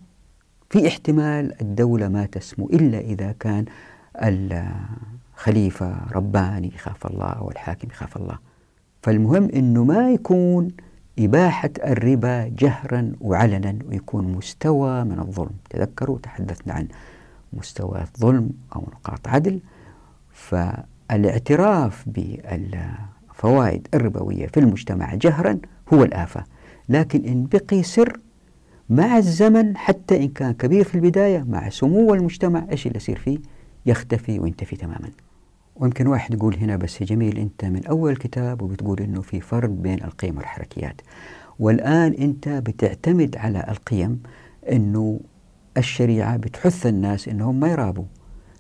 في 0.71 0.89
احتمال 0.89 1.63
الدولة 1.63 2.09
ما 2.09 2.27
تسمو 2.27 2.67
إلا 2.67 2.99
إذا 2.99 3.35
كان 3.41 3.65
الخليفة 4.23 5.97
رباني 6.13 6.73
يخاف 6.75 7.07
الله 7.07 7.31
أو 7.31 7.51
الحاكم 7.51 7.89
يخاف 7.89 8.17
الله. 8.17 8.39
فالمهم 9.03 9.49
أنه 9.55 9.85
ما 9.85 10.11
يكون 10.11 10.69
إباحة 11.19 11.71
الربا 11.85 12.49
جهرا 12.49 13.13
وعلنا 13.21 13.79
ويكون 13.89 14.33
مستوى 14.33 15.05
من 15.05 15.19
الظلم. 15.19 15.55
تذكروا 15.71 16.19
تحدثنا 16.19 16.75
عن 16.75 16.89
مستوى 17.53 18.05
ظلم 18.21 18.51
أو 18.77 18.81
نقاط 18.81 19.29
عدل. 19.29 19.61
فالاعتراف 20.33 22.05
بالفوائد 22.07 23.89
الربوية 23.95 24.47
في 24.47 24.61
المجتمع 24.61 25.15
جهرا 25.15 25.59
هو 25.93 26.05
الآفة. 26.05 26.45
لكن 26.89 27.25
إن 27.25 27.47
بقي 27.53 27.83
سر 27.83 28.21
مع 28.91 29.19
الزمن 29.19 29.77
حتى 29.77 30.17
إن 30.17 30.29
كان 30.29 30.53
كبير 30.53 30.85
في 30.85 30.95
البداية 30.95 31.45
مع 31.49 31.69
سمو 31.69 32.15
المجتمع 32.15 32.67
إيش 32.71 32.87
اللي 32.87 32.97
يصير 32.97 33.19
فيه؟ 33.19 33.39
يختفي 33.87 34.39
وينتفي 34.39 34.77
تماما. 34.77 35.11
ويمكن 35.77 36.07
واحد 36.07 36.35
يقول 36.35 36.57
هنا 36.57 36.77
بس 36.77 37.03
جميل 37.03 37.39
أنت 37.39 37.65
من 37.65 37.87
أول 37.87 38.13
الكتاب 38.13 38.63
وبتقول 38.63 39.01
أنه 39.01 39.21
في 39.21 39.41
فرق 39.41 39.69
بين 39.69 40.05
القيم 40.05 40.37
والحركيات. 40.37 41.01
والآن 41.59 42.13
أنت 42.13 42.49
بتعتمد 42.49 43.37
على 43.37 43.65
القيم 43.69 44.23
أنه 44.73 45.21
الشريعة 45.77 46.37
بتحث 46.37 46.87
الناس 46.87 47.29
أنهم 47.29 47.61
ما 47.61 47.69
يرابوا. 47.69 48.05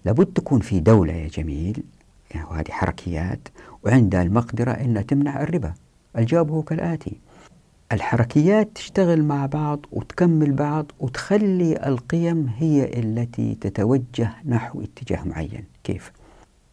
لابد 0.05 0.27
تكون 0.27 0.61
في 0.61 0.81
دولة 0.81 1.12
يا 1.12 1.29
جميل 1.29 1.83
يعني 2.31 2.47
وهذه 2.47 2.70
حركيات 2.70 3.49
وعندها 3.85 4.23
المقدرة 4.23 4.70
أنها 4.70 5.03
تمنع 5.03 5.43
الربا. 5.43 5.75
الجواب 6.18 6.51
هو 6.51 6.62
كالآتي. 6.62 7.16
الحركيات 7.93 8.68
تشتغل 8.74 9.22
مع 9.22 9.47
بعض 9.47 9.86
وتكمل 9.93 10.53
بعض 10.53 10.93
وتخلي 11.01 11.86
القيم 11.86 12.51
هي 12.59 13.01
التي 13.01 13.55
تتوجه 13.55 14.30
نحو 14.47 14.82
اتجاه 14.82 15.24
معين 15.24 15.64
كيف؟ 15.84 16.12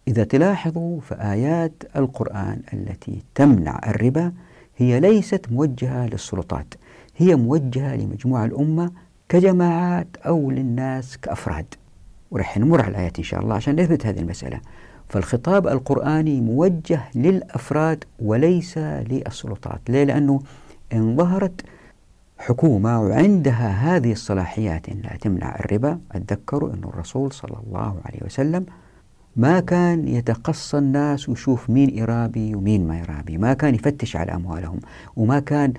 إذا 0.07 0.23
تلاحظوا 0.23 1.01
فآيات 1.01 1.83
القرآن 1.95 2.61
التي 2.73 3.21
تمنع 3.35 3.81
الربا 3.87 4.31
هي 4.77 4.99
ليست 4.99 5.45
موجهة 5.51 6.07
للسلطات 6.07 6.73
هي 7.17 7.35
موجهة 7.35 7.95
لمجموعة 7.95 8.45
الأمة 8.45 8.91
كجماعات 9.29 10.07
أو 10.25 10.51
للناس 10.51 11.17
كأفراد 11.17 11.65
ورح 12.31 12.57
نمر 12.57 12.81
على 12.81 12.91
الآيات 12.91 13.17
إن 13.17 13.23
شاء 13.23 13.39
الله 13.39 13.55
عشان 13.55 13.79
نثبت 13.79 14.05
هذه 14.05 14.19
المسألة 14.19 14.59
فالخطاب 15.09 15.67
القرآني 15.67 16.41
موجه 16.41 17.01
للأفراد 17.15 18.03
وليس 18.19 18.77
للسلطات 18.77 19.81
ليه؟ 19.89 20.03
لأنه 20.03 20.39
إن 20.93 21.17
ظهرت 21.17 21.61
حكومة 22.37 23.01
وعندها 23.01 23.69
هذه 23.69 24.11
الصلاحيات 24.11 24.89
أنها 24.89 25.17
تمنع 25.17 25.55
الربا. 25.55 25.99
أتذكروا 26.11 26.73
أن 26.73 26.83
الرسول 26.83 27.31
صلى 27.33 27.57
الله 27.67 27.95
عليه 28.05 28.19
وسلم 28.25 28.65
ما 29.35 29.59
كان 29.59 30.07
يتقصى 30.07 30.77
الناس 30.77 31.29
ويشوف 31.29 31.69
مين 31.69 32.01
إرابي 32.01 32.55
ومين 32.55 32.87
ما 32.87 33.03
إرابي 33.03 33.37
ما 33.37 33.53
كان 33.53 33.75
يفتش 33.75 34.15
على 34.15 34.31
أموالهم 34.35 34.79
وما 35.15 35.39
كان 35.39 35.73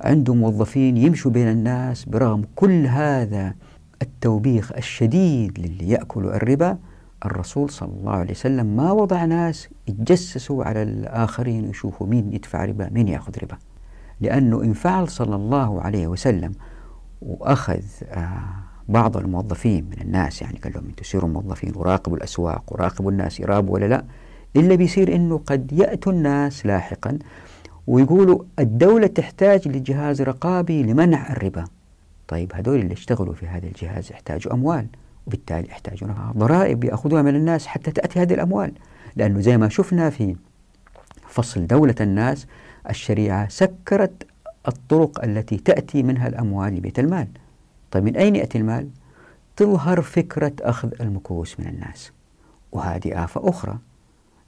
عنده 0.00 0.34
موظفين 0.34 0.96
يمشوا 0.96 1.30
بين 1.30 1.48
الناس. 1.48 2.04
برغم 2.04 2.44
كل 2.56 2.86
هذا 2.86 3.54
التوبيخ 4.02 4.72
الشديد 4.72 5.58
للي 5.58 5.88
يأكلوا 5.88 6.36
الربا 6.36 6.78
الرسول 7.24 7.70
صلى 7.70 7.92
الله 8.00 8.12
عليه 8.12 8.30
وسلم 8.30 8.76
ما 8.76 8.92
وضع 8.92 9.24
ناس 9.24 9.68
يتجسسوا 9.88 10.64
على 10.64 10.82
الآخرين 10.82 11.66
ويشوفوا 11.66 12.06
مين 12.06 12.32
يدفع 12.32 12.64
ربا 12.64 12.88
مين 12.92 13.08
يأخذ 13.08 13.32
ربا. 13.42 13.56
لأنه 14.20 14.62
إن 14.62 14.72
فعل 14.72 15.08
صلى 15.08 15.36
الله 15.36 15.82
عليه 15.82 16.06
وسلم 16.06 16.52
وأخذ 17.22 17.82
آه 18.04 18.68
بعض 18.88 19.16
الموظفين 19.16 19.84
من 19.84 20.02
الناس 20.02 20.42
يعني 20.42 20.58
قال 20.58 20.72
لهم 20.72 20.84
أنتم 20.84 21.02
تصيروا 21.02 21.30
موظفين 21.30 21.72
وراقبوا 21.76 22.16
الأسواق 22.16 22.72
وراقبوا 22.72 23.10
الناس 23.10 23.40
يرابوا 23.40 23.74
ولا 23.74 23.86
لا 23.86 24.04
إلا 24.56 24.74
بيصير 24.74 25.14
إنه 25.14 25.38
قد 25.46 25.72
يأتوا 25.72 26.12
الناس 26.12 26.66
لاحقا 26.66 27.18
ويقولوا 27.86 28.44
الدولة 28.58 29.06
تحتاج 29.06 29.68
لجهاز 29.68 30.22
رقابي 30.22 30.82
لمنع 30.82 31.32
الربا. 31.32 31.64
طيب 32.28 32.52
هذول 32.54 32.80
اللي 32.80 32.92
اشتغلوا 32.92 33.34
في 33.34 33.46
هذا 33.46 33.66
الجهاز 33.66 34.12
يحتاجوا 34.12 34.52
أموال 34.52 34.86
وبالتالي 35.26 35.68
يحتاجون 35.68 36.14
ضرائب 36.36 36.84
يأخذوها 36.84 37.22
من 37.22 37.36
الناس 37.36 37.66
حتى 37.66 37.90
تأتي 37.90 38.22
هذه 38.22 38.34
الأموال. 38.34 38.72
لأنه 39.16 39.40
زي 39.40 39.56
ما 39.56 39.68
شفنا 39.68 40.10
في 40.10 40.36
فصل 41.28 41.66
دولة 41.66 41.94
الناس 42.00 42.46
الشريعة 42.90 43.48
سكرت 43.48 44.26
الطرق 44.68 45.24
التي 45.24 45.56
تأتي 45.56 46.02
منها 46.02 46.28
الأموال 46.28 46.74
لبيت 46.74 46.98
المال. 46.98 47.28
طيب 47.90 48.04
من 48.04 48.16
أين 48.16 48.36
يأتي 48.36 48.58
المال؟ 48.58 48.88
تظهر 49.56 50.02
فكرة 50.02 50.52
أخذ 50.60 50.92
المكوس 51.00 51.60
من 51.60 51.66
الناس 51.66 52.12
وهذه 52.72 53.24
آفة 53.24 53.48
أخرى. 53.48 53.78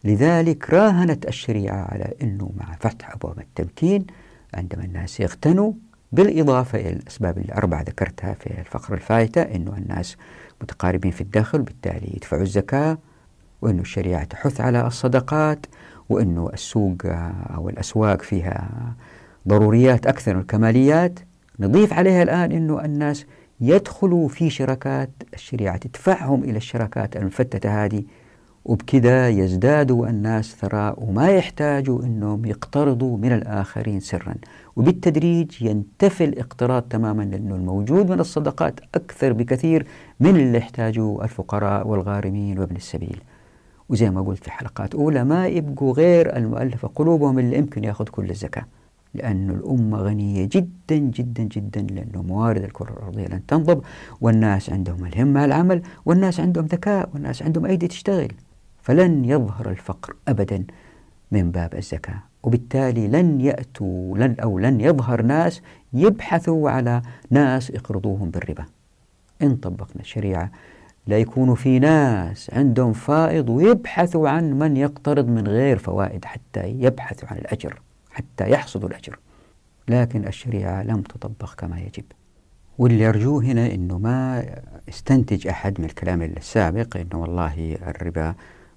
لذلك 0.04 0.70
راهنت 0.70 1.28
الشريعة 1.28 1.88
على 1.92 2.14
أنه 2.22 2.50
مع 2.56 2.76
فتح 2.80 3.10
أبواب 3.10 3.38
التمكين 3.38 4.06
عندما 4.54 4.84
الناس 4.84 5.20
يغتنوا 5.20 5.72
بالإضافة 6.12 6.78
إلى 6.78 6.90
الأسباب 6.90 7.38
الأربعة 7.38 7.82
ذكرتها 7.82 8.34
في 8.34 8.60
الفقرة 8.60 8.94
الفائتة 8.94 9.42
أنه 9.42 9.76
الناس 9.76 10.16
متقاربين 10.62 11.10
في 11.10 11.20
الدخل 11.20 11.62
بالتالي 11.62 12.12
يدفعوا 12.16 12.42
الزكاة 12.42 12.98
وأنه 13.62 13.80
الشريعة 13.80 14.24
تحث 14.24 14.60
على 14.60 14.86
الصدقات. 14.86 15.66
وأنه 16.10 16.50
السوق 16.52 16.96
أو 17.54 17.68
الأسواق 17.68 18.22
فيها 18.22 18.70
ضروريات 19.48 20.06
أكثر 20.06 20.34
من 20.34 20.40
الكماليات. 20.40 21.20
نضيف 21.60 21.92
عليها 21.92 22.22
الآن 22.22 22.52
أنه 22.52 22.84
الناس 22.84 23.26
يدخلوا 23.60 24.28
في 24.28 24.50
شركات 24.50 25.10
الشريعة 25.34 25.76
تدفعهم 25.76 26.44
إلى 26.44 26.56
الشركات 26.56 27.16
المفتتة 27.16 27.84
هذه 27.84 28.02
وبكذا 28.64 29.28
يزدادوا 29.28 30.08
الناس 30.08 30.56
ثراء 30.60 31.04
وما 31.04 31.28
يحتاجوا 31.28 32.02
أنهم 32.02 32.44
يقترضوا 32.44 33.18
من 33.18 33.32
الآخرين 33.32 34.00
سرا. 34.00 34.34
وبالتدريج 34.76 35.62
ينتفي 35.62 36.24
الاقتراض 36.24 36.82
تماما 36.82 37.22
لأنه 37.22 37.54
الموجود 37.54 38.10
من 38.10 38.20
الصدقات 38.20 38.80
أكثر 38.94 39.32
بكثير 39.32 39.86
من 40.20 40.36
اللي 40.36 40.58
يحتاجوا 40.58 41.24
الفقراء 41.24 41.88
والغارمين 41.88 42.58
وابن 42.58 42.76
السبيل. 42.76 43.20
وزي 43.90 44.10
ما 44.10 44.22
قلت 44.22 44.44
في 44.44 44.50
حلقات 44.50 44.94
أولى 44.94 45.24
ما 45.24 45.46
يبقوا 45.46 45.92
غير 45.92 46.36
المؤلفة 46.36 46.88
قلوبهم 46.94 47.38
اللي 47.38 47.58
يمكن 47.58 47.84
يأخذ 47.84 48.04
كل 48.04 48.30
الزكاة 48.30 48.64
لأن 49.14 49.50
الأمة 49.50 49.98
غنية 49.98 50.48
جدا 50.52 50.96
جدا 50.96 51.42
جدا 51.42 51.80
لأنه 51.80 52.22
موارد 52.22 52.62
الكرة 52.62 52.92
الأرضية 52.92 53.26
لن 53.26 53.46
تنضب 53.46 53.82
والناس 54.20 54.70
عندهم 54.70 55.04
الهمة 55.06 55.44
العمل 55.44 55.82
والناس 56.04 56.40
عندهم 56.40 56.66
ذكاء 56.66 57.10
والناس 57.14 57.42
عندهم 57.42 57.66
أيدي 57.66 57.88
تشتغل. 57.88 58.32
فلن 58.82 59.24
يظهر 59.24 59.70
الفقر 59.70 60.16
أبدا 60.28 60.64
من 61.32 61.50
باب 61.50 61.74
الزكاة. 61.74 62.22
وبالتالي 62.42 63.08
لن 63.08 63.40
يأتوا 63.40 64.18
لن 64.18 64.36
أو 64.42 64.58
لن 64.58 64.80
يظهر 64.80 65.22
ناس 65.22 65.62
يبحثوا 65.92 66.70
على 66.70 67.02
ناس 67.30 67.70
يقرضوهم 67.70 68.30
بالربا. 68.30 68.64
إن 69.42 69.56
طبقنا 69.56 70.00
الشريعة 70.00 70.50
لا 71.06 71.18
يكون 71.18 71.54
في 71.54 71.78
ناس 71.78 72.50
عندهم 72.52 72.92
فائض 72.92 73.48
ويبحثوا 73.48 74.28
عن 74.28 74.58
من 74.58 74.76
يقترض 74.76 75.28
من 75.28 75.48
غير 75.48 75.78
فوائد 75.78 76.24
حتى 76.24 76.68
يبحثوا 76.68 77.28
عن 77.28 77.36
الأجر 77.36 77.80
حتى 78.10 78.50
يحصدوا 78.50 78.88
الأجر. 78.88 79.18
لكن 79.88 80.26
الشريعة 80.26 80.82
لم 80.82 81.02
تطبق 81.02 81.54
كما 81.54 81.80
يجب. 81.80 82.04
واللي 82.78 83.08
أرجوه 83.08 83.44
هنا 83.44 83.74
أنه 83.74 83.98
ما 83.98 84.46
استنتج 84.88 85.46
أحد 85.46 85.80
من 85.80 85.84
الكلام 85.84 86.22
السابق 86.22 86.96
أنه 86.96 87.22
والله 87.22 87.78
الربا 87.86 88.34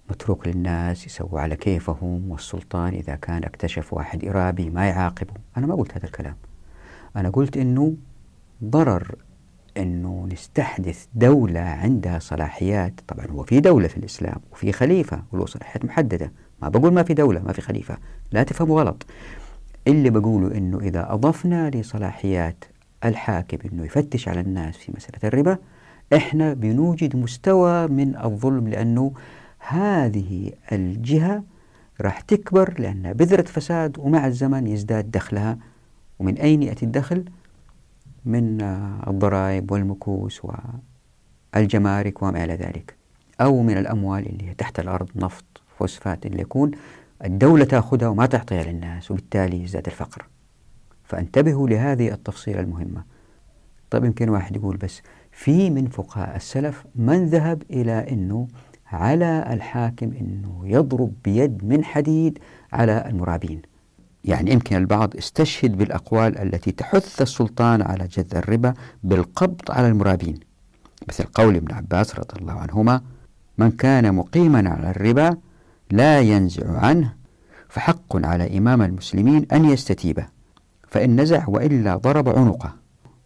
متروك 0.10 0.48
للناس 0.48 1.06
يسووا 1.06 1.40
على 1.40 1.56
كيفهم 1.56 2.32
والسلطان 2.32 2.94
إذا 2.94 3.16
كان 3.16 3.44
اكتشف 3.44 3.94
واحد 3.94 4.26
إرابي 4.26 4.70
ما 4.70 4.88
يعاقبه. 4.88 5.34
أنا 5.58 5.68
ما 5.68 5.76
قلت 5.76 5.98
هذا 5.98 6.06
الكلام. 6.06 6.36
أنا 7.16 7.30
قلت 7.30 7.58
أنه 7.58 7.96
ضرر 8.64 9.16
أنه 9.78 10.28
نستحدث 10.32 11.06
دولة 11.16 11.60
عندها 11.60 12.20
صلاحيات. 12.20 12.94
طبعا 13.08 13.28
هو 13.28 13.44
في 13.44 13.60
دولة 13.60 13.88
في 13.88 13.98
الإسلام 13.98 14.38
وفي 14.52 14.72
خليفة 14.72 15.24
وله 15.32 15.46
صلاحيات 15.46 15.86
محددة. 15.86 16.32
ما 16.62 16.70
بقول 16.70 16.94
ما 16.94 17.04
في 17.04 17.14
دولة 17.14 17.42
ما 17.42 17.54
في 17.54 17.62
خليفة. 17.62 17.98
لا 18.32 18.44
تفهموا 18.44 18.82
غلط. 18.82 19.06
اللي 19.88 20.10
بقوله 20.10 20.58
أنه 20.58 20.80
إذا 20.80 21.14
أضفنا 21.14 21.70
لصلاحيات 21.70 22.66
الحاكم 23.06 23.58
أنه 23.74 23.86
يفتش 23.86 24.28
على 24.28 24.40
الناس 24.40 24.78
في 24.78 24.92
مسألة 24.96 25.20
الربا 25.24 25.58
إحنا 26.16 26.54
بنوجد 26.54 27.16
مستوى 27.16 27.88
من 27.88 28.18
الظلم 28.24 28.68
لأنه 28.68 29.14
هذه 29.60 30.52
الجهة 30.72 31.44
راح 32.02 32.22
تكبر 32.22 32.76
لأنها 32.80 33.12
بذرة 33.12 33.42
فساد 33.42 34.00
ومع 34.00 34.28
الزمن 34.28 34.68
يزداد 34.68 35.12
دخلها. 35.12 35.58
ومن 36.20 36.38
أين 36.38 36.64
يأتي 36.64 36.86
الدخل؟ 36.86 37.26
من 38.26 38.62
الضرائب 39.08 39.72
والمكوس 39.72 40.42
والجمارك 41.56 42.22
وما 42.22 42.44
إلى 42.44 42.54
ذلك. 42.54 42.96
أو 43.42 43.62
من 43.62 43.78
الأموال 43.78 44.30
اللي 44.30 44.54
تحت 44.54 44.80
الأرض 44.80 45.10
نفط 45.16 45.46
فوسفات 45.78 46.26
اللي 46.26 46.42
يكون 46.42 46.72
الدولة 47.26 47.66
تأخذها 47.66 48.08
وما 48.08 48.26
تعطيها 48.26 48.64
للناس 48.64 49.12
وبالتالي 49.12 49.64
يزداد 49.64 49.86
الفقر. 49.86 50.26
فانتبهوا 51.04 51.70
لهذه 51.70 52.12
التفصيلة 52.14 52.60
المهمة. 52.60 53.04
طيب 53.90 54.06
يمكن 54.06 54.30
واحد 54.30 54.56
يقول 54.56 54.78
بس 54.78 55.02
في 55.32 55.70
من 55.70 55.88
فقهاء 55.88 56.36
السلف 56.36 56.86
من 56.96 57.26
ذهب 57.26 57.64
إلى 57.70 58.12
أنه 58.12 58.48
على 58.92 59.46
الحاكم 59.54 60.12
أنه 60.14 60.62
يضرب 60.64 61.14
بيد 61.24 61.66
من 61.66 61.84
حديد 61.84 62.40
على 62.74 63.06
المرابين. 63.10 63.62
يعني 64.26 64.52
يمكن 64.52 64.76
البعض 64.76 65.16
استشهد 65.18 65.78
بالأقوال 65.78 66.38
التي 66.38 66.72
تحث 66.72 67.22
السلطان 67.22 67.82
على 67.82 68.08
جذ 68.08 68.36
الربا 68.36 68.74
بالقبض 69.04 69.62
على 69.70 69.88
المرابين. 69.88 70.40
مثل 71.08 71.24
قول 71.24 71.56
ابن 71.56 71.74
عباس 71.74 72.16
رضي 72.16 72.42
الله 72.42 72.54
عنهما 72.54 73.02
من 73.58 73.72
كان 73.72 74.16
مقيما 74.16 74.70
على 74.70 74.90
الربا 74.90 75.38
لا 75.92 76.20
ينزع 76.20 76.78
عنه 76.78 77.14
فحق 77.70 78.26
على 78.26 78.58
إمام 78.58 78.82
المسلمين 78.82 79.46
أن 79.52 79.66
يستتيبه 79.66 80.26
فإن 80.88 81.22
نزع 81.22 81.44
وإلا 81.48 81.96
ضرب 81.96 82.30
عنقه. 82.30 82.74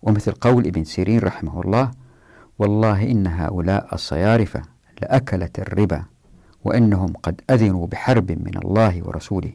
ومثل 0.02 0.32
قول 0.32 0.68
ابن 0.68 0.84
سيرين 0.84 1.20
رحمه 1.20 1.62
الله 1.62 1.92
والله 2.60 3.12
إن 3.12 3.28
هؤلاء 3.28 3.94
الصيارفة 3.94 4.62
لأكلت 5.02 5.60
الربا 5.60 6.04
وإنهم 6.64 7.14
قد 7.24 7.42
أذنوا 7.50 7.88
بحرب 7.88 8.32
من 8.32 8.58
الله 8.66 9.02
ورسوله. 9.04 9.52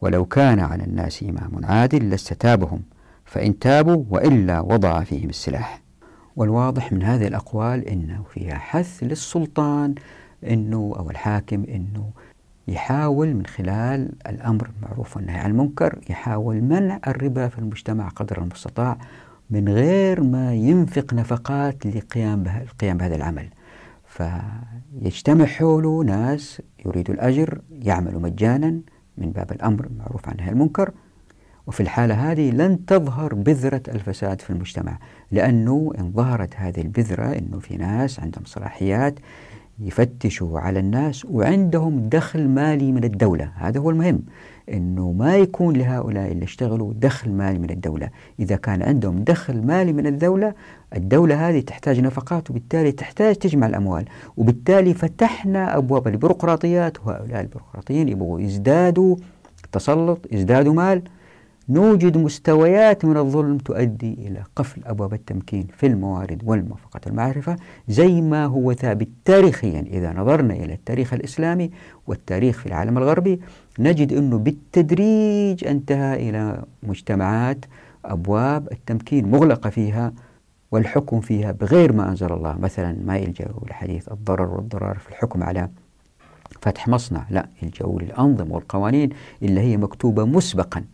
ولو 0.00 0.24
كان 0.24 0.60
على 0.60 0.84
الناس 0.84 1.22
إمام 1.22 1.64
عادل 1.64 2.10
لاستتابهم 2.10 2.82
فإن 3.24 3.58
تابوا 3.58 4.04
وإلا 4.10 4.60
وضع 4.60 5.04
فيهم 5.04 5.28
السلاح. 5.28 5.82
والواضح 6.36 6.92
من 6.92 7.02
هذه 7.02 7.26
الأقوال 7.26 7.88
أنه 7.88 8.24
فيها 8.34 8.54
حث 8.54 9.02
للسلطان 9.02 9.94
أنه 10.44 10.94
أو 10.98 11.10
الحاكم 11.10 11.64
أنه 11.64 12.10
يحاول 12.68 13.34
من 13.34 13.46
خلال 13.46 14.12
الأمر 14.26 14.70
المعروف 14.76 15.16
والنهي 15.16 15.38
عن 15.38 15.50
المنكر 15.50 15.98
يحاول 16.10 16.60
منع 16.60 17.00
الربا 17.06 17.48
في 17.48 17.58
المجتمع 17.58 18.08
قدر 18.08 18.42
المستطاع 18.42 18.98
من 19.50 19.68
غير 19.68 20.22
ما 20.22 20.54
ينفق 20.54 21.14
نفقات 21.14 21.86
لقيام 21.86 22.46
القيام 22.46 22.96
بهذا 22.96 23.16
العمل. 23.16 23.48
فيجتمع 24.06 25.44
حوله 25.44 26.04
ناس 26.04 26.62
يريدوا 26.86 27.14
الأجر 27.14 27.60
يعملوا 27.70 28.20
مجانا 28.20 28.80
من 29.18 29.32
باب 29.32 29.52
الأمر 29.52 29.84
المعروف 29.84 30.28
عن 30.28 30.36
نهي 30.36 30.50
المنكر. 30.50 30.90
وفي 31.66 31.80
الحالة 31.80 32.32
هذه 32.32 32.50
لن 32.50 32.84
تظهر 32.86 33.34
بذرة 33.34 33.82
الفساد 33.88 34.40
في 34.40 34.50
المجتمع 34.50 34.98
لأنه 35.30 35.92
إن 35.98 36.12
ظهرت 36.12 36.56
هذه 36.56 36.80
البذرة 36.80 37.38
أنه 37.38 37.58
في 37.58 37.76
ناس 37.76 38.20
عندهم 38.20 38.44
صلاحيات 38.44 39.14
يفتشوا 39.80 40.60
على 40.60 40.78
الناس 40.78 41.24
وعندهم 41.24 42.08
دخل 42.08 42.48
مالي 42.48 42.92
من 42.92 43.04
الدولة. 43.04 43.50
هذا 43.56 43.80
هو 43.80 43.90
المهم 43.90 44.22
أنه 44.72 45.12
ما 45.12 45.36
يكون 45.36 45.76
لهؤلاء 45.76 46.32
اللي 46.32 46.44
اشتغلوا 46.44 46.92
دخل 46.96 47.30
مالي 47.30 47.58
من 47.58 47.70
الدولة. 47.70 48.08
إذا 48.40 48.56
كان 48.56 48.82
عندهم 48.82 49.24
دخل 49.24 49.66
مالي 49.66 49.92
من 49.92 50.06
الدولة 50.06 50.54
الدولة 50.96 51.48
هذه 51.48 51.60
تحتاج 51.60 52.00
نفقات 52.00 52.50
وبالتالي 52.50 52.92
تحتاج 52.92 53.34
تجمع 53.34 53.66
الأموال. 53.66 54.04
وبالتالي 54.36 54.94
فتحنا 54.94 55.76
أبواب 55.76 56.08
البيروقراطيات 56.08 57.06
وهؤلاء 57.06 57.40
البيروقراطيين 57.40 58.08
يبغوا 58.08 58.40
يزدادوا 58.40 59.16
تسلط 59.72 60.18
يزدادوا 60.32 60.74
مال. 60.74 61.02
نوجد 61.68 62.16
مستويات 62.16 63.04
من 63.04 63.16
الظلم 63.16 63.58
تؤدي 63.58 64.12
إلى 64.12 64.42
قفل 64.56 64.84
أبواب 64.84 65.14
التمكين 65.14 65.66
في 65.76 65.86
الموارد 65.86 66.42
والموافقة 66.44 67.00
المعرفة 67.06 67.56
زي 67.88 68.20
ما 68.20 68.44
هو 68.44 68.72
ثابت 68.72 69.08
تاريخيا. 69.24 69.80
إذا 69.80 70.12
نظرنا 70.12 70.54
إلى 70.54 70.74
التاريخ 70.74 71.12
الإسلامي 71.14 71.70
والتاريخ 72.06 72.58
في 72.58 72.66
العالم 72.66 72.98
الغربي 72.98 73.40
نجد 73.78 74.12
أنه 74.12 74.38
بالتدريج 74.38 75.64
انتهى 75.64 76.28
إلى 76.30 76.64
مجتمعات 76.82 77.64
أبواب 78.04 78.68
التمكين 78.72 79.30
مغلقة 79.30 79.70
فيها 79.70 80.12
والحكم 80.72 81.20
فيها 81.20 81.52
بغير 81.52 81.92
ما 81.92 82.08
أنزل 82.08 82.32
الله. 82.32 82.58
مثلا 82.58 82.96
ما 83.04 83.16
يلجأوا 83.16 83.68
لحديث 83.70 84.08
الضرر 84.12 84.54
والضرار 84.54 84.98
في 84.98 85.08
الحكم 85.08 85.42
على 85.42 85.68
فتح 86.60 86.88
مصنع. 86.88 87.26
لا 87.30 87.48
يلجأوا 87.62 88.00
للأنظمة 88.00 88.54
والقوانين 88.54 89.10
اللي 89.42 89.60
هي 89.60 89.76
مكتوبة 89.76 90.24
مسبقا. 90.24 90.84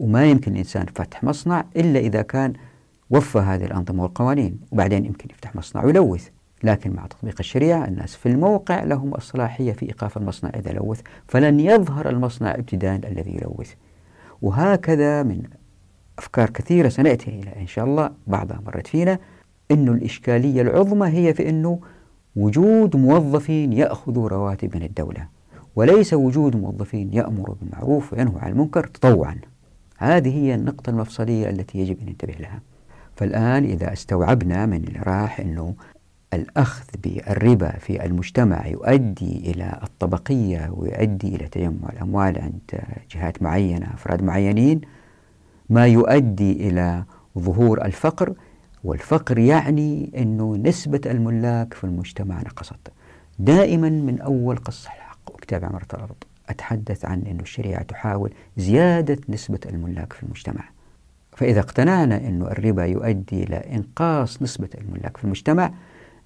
وما 0.00 0.24
يمكن 0.26 0.52
الإنسان 0.52 0.86
فتح 0.86 1.24
مصنع 1.24 1.64
إلا 1.76 1.98
إذا 2.00 2.22
كان 2.22 2.52
وفى 3.10 3.38
هذه 3.38 3.64
الأنظمة 3.64 4.02
والقوانين 4.02 4.60
وبعدين 4.72 5.04
يمكن 5.04 5.28
يفتح 5.30 5.56
مصنع 5.56 5.84
ويلوث. 5.84 6.28
لكن 6.64 6.92
مع 6.92 7.06
تطبيق 7.06 7.36
الشريعة 7.40 7.84
الناس 7.84 8.16
في 8.16 8.26
الموقع 8.28 8.84
لهم 8.84 9.14
الصلاحية 9.14 9.72
في 9.72 9.86
إيقاف 9.86 10.16
المصنع 10.16 10.50
إذا 10.54 10.72
لوث 10.72 11.00
فلن 11.26 11.60
يظهر 11.60 12.08
المصنع 12.08 12.54
ابتداء 12.54 12.96
الذي 12.96 13.36
يلوث. 13.36 13.72
وهكذا 14.42 15.22
من 15.22 15.42
أفكار 16.18 16.50
كثيرة 16.50 16.88
سنأتي 16.88 17.30
إلى 17.30 17.60
إن 17.60 17.66
شاء 17.66 17.84
الله 17.84 18.10
بعضها 18.26 18.60
مرت 18.66 18.86
فينا 18.86 19.18
أنه 19.70 19.92
الإشكالية 19.92 20.62
العظمى 20.62 21.08
هي 21.08 21.34
في 21.34 21.48
أنه 21.48 21.80
وجود 22.36 22.96
موظفين 22.96 23.72
يأخذوا 23.72 24.28
رواتب 24.28 24.76
من 24.76 24.82
الدولة 24.82 25.28
وليس 25.76 26.14
وجود 26.14 26.56
موظفين 26.56 27.12
يأمروا 27.12 27.54
بالمعروف 27.60 28.12
وينهوا 28.12 28.40
عن 28.40 28.52
المنكر 28.52 28.86
تطوعا. 28.86 29.36
هذه 30.00 30.34
هي 30.36 30.54
النقطة 30.54 30.90
المفصلية 30.90 31.50
التي 31.50 31.78
يجب 31.78 32.00
أن 32.00 32.06
ننتبه 32.06 32.32
لها. 32.32 32.60
فالآن 33.16 33.64
إذا 33.64 33.92
استوعبنا 33.92 34.66
من 34.66 34.84
راح 35.06 35.40
أنه 35.40 35.74
الأخذ 36.34 36.84
بالربا 37.02 37.70
في 37.70 38.04
المجتمع 38.04 38.66
يؤدي 38.66 39.50
إلى 39.50 39.80
الطبقية 39.82 40.70
ويؤدي 40.72 41.36
إلى 41.36 41.48
تجمع 41.48 41.88
الأموال 41.92 42.38
عند 42.38 42.80
جهات 43.10 43.42
معينة 43.42 43.86
أفراد 43.94 44.22
معينين 44.22 44.80
ما 45.70 45.86
يؤدي 45.86 46.52
إلى 46.52 47.04
ظهور 47.38 47.84
الفقر 47.84 48.34
والفقر 48.84 49.38
يعني 49.38 50.10
أنه 50.16 50.56
نسبة 50.56 51.00
الملاك 51.06 51.74
في 51.74 51.84
المجتمع 51.84 52.40
نقصت. 52.40 52.92
دائما 53.38 53.88
من 53.88 54.20
أول 54.20 54.56
قصة 54.56 54.88
الحق 54.88 55.30
وكتاب 55.34 55.64
عمارة 55.64 55.86
الأرض 55.94 56.16
أتحدث 56.50 57.04
عن 57.04 57.22
أن 57.22 57.40
الشريعة 57.40 57.82
تحاول 57.82 58.32
زيادة 58.56 59.18
نسبة 59.28 59.58
الملاك 59.66 60.12
في 60.12 60.22
المجتمع. 60.22 60.64
فإذا 61.36 61.60
اقتنعنا 61.60 62.16
أن 62.16 62.42
الربا 62.42 62.84
يؤدي 62.84 63.42
إلى 63.42 63.56
إنقاص 63.56 64.42
نسبة 64.42 64.68
الملاك 64.80 65.16
في 65.16 65.24
المجتمع 65.24 65.72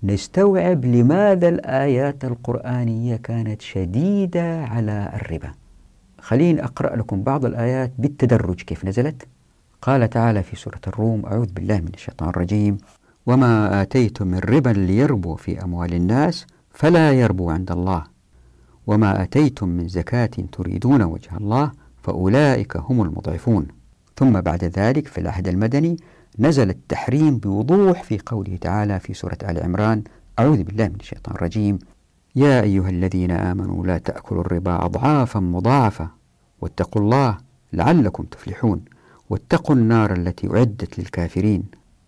نستوعب 0.02 0.84
لماذا 0.84 1.48
الآيات 1.48 2.24
القرآنية 2.24 3.16
كانت 3.16 3.62
شديدة 3.62 4.64
على 4.64 5.12
الربا. 5.14 5.50
خليني 6.20 6.64
أقرأ 6.64 6.96
لكم 6.96 7.22
بعض 7.22 7.44
الآيات 7.44 7.92
بالتدرج 7.98 8.62
كيف 8.62 8.84
نزلت. 8.84 9.26
قال 9.82 10.10
تعالى 10.10 10.42
في 10.42 10.56
سورة 10.56 10.80
الروم 10.86 11.26
أعوذ 11.26 11.52
بالله 11.52 11.76
من 11.80 11.90
الشيطان 11.94 12.28
الرجيم 12.28 12.76
وما 13.26 13.82
آتيتم 13.82 14.26
من 14.26 14.38
ربا 14.38 14.70
ليربو 14.70 15.36
في 15.36 15.64
أموال 15.64 15.94
الناس 15.94 16.46
فلا 16.70 17.12
يربو 17.12 17.50
عند 17.50 17.70
الله 17.72 18.04
وما 18.86 19.22
أتيتم 19.22 19.68
من 19.68 19.88
زكاة 19.88 20.30
تريدون 20.52 21.02
وجه 21.02 21.36
الله 21.36 21.72
فأولئك 22.02 22.76
هم 22.76 23.02
المضعفون. 23.02 23.66
ثم 24.16 24.40
بعد 24.40 24.64
ذلك 24.64 25.08
في 25.08 25.20
العهد 25.20 25.48
المدني 25.48 25.96
نزل 26.38 26.70
التحريم 26.70 27.38
بوضوح 27.38 28.02
في 28.02 28.18
قوله 28.26 28.56
تعالى 28.56 29.00
في 29.00 29.14
سورة 29.14 29.38
آل 29.42 29.62
عمران 29.62 30.02
أعوذ 30.38 30.62
بالله 30.62 30.88
من 30.88 30.96
الشيطان 31.00 31.34
الرجيم. 31.34 31.78
يا 32.36 32.62
أيها 32.62 32.88
الذين 32.88 33.30
آمنوا 33.30 33.86
لا 33.86 33.98
تأكلوا 33.98 34.40
الربا 34.40 34.84
أضعافا 34.84 35.40
مضاعفة 35.40 36.10
واتقوا 36.60 37.02
الله 37.02 37.38
لعلكم 37.72 38.24
تفلحون 38.24 38.84
واتقوا 39.30 39.76
النار 39.76 40.12
التي 40.12 40.50
أعدت 40.50 40.98
للكافرين. 40.98 41.64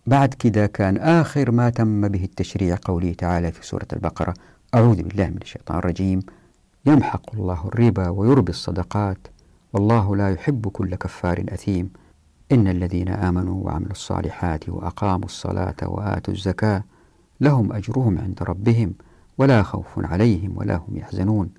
بعد 0.06 0.34
كذا 0.34 0.66
كان 0.66 0.96
آخر 0.96 1.50
ما 1.50 1.70
تم 1.70 2.08
به 2.08 2.24
التشريع 2.24 2.76
قوله 2.84 3.12
تعالى 3.12 3.52
في 3.52 3.66
سورة 3.66 3.86
البقرة 3.92 4.34
أعوذ 4.74 5.02
بالله 5.02 5.26
من 5.26 5.38
الشيطان 5.42 5.78
الرجيم. 5.78 6.20
يمحق 6.86 7.34
الله 7.34 7.68
الربا 7.68 8.08
ويربي 8.08 8.50
الصدقات 8.50 9.18
والله 9.72 10.16
لا 10.16 10.30
يحب 10.30 10.68
كل 10.68 10.94
كفار 10.94 11.44
أثيم. 11.48 11.90
إن 12.52 12.68
الذين 12.68 13.08
آمنوا 13.08 13.64
وعملوا 13.64 13.90
الصالحات 13.90 14.68
وأقاموا 14.68 15.24
الصلاة 15.24 15.76
وآتوا 15.82 16.34
الزكاة 16.34 16.84
لهم 17.40 17.72
أجرهم 17.72 18.18
عند 18.18 18.42
ربهم 18.42 18.94
ولا 19.38 19.62
خوف 19.62 19.86
عليهم 19.96 20.52
ولا 20.58 20.76
هم 20.76 20.96
يحزنون. 20.96 21.50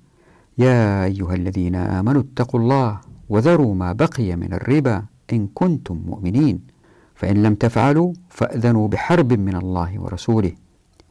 يا 0.58 1.04
أيها 1.04 1.34
الذين 1.34 1.74
آمنوا 1.74 2.22
اتقوا 2.22 2.60
الله 2.60 3.00
وذروا 3.28 3.74
ما 3.74 3.92
بقي 3.92 4.36
من 4.36 4.52
الربا 4.52 5.04
إن 5.32 5.48
كنتم 5.54 6.02
مؤمنين 6.06 6.60
فإن 7.14 7.42
لم 7.42 7.54
تفعلوا 7.54 8.12
فأذنوا 8.28 8.88
بحرب 8.88 9.32
من 9.32 9.56
الله 9.56 10.00
ورسوله. 10.00 10.52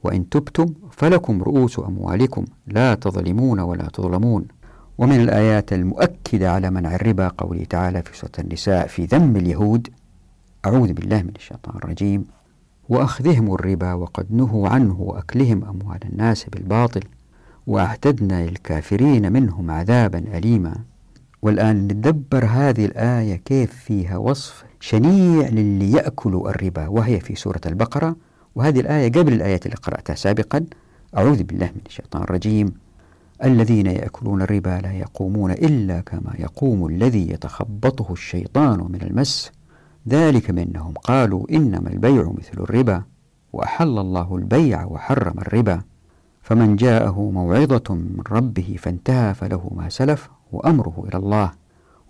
وإن 0.03 0.29
تبتم 0.29 0.73
فلكم 0.91 1.43
رؤوس 1.43 1.79
أموالكم 1.79 2.45
لا 2.67 2.95
تظلمون 2.95 3.59
ولا 3.59 3.87
تظلمون. 3.93 4.45
ومن 4.97 5.19
الآيات 5.21 5.73
المؤكدة 5.73 6.51
على 6.51 6.69
منع 6.69 6.95
الربا 6.95 7.27
قوله 7.27 7.63
تعالى 7.63 8.01
في 8.01 8.17
سورة 8.17 8.31
النساء 8.39 8.87
في 8.87 9.05
ذم 9.05 9.35
اليهود 9.35 9.87
أعوذ 10.65 10.93
بالله 10.93 11.21
من 11.21 11.31
الشيطان 11.35 11.75
الرجيم. 11.75 12.25
وأخذهم 12.89 13.53
الربا 13.53 13.93
وقد 13.93 14.25
نهوا 14.29 14.69
عنه 14.69 15.01
وأكلهم 15.01 15.63
أموال 15.63 15.99
الناس 16.11 16.45
بالباطل 16.45 17.01
وأعتدنا 17.67 18.47
للكافرين 18.47 19.33
منهم 19.33 19.71
عذابا 19.71 20.19
أليما. 20.19 20.75
والآن 21.41 21.83
ندبر 21.83 22.45
هذه 22.45 22.85
الآية 22.85 23.35
كيف 23.35 23.73
فيها 23.73 24.17
وصف 24.17 24.63
شنيع 24.79 25.47
للي 25.49 25.91
يأكلوا 25.91 26.49
الربا 26.49 26.87
وهي 26.87 27.19
في 27.19 27.35
سورة 27.35 27.61
البقرة 27.65 28.15
وهذه 28.57 28.79
الآية 28.79 29.11
قبل 29.11 29.33
الآيات 29.33 29.65
اللي 29.65 29.77
قرأتها 29.77 30.15
سابقا 30.15 30.65
أعوذ 31.17 31.43
بالله 31.43 31.65
من 31.65 31.81
الشيطان 31.85 32.21
الرجيم. 32.21 32.73
الذين 33.43 33.85
يأكلون 33.85 34.41
الربا 34.41 34.79
لا 34.83 34.91
يقومون 34.91 35.51
إلا 35.51 35.99
كما 35.99 36.33
يقوم 36.39 36.87
الذي 36.87 37.31
يتخبطه 37.31 38.13
الشيطان 38.13 38.79
من 38.79 39.01
المس. 39.01 39.51
ذلك 40.09 40.51
بأنهم 40.51 40.93
قالوا 40.93 41.45
إنما 41.51 41.89
البيع 41.89 42.33
مثل 42.37 42.63
الربا 42.63 43.03
وأحل 43.53 43.97
الله 43.99 44.35
البيع 44.35 44.85
وحرم 44.85 45.39
الربا. 45.39 45.81
فمن 46.41 46.75
جاءه 46.75 47.31
موعظة 47.33 47.93
من 47.93 48.23
ربه 48.31 48.75
فانتهى 48.79 49.33
فله 49.33 49.71
ما 49.75 49.89
سلف 49.89 50.29
وأمره 50.51 51.05
إلى 51.09 51.17
الله. 51.19 51.51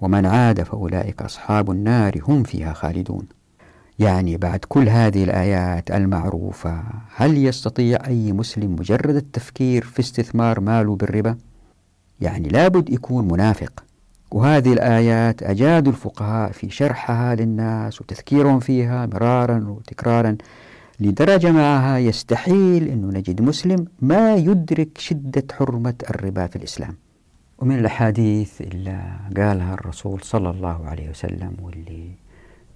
ومن 0.01 0.25
عاد 0.25 0.63
فأولئك 0.63 1.21
أصحاب 1.21 1.71
النار 1.71 2.21
هم 2.27 2.43
فيها 2.43 2.73
خالدون. 2.73 3.27
يعني 3.99 4.37
بعد 4.37 4.59
كل 4.67 4.89
هذه 4.89 5.23
الآيات 5.23 5.91
المعروفة 5.91 6.83
هل 7.15 7.37
يستطيع 7.37 7.99
أي 8.07 8.31
مسلم 8.31 8.71
مجرد 8.71 9.15
التفكير 9.15 9.83
في 9.83 9.99
استثمار 9.99 10.59
ماله 10.59 10.95
بالربا؟ 10.95 11.37
يعني 12.21 12.49
لابد 12.49 12.89
يكون 12.89 13.27
منافق 13.27 13.83
وهذه 14.31 14.73
الآيات 14.73 15.43
أجاد 15.43 15.87
الفقهاء 15.87 16.51
في 16.51 16.69
شرحها 16.69 17.35
للناس 17.35 18.01
وتذكيرهم 18.01 18.59
فيها 18.59 19.05
مرارا 19.05 19.65
وتكرارا 19.67 20.37
لدرجة 20.99 21.51
معها 21.51 21.97
يستحيل 21.97 22.87
أن 22.87 23.09
نجد 23.13 23.41
مسلم 23.41 23.85
ما 24.01 24.35
يدرك 24.35 24.97
شدة 24.97 25.43
حرمة 25.51 25.93
الربا 26.09 26.47
في 26.47 26.55
الإسلام 26.55 26.95
ومن 27.59 27.79
الأحاديث 27.79 28.61
اللي 28.61 29.01
قالها 29.37 29.73
الرسول 29.73 30.21
صلى 30.23 30.49
الله 30.49 30.85
عليه 30.85 31.09
وسلم 31.09 31.53
واللي 31.61 32.09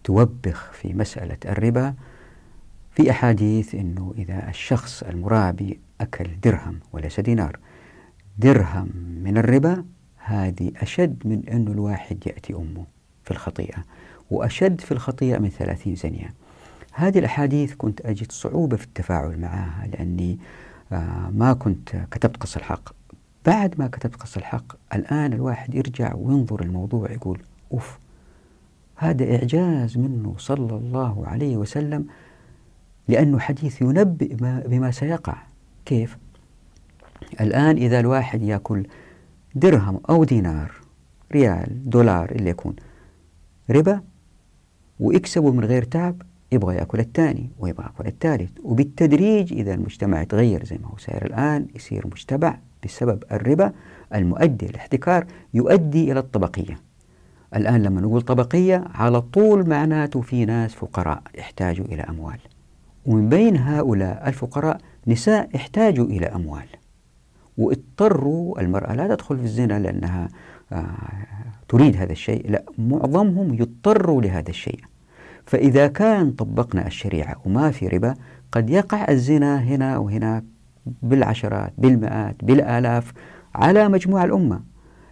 توبخ 0.04 0.72
في 0.72 0.94
مسألة 0.94 1.38
الربا 1.46 1.94
في 2.96 3.12
أحاديث 3.12 3.76
أنه 3.76 4.14
إذا 4.18 4.50
الشخص 4.50 5.04
المرابي 5.04 5.80
أكل 6.02 6.28
درهم 6.44 6.80
وليس 6.94 7.20
دينار. 7.20 7.60
درهم 8.38 8.90
من 9.24 9.38
الربا 9.38 9.86
هذه 10.18 10.72
أشد 10.78 11.22
من 11.26 11.50
أنه 11.50 11.72
الواحد 11.72 12.28
يأتي 12.28 12.54
أمه 12.54 12.86
في 13.24 13.32
الخطيئة 13.32 13.84
وأشد 14.32 14.82
في 14.82 14.92
الخطيئة 14.92 15.38
من 15.38 15.50
ثلاثين 15.50 15.96
زنية. 15.96 16.34
هذه 16.94 17.20
الأحاديث 17.20 17.74
كنت 17.74 18.02
أجد 18.02 18.32
صعوبة 18.32 18.78
في 18.78 18.84
التفاعل 18.84 19.40
معها 19.40 19.88
لأني 19.88 20.40
آه، 20.92 21.32
ما 21.34 21.54
كنت 21.54 21.96
كتبت 22.12 22.38
قص 22.38 22.56
الحق. 22.56 22.94
بعد 23.46 23.80
ما 23.80 23.88
كتبت 23.88 24.16
قص 24.16 24.38
الحق 24.38 24.76
الآن 24.96 25.34
الواحد 25.34 25.76
يرجع 25.76 26.16
وينظر 26.16 26.62
الموضوع 26.62 27.12
يقول 27.12 27.40
أوف 27.72 27.98
هذا 29.02 29.36
إعجاز 29.36 29.98
منه 29.98 30.36
صلى 30.38 30.76
الله 30.76 31.28
عليه 31.28 31.58
وسلم 31.58 32.06
لأنه 33.08 33.40
حديث 33.40 33.82
ينبئ 33.82 34.36
بما 34.68 34.92
سيقع. 34.92 35.38
كيف؟ 35.86 36.18
الآن 37.42 37.78
إذا 37.78 38.00
الواحد 38.00 38.42
يأكل 38.42 38.88
درهم 39.56 40.00
أو 40.10 40.24
دينار 40.24 40.72
ريال 41.32 41.90
دولار 41.90 42.32
اللي 42.32 42.50
يكون 42.50 42.76
ربا 43.70 44.02
ويكسبه 45.00 45.52
من 45.52 45.66
غير 45.66 45.84
تعب 45.84 46.22
يبغى 46.52 46.76
يأكل 46.76 47.00
الثاني 47.00 47.50
ويبغى 47.60 47.86
يأكل 47.86 48.08
الثالث. 48.08 48.52
وبالتدريج 48.64 49.54
إذا 49.54 49.74
المجتمع 49.74 50.22
يتغير 50.22 50.66
زي 50.66 50.78
ما 50.78 50.88
هو 50.88 50.98
سائر 50.98 51.26
الآن 51.26 51.68
يصير 51.76 52.08
مجتمع 52.08 52.60
بسبب 52.86 53.24
الربا 53.32 53.74
المؤدي 54.16 54.66
الاحتكار 54.66 55.26
يؤدي 55.54 56.12
إلى 56.12 56.20
الطبقية. 56.20 56.91
الآن 57.56 57.84
لما 57.84 58.02
نقول 58.02 58.22
طبقية 58.22 58.84
على 58.94 59.22
طول 59.22 59.70
معناته 59.70 60.22
في 60.22 60.46
ناس 60.46 60.74
فقراء 60.74 61.22
يحتاجوا 61.36 61.86
إلى 61.86 62.02
أموال. 62.02 62.40
ومن 63.06 63.30
بين 63.30 63.58
هؤلاء 63.58 64.28
الفقراء 64.28 64.78
نساء 65.08 65.50
يحتاجوا 65.56 66.06
إلى 66.06 66.26
أموال. 66.26 66.66
واضطروا 67.58 68.62
المرأة 68.62 68.96
لا 68.96 69.16
تدخل 69.16 69.38
في 69.38 69.44
الزنا 69.44 69.80
لأنها 69.80 70.28
آه، 70.72 70.88
تريد 71.70 71.96
هذا 71.98 72.12
الشيء 72.12 72.52
لا 72.52 72.64
معظمهم 72.78 73.54
يضطروا 73.54 74.22
لهذا 74.22 74.50
الشيء. 74.50 74.80
فإذا 75.46 75.88
كان 75.88 76.32
طبقنا 76.32 76.88
الشريعة 76.88 77.36
وما 77.46 77.72
في 77.72 77.88
ربا 77.88 78.14
قد 78.52 78.70
يقع 78.70 79.06
الزنا 79.10 79.64
هنا 79.64 79.98
وهناك 79.98 80.44
بالعشرات 80.86 81.74
بالمئات 81.78 82.36
بالآلاف 82.44 83.14
على 83.56 83.90
مجموع 83.90 84.24
الأمة. 84.24 84.71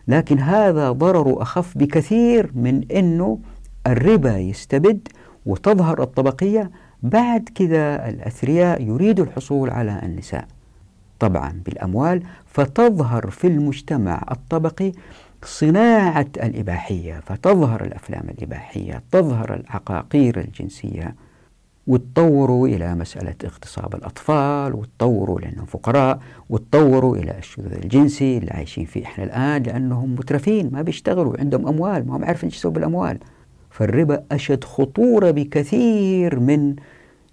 لكن 0.10 0.40
هذا 0.40 0.92
ضرر 0.92 1.42
أخف 1.42 1.78
بكثير 1.78 2.52
من 2.56 2.92
أنه 2.92 3.40
الربا 3.88 4.38
يستبد 4.38 5.08
وتظهر 5.46 6.02
الطبقية 6.02 6.72
بعد 7.04 7.50
كذا 7.56 8.10
الأثرياء 8.10 8.82
يريدوا 8.82 9.26
الحصول 9.26 9.70
على 9.70 10.02
النساء. 10.04 10.48
طبعا 11.20 11.62
بالأموال 11.66 12.24
فتظهر 12.46 13.30
في 13.30 13.48
المجتمع 13.48 14.26
الطبقي 14.32 14.92
صناعة 15.44 16.28
الإباحية 16.38 17.20
فتظهر 17.26 17.84
الأفلام 17.84 18.30
الإباحية 18.30 19.04
تظهر 19.12 19.54
العقاقير 19.54 20.40
الجنسية. 20.40 21.16
وتطوروا 21.90 22.68
إلى 22.68 22.96
مسألة 22.96 23.36
اغتصاب 23.46 23.96
الأطفال 23.96 24.76
وتطوروا 24.76 25.40
لأنهم 25.40 25.66
فقراء 25.66 26.20
وتطوروا 26.50 27.16
إلى 27.18 27.38
الشذوذ 27.38 27.74
الجنسي 27.74 28.38
اللي 28.38 28.52
عايشين 28.52 28.86
فيه 28.86 29.06
إحنا 29.06 29.24
الآن 29.24 29.64
لأنهم 29.64 30.16
مترفين 30.16 30.70
ما 30.72 30.82
بيشتغلوا 30.82 31.40
عندهم 31.40 31.68
أموال 31.68 32.08
ما 32.08 32.18
هم 32.18 32.26
عارفين 32.26 32.50
يسووا 32.50 32.74
بالأموال. 32.74 33.20
فالربا 33.72 34.24
أشد 34.32 34.64
خطورة 34.64 35.32
بكثير 35.32 36.40
من 36.40 36.76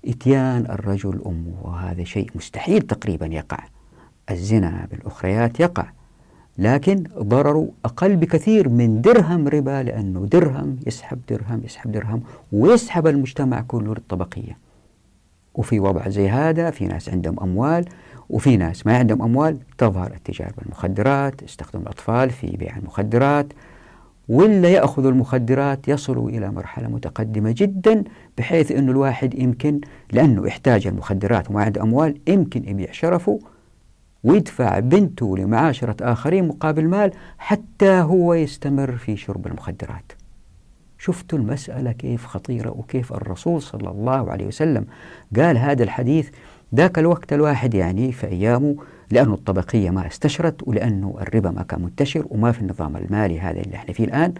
إتيان 0.08 0.66
الرجل 0.70 1.22
أمه 1.26 1.54
وهذا 1.62 2.04
شيء 2.04 2.30
مستحيل 2.34 2.82
تقريبا 2.82 3.26
يقع. 3.26 3.58
الزنا 4.30 4.88
بالأخريات 4.90 5.60
يقع. 5.60 5.86
لكن 6.58 7.04
ضرره 7.18 7.68
أقل 7.84 8.16
بكثير 8.16 8.68
من 8.68 9.00
درهم 9.00 9.48
ربا 9.48 9.82
لأنه 9.82 10.26
درهم 10.26 10.76
يسحب 10.86 11.18
درهم 11.28 11.60
يسحب 11.64 11.92
درهم 11.92 12.22
ويسحب 12.52 13.06
المجتمع 13.06 13.60
كله 13.60 13.94
للطبقية. 13.94 14.66
وفي 15.54 15.80
وضع 15.80 16.08
زي 16.08 16.28
هذا 16.28 16.70
في 16.70 16.86
ناس 16.86 17.08
عندهم 17.08 17.40
أموال 17.40 17.84
وفي 18.30 18.56
ناس 18.56 18.86
ما 18.86 18.98
عندهم 18.98 19.22
أموال 19.22 19.58
تظهر 19.78 20.06
التجارة 20.06 20.52
بالمخدرات 20.58 21.42
استخدم 21.42 21.80
الأطفال 21.80 22.30
في 22.30 22.46
بيع 22.46 22.76
المخدرات 22.76 23.46
ولا 24.28 24.68
يأخذ 24.68 25.06
المخدرات 25.06 25.88
يصلوا 25.88 26.30
إلى 26.30 26.50
مرحلة 26.50 26.88
متقدمة 26.88 27.54
جدا 27.56 28.04
بحيث 28.38 28.72
أنه 28.72 28.92
الواحد 28.92 29.34
يمكن 29.34 29.80
لأنه 30.12 30.46
يحتاج 30.46 30.86
المخدرات 30.86 31.50
وما 31.50 31.62
عنده 31.62 31.82
أموال 31.82 32.20
يمكن 32.28 32.68
يبيع 32.68 32.92
شرفه 32.92 33.38
ويدفع 34.26 34.78
بنته 34.78 35.36
لمعاشرة 35.38 36.12
آخرين 36.12 36.48
مقابل 36.48 36.84
مال 36.88 37.12
حتى 37.38 37.90
هو 37.90 38.34
يستمر 38.34 38.96
في 38.96 39.16
شرب 39.16 39.46
المخدرات. 39.46 40.12
شفتوا 40.98 41.38
المسألة 41.38 41.92
كيف 41.92 42.26
خطيرة 42.26 42.70
وكيف 42.70 43.12
الرسول 43.12 43.62
صلى 43.62 43.90
الله 43.90 44.30
عليه 44.30 44.46
وسلم 44.46 44.86
قال 45.36 45.58
هذا 45.58 45.82
الحديث؟ 45.82 46.30
ذاك 46.74 46.98
الوقت 46.98 47.32
الواحد 47.32 47.74
يعني 47.74 48.12
في 48.12 48.26
أيامه 48.26 48.76
لأنه 49.10 49.34
الطبقية 49.34 49.90
ما 49.90 50.06
استشرت 50.06 50.68
ولأنه 50.68 51.16
الربا 51.20 51.50
ما 51.50 51.62
كان 51.62 51.82
منتشر 51.82 52.26
وما 52.30 52.52
في 52.52 52.60
النظام 52.60 52.96
المالي 52.96 53.40
هذا 53.40 53.60
اللي 53.60 53.76
إحنا 53.76 53.92
فيه 53.92 54.04
الآن. 54.04 54.34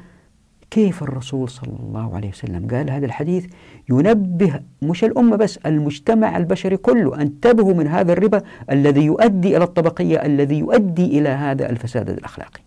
كيف 0.70 1.02
الرسول 1.02 1.48
صلى 1.48 1.76
الله 1.80 2.16
عليه 2.16 2.28
وسلم 2.28 2.66
قال 2.68 2.90
هذا 2.90 3.06
الحديث؟ 3.06 3.46
ينبه 3.90 4.60
مش 4.82 5.04
الأمة 5.04 5.36
بس 5.36 5.56
المجتمع 5.56 6.36
البشري 6.36 6.76
كله 6.76 7.20
انتبهوا 7.20 7.74
من 7.74 7.86
هذا 7.86 8.12
الربا 8.12 8.42
الذي 8.70 9.04
يؤدي 9.04 9.56
إلى 9.56 9.64
الطبقية 9.64 10.16
الذي 10.16 10.58
يؤدي 10.58 11.18
إلى 11.18 11.28
هذا 11.28 11.70
الفساد 11.70 12.10
الأخلاقي. 12.10 12.60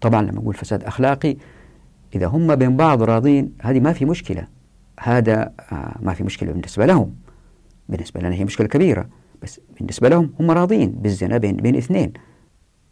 طبعا 0.00 0.22
لما 0.22 0.32
نقول 0.32 0.54
فساد 0.54 0.84
أخلاقي 0.84 1.36
إذا 2.14 2.26
هم 2.26 2.54
بين 2.54 2.76
بعض 2.76 3.02
راضين 3.02 3.52
هذه 3.62 3.80
ما 3.80 3.92
في 3.92 4.04
مشكلة. 4.04 4.46
هذا 5.00 5.52
آه، 5.72 5.96
ما 6.02 6.14
في 6.14 6.24
مشكلة 6.24 6.52
بالنسبة 6.52 6.86
لهم. 6.86 7.14
بالنسبة 7.88 8.20
لنا 8.20 8.34
هي 8.34 8.44
مشكلة 8.44 8.66
كبيرة. 8.66 9.08
بس 9.42 9.60
بالنسبة 9.78 10.08
لهم 10.08 10.32
هم 10.40 10.50
راضين 10.50 10.90
بالزنا 10.90 11.38
بين, 11.38 11.56
بين 11.56 11.76
اثنين. 11.76 12.12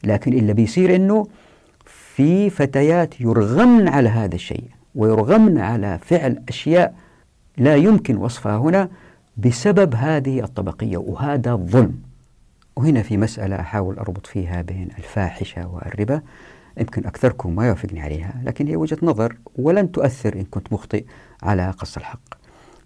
لكن 0.05 0.33
اللي 0.33 0.53
بيصير 0.53 0.97
إنه 0.97 1.27
في 2.15 2.51
فتيات 2.51 3.21
يرغمن 3.21 3.89
على 3.89 4.09
هذا 4.09 4.35
الشيء 4.35 4.65
ويرغمن 4.95 5.59
على 5.59 5.99
فعل 6.03 6.43
أشياء 6.49 6.95
لا 7.59 7.77
يمكن 7.77 8.17
وصفها 8.17 8.57
هنا 8.57 8.89
بسبب 9.37 9.95
هذه 9.95 10.45
الطبقية 10.45 10.97
وهذا 10.97 11.53
الظلم. 11.53 12.03
وهنا 12.77 13.03
في 13.03 13.17
مسألة 13.17 13.61
أحاول 13.61 13.99
أربط 13.99 14.27
فيها 14.27 14.63
بين 14.63 14.89
الفاحشة 14.99 15.67
والربا. 15.69 16.23
يمكن 16.79 17.07
أكثركم 17.07 17.57
ما 17.57 17.67
يوافقني 17.67 18.01
عليها 18.01 18.41
لكن 18.45 18.67
هي 18.67 18.77
وجهة 18.77 18.99
نظر 19.03 19.37
ولن 19.57 19.93
تؤثر 19.93 20.35
إن 20.35 20.45
كنت 20.45 20.73
مخطئ 20.73 21.05
على 21.43 21.71
قص 21.71 21.97
الحق. 21.97 22.35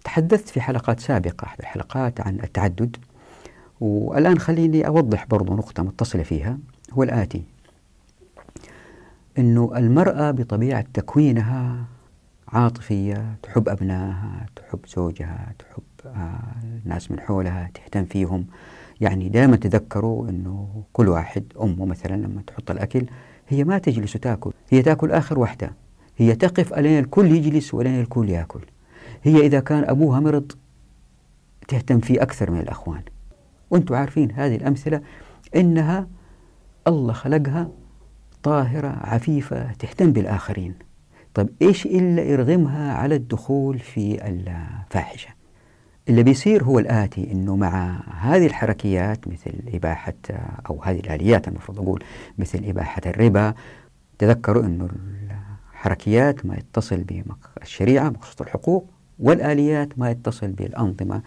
تحدثت 0.03 0.49
في 0.49 0.61
حلقات 0.61 0.99
سابقة 0.99 1.45
أحد 1.45 1.59
الحلقات 1.59 2.21
عن 2.21 2.39
التعدد 2.43 2.97
والآن 3.81 4.39
خليني 4.39 4.87
أوضح 4.87 5.25
برضو 5.25 5.55
نقطة 5.55 5.83
متصلة 5.83 6.23
فيها. 6.23 6.57
هو 6.93 7.03
الآتي 7.03 7.58
أنه 9.37 9.71
المرأة 9.77 10.31
بطبيعة 10.31 10.85
تكوينها 10.93 11.85
عاطفية 12.47 13.35
تحب 13.43 13.69
أبنائها 13.69 14.45
تحب 14.55 14.79
زوجها 14.95 15.53
تحب 15.59 15.83
آه، 16.05 16.39
الناس 16.85 17.11
من 17.11 17.19
حولها 17.19 17.71
تهتم 17.73 18.05
فيهم. 18.05 18.45
يعني 19.01 19.29
دائما 19.29 19.55
تذكروا 19.55 20.29
أنه 20.29 20.83
كل 20.93 21.07
واحد 21.07 21.43
أمه 21.61 21.85
مثلا 21.85 22.15
لما 22.15 22.41
تحط 22.47 22.71
الأكل 22.71 23.05
هي 23.47 23.63
ما 23.63 23.77
تجلس 23.77 24.15
وتاكل 24.15 24.51
هي 24.69 24.81
تأكل 24.81 25.11
آخر 25.11 25.39
وحدة. 25.39 25.71
هي 26.17 26.35
تقف 26.35 26.73
ألين 26.73 26.99
الكل 26.99 27.31
يجلس 27.31 27.73
ولين 27.73 28.01
الكل 28.01 28.29
يأكل. 28.29 28.61
هي 29.23 29.45
إذا 29.45 29.59
كان 29.59 29.83
أبوها 29.83 30.19
مرض 30.19 30.51
تهتم 31.67 31.99
فيه 31.99 32.21
أكثر 32.21 32.51
من 32.51 32.59
الأخوان. 32.59 33.01
وأنتم 33.69 33.95
عارفين 33.95 34.31
هذه 34.31 34.55
الأمثلة 34.55 35.01
إنها 35.55 36.07
الله 36.87 37.13
خلقها 37.13 37.69
طاهرة 38.43 38.97
عفيفة 39.01 39.71
تهتم 39.71 40.11
بالآخرين. 40.11 40.75
طيب 41.33 41.49
إيش 41.61 41.85
إلا 41.85 42.21
يرغمها 42.21 42.93
على 42.93 43.15
الدخول 43.15 43.79
في 43.79 44.27
الفاحشة؟ 44.27 45.29
اللي 46.09 46.23
بيصير 46.23 46.63
هو 46.63 46.79
الآتي 46.79 47.31
أنه 47.31 47.55
مع 47.55 48.03
هذه 48.21 48.45
الحركيات 48.45 49.27
مثل 49.27 49.51
إباحة 49.73 50.13
أو 50.69 50.83
هذه 50.83 50.99
الآليات 50.99 51.47
المفروض 51.47 51.79
أقول 51.79 52.03
مثل 52.37 52.65
إباحة 52.65 53.01
الربا 53.05 53.53
تذكروا 54.17 54.65
أنه 54.65 54.89
الحركيات 55.73 56.45
ما 56.45 56.55
يتصل 56.55 57.03
بالشريعة 57.03 58.09
مقصود 58.09 58.41
الحقوق 58.41 58.89
والآليات 59.19 59.99
ما 59.99 60.11
يتصل 60.11 60.47
بالأنظمة 60.47 61.21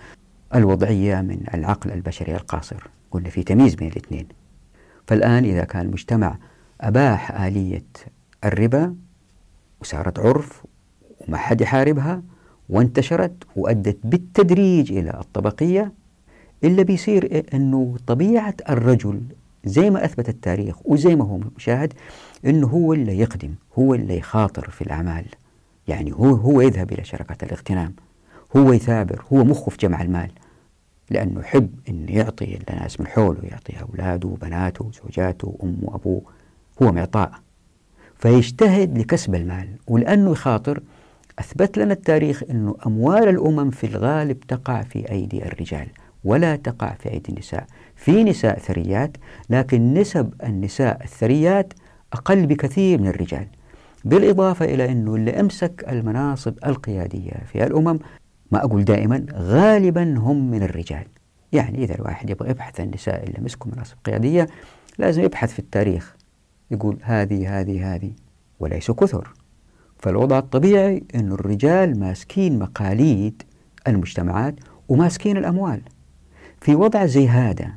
الوضعية 0.54 1.20
من 1.20 1.44
العقل 1.54 1.92
البشري 1.92 2.34
القاصر 2.34 2.88
قلنا 3.10 3.28
في 3.28 3.42
تمييز 3.42 3.74
بين 3.74 3.88
الاثنين. 3.88 4.28
فالآن 5.06 5.44
إذا 5.44 5.64
كان 5.64 5.86
المجتمع 5.86 6.36
أباح 6.82 7.40
آلية 7.40 7.84
الربا 8.44 8.94
وصارت 9.80 10.18
عرف 10.18 10.62
وما 11.20 11.36
حد 11.36 11.60
يحاربها 11.60 12.22
وانتشرت 12.68 13.32
وأدت 13.56 13.98
بالتدريج 14.04 14.92
إلى 14.92 15.10
الطبقية 15.10 15.92
إلا 16.64 16.82
بيصير 16.82 17.44
أنه 17.54 17.96
طبيعة 18.06 18.54
الرجل 18.70 19.20
زي 19.64 19.90
ما 19.90 20.04
أثبت 20.04 20.28
التاريخ 20.28 20.76
وزي 20.86 21.16
ما 21.16 21.24
هو 21.24 21.40
مشاهد 21.56 21.92
أنه 22.46 22.66
هو 22.66 22.92
اللي 22.92 23.18
يقدم 23.18 23.54
هو 23.78 23.94
اللي 23.94 24.16
يخاطر 24.16 24.70
في 24.70 24.82
الأعمال. 24.82 25.24
يعني 25.88 26.12
هو 26.12 26.34
هو 26.34 26.60
يذهب 26.60 26.92
إلى 26.92 27.04
شركة 27.04 27.44
الاغتنام 27.44 27.94
هو 28.56 28.72
يثابر 28.72 29.24
هو 29.32 29.44
مخه 29.44 29.70
في 29.70 29.76
جمع 29.76 30.02
المال 30.02 30.30
لأنه 31.10 31.40
يحب 31.40 31.70
أنه 31.88 32.12
يعطي 32.12 32.58
الناس 32.70 33.00
من 33.00 33.06
حوله 33.06 33.38
يعطي 33.42 33.72
أولاده 33.80 34.28
وبناته 34.28 34.84
وزوجاته 34.84 35.56
وأمه 35.58 35.78
وأبوه. 35.82 36.22
هو 36.82 36.92
معطاء 36.92 37.32
فيجتهد 38.18 38.98
لكسب 38.98 39.34
المال 39.34 39.68
ولأنه 39.88 40.30
يخاطر 40.30 40.82
أثبت 41.38 41.78
لنا 41.78 41.92
التاريخ 41.92 42.42
أنه 42.50 42.76
أموال 42.86 43.28
الأمم 43.28 43.70
في 43.70 43.86
الغالب 43.86 44.40
تقع 44.40 44.82
في 44.82 45.10
أيدي 45.10 45.46
الرجال 45.46 45.88
ولا 46.24 46.56
تقع 46.56 46.94
في 46.94 47.10
أيدي 47.10 47.32
النساء. 47.32 47.66
في 47.96 48.24
نساء 48.24 48.58
ثريات 48.58 49.16
لكن 49.50 49.94
نسب 49.94 50.34
النساء 50.44 51.04
الثريات 51.04 51.72
أقل 52.12 52.46
بكثير 52.46 53.00
من 53.00 53.08
الرجال. 53.08 53.46
بالإضافة 54.04 54.64
إلى 54.64 54.92
أنه 54.92 55.14
اللي 55.14 55.40
أمسك 55.40 55.84
المناصب 55.88 56.54
القيادية 56.66 57.32
في 57.52 57.64
الأمم 57.66 57.98
ما 58.52 58.64
أقول 58.64 58.84
دائما 58.84 59.26
غالبا 59.34 60.18
هم 60.18 60.50
من 60.50 60.62
الرجال. 60.62 61.04
يعني 61.52 61.84
إذا 61.84 61.94
الواحد 61.94 62.30
يبغى 62.30 62.50
يبحث 62.50 62.80
عن 62.80 62.86
النساء 62.86 63.24
اللي 63.24 63.38
مسكوا 63.40 63.70
مناصب 63.72 63.96
قيادية 64.04 64.46
لازم 64.98 65.22
يبحث 65.22 65.52
في 65.52 65.58
التاريخ. 65.58 66.16
يقول 66.72 66.98
هذه 67.02 67.60
هذه 67.60 67.94
هذه 67.94 68.12
وليسوا 68.60 68.94
كثر. 68.94 69.32
فالوضع 69.98 70.38
الطبيعي 70.38 71.04
أن 71.14 71.32
الرجال 71.32 72.00
ماسكين 72.00 72.58
مقاليد 72.58 73.42
المجتمعات 73.88 74.54
وماسكين 74.88 75.36
الأموال. 75.36 75.82
في 76.60 76.74
وضع 76.74 77.06
زي 77.06 77.28
هذا 77.28 77.72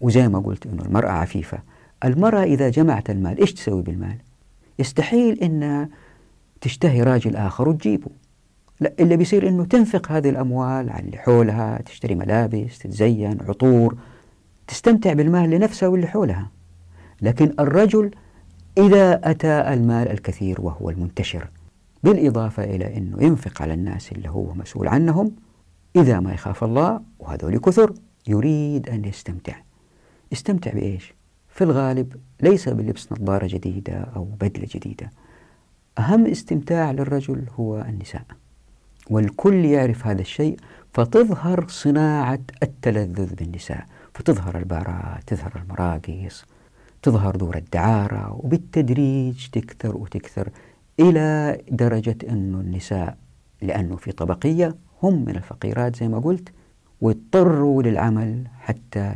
وزي 0.00 0.28
ما 0.28 0.38
قلت 0.38 0.66
أنه 0.66 0.82
المرأة 0.82 1.10
عفيفة 1.10 1.58
المرأة 2.04 2.42
إذا 2.42 2.68
جمعت 2.68 3.10
المال 3.10 3.40
إيش 3.40 3.54
تسوي 3.54 3.82
بالمال؟ 3.82 4.16
يستحيل 4.78 5.40
أنها 5.40 5.88
تشتهي 6.60 7.02
راجل 7.02 7.36
آخر 7.36 7.68
وتجيبه. 7.68 8.10
لا 8.80 8.92
اللي 9.00 9.16
بيصير 9.16 9.48
أنه 9.48 9.64
تنفق 9.64 10.12
هذه 10.12 10.28
الأموال 10.28 10.90
على 10.90 11.04
اللي 11.04 11.18
حولها 11.18 11.82
تشتري 11.82 12.14
ملابس 12.14 12.78
تتزين 12.78 13.38
عطور 13.48 13.96
تستمتع 14.66 15.12
بالمال 15.12 15.50
لنفسها 15.50 15.88
واللي 15.88 16.06
حولها. 16.06 16.50
لكن 17.22 17.54
الرجل 17.60 18.10
إذا 18.78 19.30
أتى 19.30 19.72
المال 19.74 20.08
الكثير 20.08 20.60
وهو 20.60 20.90
المنتشر 20.90 21.48
بالإضافة 22.02 22.64
إلى 22.64 22.96
أنه 22.96 23.22
ينفق 23.22 23.62
على 23.62 23.74
الناس 23.74 24.12
اللي 24.12 24.28
هو 24.28 24.54
مسؤول 24.54 24.88
عنهم 24.88 25.32
إذا 25.96 26.20
ما 26.20 26.34
يخاف 26.34 26.64
الله 26.64 27.00
وهذول 27.18 27.58
كثر 27.58 27.92
يريد 28.28 28.88
أن 28.88 29.04
يستمتع. 29.04 29.56
يستمتع 30.32 30.72
بإيش؟ 30.72 31.14
في 31.48 31.64
الغالب 31.64 32.16
ليس 32.40 32.68
بلبس 32.68 33.12
نظارة 33.12 33.46
جديدة 33.46 33.94
أو 33.94 34.24
بدلة 34.24 34.66
جديدة. 34.74 35.10
أهم 35.98 36.26
استمتاع 36.26 36.90
للرجل 36.90 37.44
هو 37.60 37.80
النساء. 37.80 38.24
والكل 39.10 39.64
يعرف 39.64 40.06
هذا 40.06 40.20
الشيء 40.20 40.56
فتظهر 40.92 41.68
صناعة 41.68 42.40
التلذذ 42.62 43.34
بالنساء. 43.34 43.86
فتظهر 44.14 44.58
البارات 44.58 45.22
تظهر 45.26 45.52
المراقص 45.56 46.44
تظهر 47.06 47.36
دور 47.36 47.56
الدعارة 47.56 48.40
وبالتدريج 48.44 49.46
تكثر 49.52 49.96
وتكثر 49.96 50.48
إلى 51.00 51.58
درجة 51.70 52.16
أن 52.28 52.54
النساء 52.54 53.16
لأنه 53.62 53.96
في 53.96 54.12
طبقية 54.12 54.76
هم 55.02 55.24
من 55.24 55.36
الفقيرات 55.36 55.96
زي 55.96 56.08
ما 56.08 56.18
قلت 56.18 56.52
واضطروا 57.00 57.82
للعمل 57.82 58.44
حتى 58.60 59.14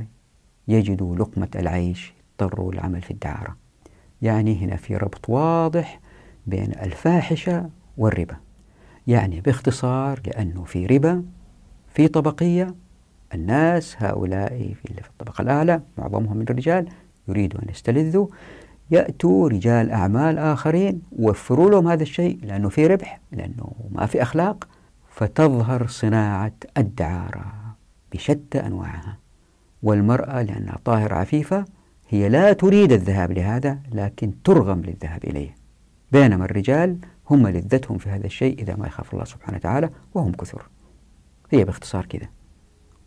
يجدوا 0.68 1.16
لقمة 1.16 1.48
العيش 1.56 2.14
اضطروا 2.40 2.72
للعمل 2.72 3.02
في 3.02 3.10
الدعارة. 3.10 3.56
يعني 4.22 4.64
هنا 4.64 4.76
في 4.76 4.96
ربط 4.96 5.30
واضح 5.30 6.00
بين 6.46 6.72
الفاحشة 6.72 7.70
والربا. 7.96 8.36
يعني 9.06 9.40
باختصار 9.40 10.20
لأنه 10.26 10.64
في 10.64 10.86
ربا 10.86 11.24
في 11.94 12.08
طبقية 12.08 12.74
الناس 13.34 13.96
هؤلاء 13.98 14.74
في 14.82 15.08
الطبقة 15.08 15.42
الأعلى 15.42 15.82
معظمهم 15.98 16.36
من 16.36 16.42
الرجال 16.50 16.88
يريدوا 17.30 17.62
أن 17.62 17.68
يستلذوا 17.70 18.26
يأتوا 18.90 19.48
رجال 19.48 19.90
أعمال 19.90 20.38
آخرين 20.38 21.02
وفروا 21.12 21.70
لهم 21.70 21.88
هذا 21.88 22.02
الشيء 22.02 22.38
لأنه 22.42 22.68
في 22.68 22.86
ربح 22.86 23.20
لأنه 23.32 23.72
ما 23.90 24.06
في 24.06 24.22
أخلاق. 24.22 24.68
فتظهر 25.10 25.86
صناعة 25.86 26.52
الدعارة 26.78 27.52
بشتى 28.12 28.58
أنواعها. 28.58 29.18
والمرأة 29.82 30.42
لأنها 30.42 30.78
طاهرة 30.84 31.14
عفيفة 31.14 31.64
هي 32.08 32.28
لا 32.28 32.52
تريد 32.52 32.92
الذهاب 32.92 33.32
لهذا 33.32 33.78
لكن 33.92 34.42
ترغم 34.44 34.80
للذهاب 34.80 35.24
إليه. 35.24 35.54
بينما 36.12 36.44
الرجال 36.44 36.98
هم 37.30 37.48
لذتهم 37.48 37.98
في 37.98 38.08
هذا 38.08 38.26
الشيء 38.26 38.58
إذا 38.62 38.76
ما 38.76 38.86
يخاف 38.86 39.12
الله 39.12 39.24
سبحانه 39.24 39.56
وتعالى 39.56 39.90
وهم 40.14 40.32
كثر. 40.32 40.68
هي 41.50 41.64
باختصار 41.64 42.06
كذا. 42.06 42.28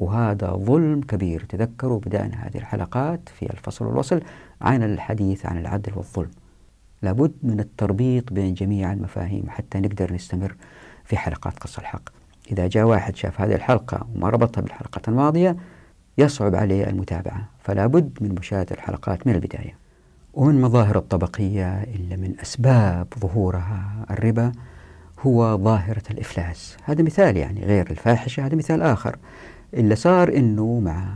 وهذا 0.04 0.51
ظلم 0.51 1.01
كبير. 1.01 1.45
تذكروا 1.49 1.99
بدأنا 1.99 2.47
هذه 2.47 2.58
الحلقات 2.58 3.30
في 3.39 3.54
الفصل 3.54 3.86
والوصل 3.86 4.22
عن 4.62 4.84
الحديث 4.84 5.45
عن 5.45 5.58
العدل 5.58 5.91
والظلم. 5.95 6.32
لابد 7.01 7.34
من 7.43 7.60
التربيط 7.60 8.34
بين 8.34 8.54
جميع 8.54 8.93
المفاهيم 8.93 9.49
حتى 9.49 9.80
نقدر 9.80 10.14
نستمر 10.14 10.56
في 11.06 11.18
حلقات 11.18 11.60
قص 11.60 11.78
الحق. 11.78 12.10
إذا 12.51 12.68
جاء 12.68 12.84
واحد 12.86 13.16
شاف 13.16 13.41
هذه 13.41 13.56
الحلقة 13.56 14.08
وما 14.16 14.30
ربطها 14.30 14.62
بالحلقة 14.62 15.01
الماضية 15.08 15.56
يصعب 16.18 16.56
عليه 16.56 16.89
المتابعة. 16.89 17.49
فلا 17.60 17.88
بد 17.88 18.18
من 18.22 18.36
مشاهدة 18.39 18.76
الحلقات 18.76 19.28
من 19.28 19.36
البداية. 19.36 19.78
ومن 20.34 20.62
مظاهر 20.62 20.97
الطبقية 20.97 21.84
إلا 21.84 22.16
من 22.16 22.34
أسباب 22.41 23.08
ظهورها 23.20 24.06
الربا 24.12 24.51
هو 25.20 25.58
ظاهرة 25.58 26.04
الإفلاس. 26.12 26.78
هذا 26.84 27.04
مثال 27.04 27.38
يعني 27.38 27.66
غير 27.66 27.91
الفاحشة 27.91 28.45
هذا 28.45 28.56
مثال 28.56 28.82
آخر. 28.82 29.16
اللي 29.74 29.96
صار 29.96 30.38
أنه 30.38 30.80
مع 30.80 31.14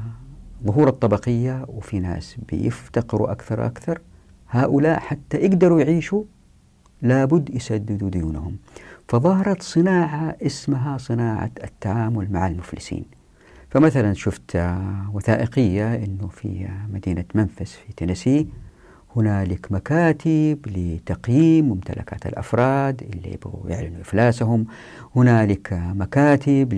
ظهور 0.66 0.88
الطبقية 0.88 1.66
وفي 1.68 1.99
ناس 1.99 2.36
بيفتقروا 2.49 3.32
أكثر 3.32 3.66
أكثر 3.66 4.01
هؤلاء 4.49 4.99
حتى 4.99 5.38
يقدروا 5.38 5.82
يعيشوا 5.82 6.24
لابد 7.01 7.55
يسددوا 7.55 8.10
ديونهم. 8.10 8.58
فظهرت 9.08 9.62
صناعة 9.62 10.36
اسمها 10.41 10.97
صناعة 10.97 11.51
التعامل 11.64 12.32
مع 12.32 12.47
المفلسين. 12.47 13.05
فمثلا 13.70 14.14
شفت 14.14 14.58
وثائقية 15.14 15.95
أنه 15.95 16.28
في 16.28 16.68
مدينة 16.93 17.26
منفس 17.36 17.74
في 17.74 17.93
تينيسي 17.93 18.47
هنالك 19.16 19.72
مكاتب 19.72 20.60
لتقييم 20.68 21.70
ممتلكات 21.70 22.26
الأفراد 22.26 23.03
اللي 23.14 23.34
يبغوا 23.34 23.70
يعلنوا 23.70 24.01
إفلاسهم. 24.01 24.66
هنالك 25.16 25.74
مكاتب 25.74 26.74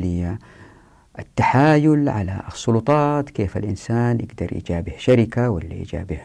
للتحايل 1.20 2.10
على 2.10 2.42
السلطات 2.48 3.30
كيف 3.30 3.58
الإنسان 3.58 4.20
يقدر 4.20 4.54
يجابه 4.58 4.94
شركة 4.98 5.50
ولا 5.50 5.74
يجابه 5.74 6.18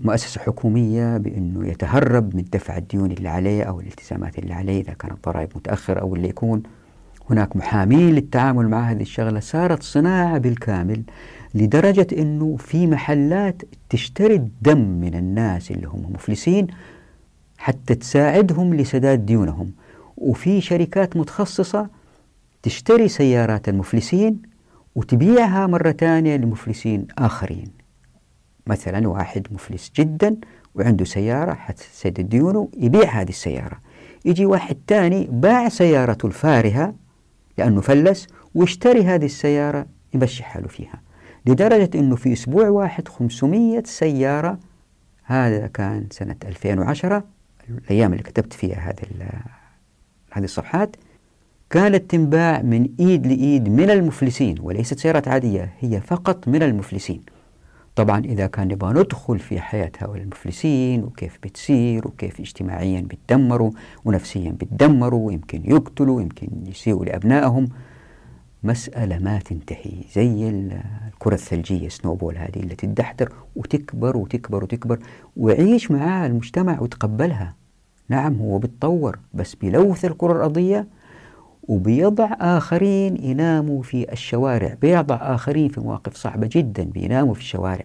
مؤسسة 0.00 0.40
حكومية 0.40 1.16
بأنه 1.16 1.68
يتهرب 1.68 2.36
من 2.36 2.44
دفع 2.52 2.76
الديون 2.76 3.10
اللي 3.10 3.28
عليه 3.28 3.62
أو 3.62 3.80
الالتزامات 3.80 4.38
اللي 4.38 4.54
عليه 4.54 4.80
إذا 4.80 4.92
كانت 4.92 5.24
ضرائب 5.24 5.48
متأخرة 5.56 6.00
أو 6.00 6.14
اللي 6.14 6.28
يكون 6.28 6.62
هناك 7.30 7.56
محامين 7.56 8.10
للتعامل 8.14 8.68
مع 8.68 8.90
هذه 8.90 9.02
الشغلة 9.02 9.40
صارت 9.40 9.82
صناعة 9.82 10.38
بالكامل 10.38 11.02
لدرجة 11.54 12.06
أنه 12.12 12.56
في 12.56 12.86
محلات 12.86 13.62
تشتري 13.90 14.34
الدم 14.34 14.78
من 14.78 15.14
الناس 15.14 15.70
اللي 15.70 15.86
هم 15.86 16.12
مفلسين 16.14 16.66
حتى 17.58 17.94
تساعدهم 17.94 18.74
لسداد 18.74 19.26
ديونهم. 19.26 19.70
وفي 20.16 20.60
شركات 20.60 21.16
متخصصة 21.16 21.88
تشتري 22.62 23.08
سيارات 23.08 23.68
المفلسين 23.68 24.42
وتبيعها 24.94 25.66
مرة 25.66 25.92
ثانية 25.92 26.36
لمفلسين 26.36 27.06
آخرين. 27.18 27.70
مثلا 28.66 29.08
واحد 29.08 29.46
مفلس 29.50 29.92
جدا 29.96 30.36
وعنده 30.74 31.04
سيارة 31.04 31.54
حتسدد 31.54 32.28
ديونه 32.28 32.68
يبيع 32.76 33.10
هذه 33.10 33.28
السيارة. 33.28 33.80
يجي 34.24 34.46
واحد 34.46 34.76
ثاني 34.88 35.28
باع 35.30 35.68
سيارته 35.68 36.26
الفارهة 36.26 36.94
لأنه 37.58 37.80
فلس 37.80 38.26
واشتري 38.54 39.04
هذه 39.04 39.24
السيارة 39.24 39.86
يمشي 40.14 40.44
حاله 40.44 40.68
فيها. 40.68 41.00
لدرجة 41.46 41.90
أنه 41.94 42.16
في 42.16 42.32
أسبوع 42.32 42.68
واحد 42.68 43.08
500 43.08 43.82
سيارة 43.84 44.58
هذا 45.24 45.66
كان 45.66 46.06
سنة 46.10 46.36
2010 46.44 47.24
الأيام 47.68 48.12
اللي 48.12 48.22
كتبت 48.22 48.52
فيها 48.52 48.76
هذه 48.78 49.28
هذه 50.30 50.44
الصفحات 50.44 50.96
كانت 51.70 52.10
تنباع 52.10 52.62
من 52.62 52.88
إيد 53.00 53.26
لإيد 53.26 53.68
من 53.68 53.90
المفلسين 53.90 54.56
وليست 54.62 54.98
سيارات 54.98 55.28
عادية 55.28 55.72
هي 55.80 56.00
فقط 56.00 56.48
من 56.48 56.62
المفلسين. 56.62 57.22
طبعا 57.96 58.24
إذا 58.24 58.46
كان 58.46 58.68
نبغى 58.68 58.92
ندخل 58.92 59.38
في 59.38 59.60
حياة 59.60 59.90
هؤلاء 59.98 60.22
المفلسين 60.22 61.04
وكيف 61.04 61.38
بتصير 61.42 62.08
وكيف 62.08 62.40
اجتماعيا 62.40 63.00
بيتدمروا 63.00 63.70
ونفسيا 64.04 64.50
بيتدمروا 64.50 65.26
ويمكن 65.26 65.62
يقتلوا 65.64 66.16
ويمكن 66.16 66.48
يسيئوا 66.66 67.04
لأبنائهم 67.04 67.68
مسألة 68.62 69.18
ما 69.18 69.38
تنتهي. 69.38 69.92
زي 70.14 70.48
الكرة 70.48 71.34
الثلجية 71.34 71.88
سنوبول 71.88 72.36
هذه 72.36 72.56
اللي 72.56 72.74
تدحتر 72.74 73.32
وتكبر 73.56 74.16
وتكبر 74.16 74.64
وتكبر 74.64 74.98
وعيش 75.36 75.90
معها 75.90 76.26
المجتمع 76.26 76.80
وتقبلها 76.80 77.54
نعم 78.08 78.36
هو 78.36 78.58
بيتطور 78.58 79.18
بس 79.34 79.54
بيلوث 79.54 80.04
الكرة 80.04 80.32
الأرضية 80.32 80.86
وبيضع 81.68 82.28
آخرين 82.40 83.24
يناموا 83.24 83.82
في 83.82 84.12
الشوارع. 84.12 84.74
بيضع 84.82 85.16
آخرين 85.16 85.68
في 85.68 85.80
مواقف 85.80 86.16
صعبة 86.16 86.48
جدا 86.52 86.84
بيناموا 86.84 87.34
في 87.34 87.40
الشوارع. 87.40 87.84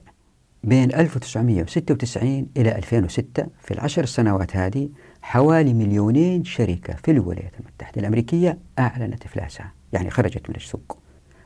بين 0.64 0.94
1996 0.96 2.48
إلى 2.58 2.76
2006 2.78 3.46
في 3.62 3.74
العشر 3.74 4.06
سنوات 4.06 4.56
هذه 4.56 4.90
حوالي 5.22 5.74
مليونين 5.74 6.44
شركة 6.44 6.94
في 6.94 7.12
الولايات 7.12 7.52
المتحدة 7.60 8.02
الأمريكية 8.02 8.58
أعلنت 8.80 9.26
إفلاسها 9.26 9.72
يعني 9.94 10.10
خرجت 10.10 10.50
من 10.50 10.56
السوق. 10.56 10.98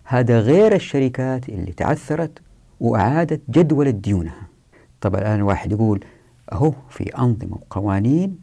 هذا 0.03 0.39
غير 0.39 0.75
الشركات 0.75 1.49
اللي 1.49 1.71
تعثرت 1.71 2.39
وأعادت 2.79 3.41
جدولة 3.49 3.89
ديونها 3.89 4.47
طبعا 5.01 5.21
الآن 5.21 5.41
واحد 5.41 5.71
يقول 5.71 6.05
أهو 6.51 6.73
في 6.89 7.03
أنظمة 7.03 7.55
وقوانين 7.55 8.37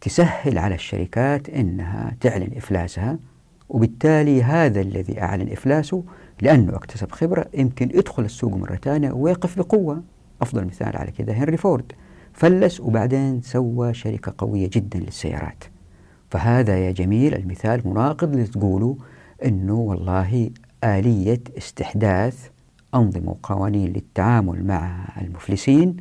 تسهل 0.00 0.58
على 0.58 0.74
الشركات 0.74 1.48
أنها 1.48 2.16
تعلن 2.20 2.50
إفلاسها 2.56 3.18
وبالتالي 3.68 4.42
هذا 4.42 4.80
الذي 4.80 5.22
أعلن 5.22 5.52
إفلاسه 5.52 6.04
لأنه 6.42 6.76
اكتسب 6.76 7.12
خبرة 7.12 7.46
يمكن 7.54 7.90
يدخل 7.94 8.24
السوق 8.24 8.54
مرة 8.54 8.76
ثانية 8.76 9.12
ويقف 9.12 9.58
بقوة. 9.58 10.02
أفضل 10.42 10.64
مثال 10.64 10.96
على 10.96 11.10
كذا 11.10 11.32
هنري 11.32 11.56
فورد 11.56 11.92
فلس 12.32 12.80
وبعدين 12.80 13.42
سوى 13.42 13.94
شركة 13.94 14.34
قوية 14.38 14.70
جدا 14.72 14.98
للسيارات. 14.98 15.64
فهذا 16.30 16.78
يا 16.78 16.90
جميل 16.90 17.34
المثال 17.34 17.88
مناقض 17.88 18.36
لتقولوا 18.36 18.94
أنه 19.44 19.74
والله 19.74 20.50
آلية 20.84 21.40
استحداث 21.58 22.48
أنظمة 22.94 23.30
وقوانين 23.30 23.92
للتعامل 23.92 24.66
مع 24.66 25.08
المفلسين 25.20 25.96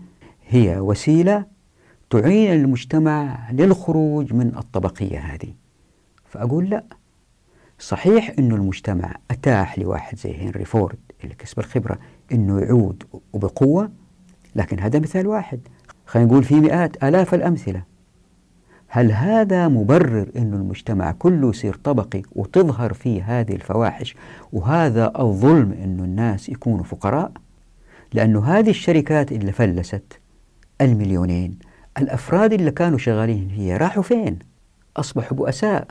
هي 0.47 0.79
وسيلة 0.79 1.45
تعين 2.09 2.53
المجتمع 2.53 3.51
للخروج 3.51 4.33
من 4.33 4.57
الطبقية 4.57 5.19
هذه. 5.19 5.53
فأقول 6.25 6.69
لا. 6.69 6.83
صحيح 7.79 8.33
أنه 8.39 8.55
المجتمع 8.55 9.15
أتاح 9.31 9.79
لواحد 9.79 10.17
زي 10.17 10.37
هنري 10.37 10.65
فورد 10.65 10.97
اللي 11.23 11.35
كسب 11.35 11.59
الخبرة 11.59 11.99
أنه 12.31 12.59
يعود 12.59 13.03
وبقوة 13.33 13.91
لكن 14.55 14.79
هذا 14.79 14.99
مثال 14.99 15.27
واحد. 15.27 15.59
خلينا 16.05 16.29
نقول 16.29 16.43
في 16.43 16.55
مئات 16.55 17.03
آلاف 17.03 17.33
الأمثلة. 17.33 17.83
هل 18.87 19.11
هذا 19.11 19.67
مبرر 19.67 20.29
أن 20.35 20.53
المجتمع 20.53 21.11
كله 21.11 21.49
يصير 21.49 21.73
طبقي 21.73 22.21
وتظهر 22.35 22.93
فيه 22.93 23.39
هذه 23.39 23.55
الفواحش 23.55 24.15
وهذا 24.53 25.11
الظلم 25.19 25.71
أن 25.71 25.99
الناس 25.99 26.49
يكونوا 26.49 26.83
فقراء؟ 26.83 27.31
لأنه 28.13 28.45
هذه 28.45 28.69
الشركات 28.69 29.31
اللي 29.31 29.51
فلست 29.51 30.19
المليونين 30.81 31.59
الأفراد 32.01 32.53
اللي 32.53 32.71
كانوا 32.71 32.97
شغالين 32.97 33.49
فيها 33.55 33.77
راحوا 33.77 34.03
فين؟ 34.03 34.39
أصبحوا 34.97 35.37
بؤساء. 35.37 35.87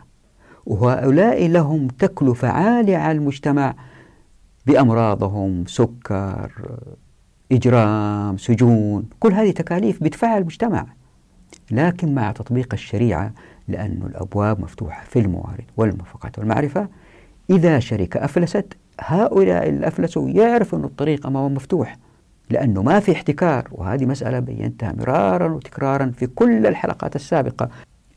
وهؤلاء 0.67 1.49
لهم 1.49 1.89
تكلفة 1.89 2.49
عالية 2.49 2.97
على 2.97 3.19
المجتمع 3.19 3.75
بأمراضهم 4.67 5.65
سكر 5.67 6.53
إجرام 7.53 8.37
سجون 8.37 9.09
كل 9.21 9.33
هذه 9.33 9.51
تكاليف 9.51 10.03
بيدفعها 10.03 10.39
المجتمع. 10.39 10.87
لكن 11.71 12.15
مع 12.15 12.33
تطبيق 12.33 12.69
الشريعة 12.73 13.33
لأن 13.69 14.03
الأبواب 14.07 14.61
مفتوحة 14.61 15.05
في 15.05 15.19
الموارد 15.19 15.65
والموافقات 15.77 16.39
والمعرفة 16.39 16.89
إذا 17.51 17.79
شركة 17.79 18.25
أفلست 18.25 18.77
هؤلاء 19.01 19.69
اللي 19.69 19.89
أفلسوا 19.89 20.29
يعرفوا 20.29 20.79
أن 20.79 20.85
الطريق 20.85 21.27
أمامهم 21.27 21.55
مفتوح. 21.55 21.97
لأنه 22.51 22.83
ما 22.83 23.01
في 23.01 23.13
احتكار. 23.13 23.69
وهذه 23.73 24.07
مسألة 24.07 24.39
بينتها 24.39 24.93
مرارا 24.93 25.53
وتكرارا 25.53 26.13
في 26.17 26.27
كل 26.27 26.67
الحلقات 26.67 27.17
السابقة. 27.17 27.69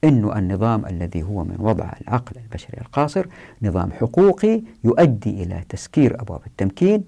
أنه 0.03 0.37
النظام 0.37 0.85
الذي 0.85 1.23
هو 1.23 1.43
من 1.43 1.55
وضع 1.59 1.91
العقل 2.01 2.41
البشري 2.41 2.81
القاصر 2.81 3.27
نظام 3.61 3.91
حقوقي 3.91 4.61
يؤدي 4.83 5.43
إلى 5.43 5.63
تسكير 5.69 6.21
أبواب 6.21 6.41
التمكين 6.47 7.03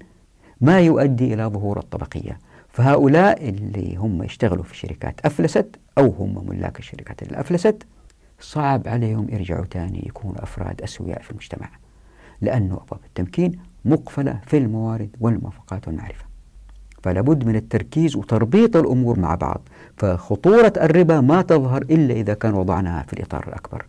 ما 0.62 0.80
يؤدي 0.80 1.34
إلى 1.34 1.46
ظهور 1.46 1.80
الطبقية. 1.80 2.40
فهؤلاء 2.70 3.50
اللي 3.50 3.96
هم 3.96 4.24
يشتغلوا 4.24 4.64
في 4.64 4.76
شركات 4.76 5.26
أفلست 5.26 5.76
أو 5.98 6.10
هم 6.10 6.50
ملاك 6.50 6.80
الشركات 6.80 7.24
اللي 7.24 7.40
أفلست 7.40 7.84
صعب 8.40 8.88
عليهم 8.88 9.28
يرجعوا 9.30 9.66
تاني 9.66 10.04
يكونوا 10.06 10.44
أفراد 10.44 10.82
أسوياء 10.82 11.22
في 11.22 11.32
المجتمع. 11.32 11.70
لأنه 12.42 12.74
أبواب 12.74 13.02
التمكين 13.06 13.52
مقفلة 13.86 14.40
في 14.48 14.58
الموارد 14.58 15.16
والموافقات 15.20 15.88
والمعرفة. 15.88 16.33
فلا 17.04 17.22
بد 17.22 17.46
من 17.46 17.56
التركيز 17.56 18.16
وتربيط 18.16 18.78
الأمور 18.78 19.20
مع 19.20 19.36
بعض 19.36 19.62
فخطورة 19.98 20.74
الربا 20.78 21.22
ما 21.22 21.42
تظهر 21.42 21.82
إلا 21.82 22.14
إذا 22.14 22.34
كان 22.34 22.54
وضعناها 22.54 23.04
في 23.04 23.14
الإطار 23.14 23.46
الأكبر. 23.48 23.86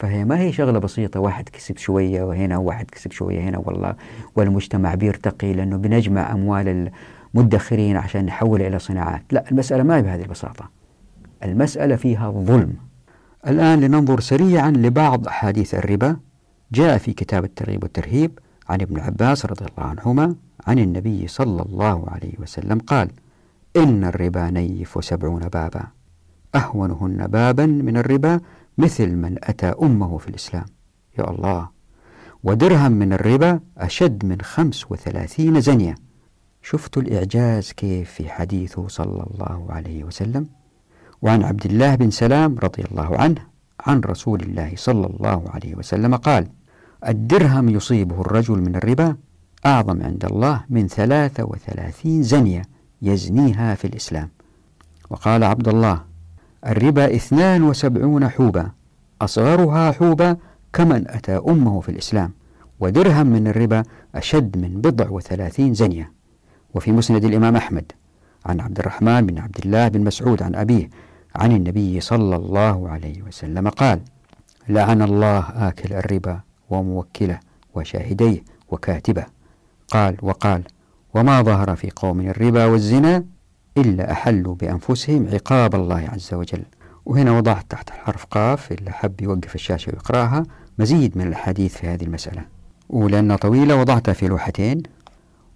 فهي 0.00 0.24
ما 0.24 0.40
هي 0.40 0.52
شغلة 0.52 0.78
بسيطة 0.78 1.20
واحد 1.20 1.48
كسب 1.48 1.76
شوية 1.76 2.22
وهنا 2.22 2.58
واحد 2.58 2.90
كسب 2.90 3.12
شوية 3.12 3.40
هنا 3.40 3.58
والله 3.58 3.94
والمجتمع 4.36 4.94
بيرتقي 4.94 5.52
لأنه 5.52 5.76
بنجمع 5.76 6.32
أموال 6.32 6.90
المدخرين 7.34 7.96
عشان 7.96 8.24
نحولها 8.26 8.68
إلى 8.68 8.78
صناعات. 8.78 9.22
لا 9.32 9.50
المسألة 9.50 9.82
ما 9.82 9.96
هي 9.96 10.02
بهذه 10.02 10.22
البساطة. 10.22 10.70
المسألة 11.44 11.96
فيها 11.96 12.30
ظلم. 12.30 12.72
الآن 13.46 13.80
لننظر 13.80 14.20
سريعا 14.20 14.70
لبعض 14.70 15.26
أحاديث 15.26 15.74
الربا. 15.74 16.16
جاء 16.72 16.98
في 16.98 17.12
كتاب 17.12 17.44
الترغيب 17.44 17.82
والترهيب 17.82 18.38
عن 18.68 18.80
ابن 18.80 19.00
عباس 19.00 19.46
رضي 19.46 19.64
الله 19.64 19.88
عنهما 19.88 20.34
عن 20.66 20.78
النبي 20.78 21.28
صلى 21.28 21.62
الله 21.62 22.04
عليه 22.08 22.32
وسلم 22.38 22.78
قال 22.78 23.10
إن 23.76 24.04
الربا 24.04 24.50
نيف 24.50 25.04
سبعون 25.04 25.40
بابا. 25.40 25.82
أهونهن 26.54 27.26
بابا 27.26 27.66
من 27.66 27.96
الربا 27.96 28.40
مثل 28.78 29.10
من 29.10 29.36
أتى 29.42 29.66
أمه 29.82 30.18
في 30.18 30.28
الإسلام. 30.28 30.64
يا 31.18 31.30
الله. 31.30 31.68
ودرهم 32.44 32.92
من 32.92 33.12
الربا 33.12 33.60
أشد 33.78 34.24
من 34.24 34.40
خمس 34.40 34.90
وثلاثين 34.90 35.60
زنية. 35.60 35.94
شفتوا 36.62 37.02
الإعجاز 37.02 37.72
كيف 37.72 38.10
في 38.10 38.28
حديثه 38.28 38.88
صلى 38.88 39.26
الله 39.30 39.66
عليه 39.70 40.04
وسلم. 40.04 40.46
وعن 41.22 41.42
عبد 41.42 41.66
الله 41.66 41.94
بن 41.94 42.10
سلام 42.10 42.58
رضي 42.58 42.82
الله 42.90 43.16
عنه 43.16 43.46
عن 43.86 44.00
رسول 44.00 44.40
الله 44.40 44.72
صلى 44.76 45.06
الله 45.06 45.44
عليه 45.50 45.74
وسلم 45.74 46.16
قال 46.16 46.48
الدرهم 47.08 47.68
يصيبه 47.68 48.20
الرجل 48.20 48.60
من 48.60 48.76
الربا 48.76 49.16
أعظم 49.66 50.02
عند 50.02 50.24
الله 50.24 50.64
من 50.70 50.88
ثلاثة 50.88 51.44
وثلاثين 51.44 52.22
زنية 52.22 52.62
يزنيها 53.02 53.74
في 53.74 53.84
الإسلام. 53.84 54.28
وقال 55.10 55.44
عبد 55.44 55.68
الله 55.68 56.00
الربا 56.66 57.16
اثنان 57.16 57.62
وسبعون 57.62 58.28
حوبة 58.28 58.66
أصغرها 59.20 59.92
حوبة 59.92 60.36
كمن 60.72 61.10
أتى 61.10 61.36
أمه 61.48 61.80
في 61.80 61.88
الإسلام 61.88 62.32
ودرهم 62.80 63.26
من 63.26 63.46
الربا 63.46 63.82
أشد 64.14 64.58
من 64.58 64.80
بضع 64.80 65.10
وثلاثين 65.10 65.74
زنية. 65.74 66.12
وفي 66.74 66.92
مسند 66.92 67.24
الإمام 67.24 67.56
أحمد 67.56 67.92
عن 68.46 68.60
عبد 68.60 68.78
الرحمن 68.78 69.26
بن 69.26 69.38
عبد 69.38 69.58
الله 69.64 69.88
بن 69.88 70.00
مسعود 70.00 70.42
عن 70.42 70.54
أبيه 70.54 70.90
عن 71.34 71.52
النبي 71.52 72.00
صلى 72.00 72.36
الله 72.36 72.88
عليه 72.88 73.22
وسلم 73.22 73.68
قال 73.68 74.00
لعن 74.68 75.02
الله 75.02 75.68
آكل 75.68 75.94
الربا 75.94 76.40
وموكله 76.70 77.40
وشاهديه 77.74 78.44
وكاتبه. 78.68 79.26
قال 79.92 80.16
وقال 80.22 80.62
وما 81.14 81.42
ظهر 81.42 81.76
في 81.76 81.90
قوم 81.96 82.20
الربا 82.20 82.64
والزنا 82.64 83.24
إلا 83.76 84.12
أحلوا 84.12 84.54
بأنفسهم 84.54 85.28
عقاب 85.32 85.74
الله 85.74 86.08
عز 86.12 86.34
وجل. 86.34 86.62
وهنا 87.06 87.32
وضعت 87.32 87.64
تحت 87.68 87.88
الحرف 87.88 88.24
قاف 88.24 88.72
اللي 88.72 88.90
حب 88.90 89.20
يوقف 89.20 89.54
الشاشة 89.54 89.90
ويقرأها. 89.90 90.42
مزيد 90.78 91.18
من 91.18 91.26
الحديث 91.26 91.76
في 91.76 91.86
هذه 91.86 92.04
المسألة. 92.04 92.42
ولأنها 92.90 93.36
طويلة 93.36 93.76
وضعتها 93.76 94.12
في 94.12 94.28
لوحتين. 94.28 94.82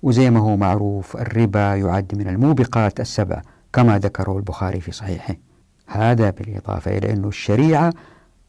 وزي 0.03 0.31
ما 0.31 0.41
هو 0.41 0.57
معروف 0.57 1.17
الربا 1.17 1.75
يعد 1.75 2.15
من 2.19 2.29
الموبقات 2.29 3.01
السبع 3.01 3.43
كما 3.73 3.99
ذكره 3.99 4.37
البخاري 4.37 4.81
في 4.81 4.93
صحيحه. 4.93 5.35
هذا 5.87 6.31
بالإضافة 6.31 6.99
إلى 6.99 7.13
أن 7.13 7.25
الشريعة 7.25 7.93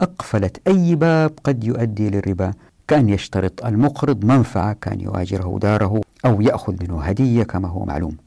أقفلت 0.01 0.68
أي 0.68 0.95
باب 0.95 1.31
قد 1.43 1.64
يؤدي 1.64 2.09
للربا. 2.09 2.51
كأن 2.88 3.09
يشترط 3.09 3.65
المقرض 3.65 4.26
منفعة 4.26 4.73
كان 4.73 5.01
يواجره 5.01 5.59
داره 5.61 6.01
أو 6.26 6.41
يأخذ 6.41 6.76
منه 6.84 7.01
هدية 7.01 7.43
كما 7.43 7.68
هو 7.68 7.85
معلوم. 7.85 8.18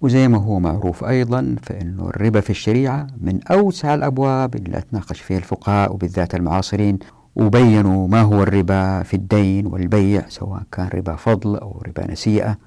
وزي 0.00 0.28
ما 0.28 0.38
هو 0.38 0.60
معروف 0.60 1.04
أيضا 1.04 1.56
فإن 1.62 2.00
الربا 2.00 2.40
في 2.40 2.50
الشريعة 2.50 3.06
من 3.20 3.40
أوسع 3.50 3.94
الأبواب 3.94 4.54
اللي 4.54 4.82
تناقش 4.90 5.20
فيها 5.20 5.38
الفقهاء 5.38 5.92
وبالذات 5.94 6.34
المعاصرين 6.34 6.98
وبينوا 7.36 8.08
ما 8.08 8.22
هو 8.22 8.42
الربا 8.42 9.02
في 9.02 9.14
الدين 9.14 9.66
والبيع 9.66 10.28
سواء 10.28 10.62
كان 10.72 10.88
ربا 10.94 11.16
فضل 11.16 11.56
أو 11.56 11.82
ربا 11.86 12.12
نسيئة. 12.12 12.58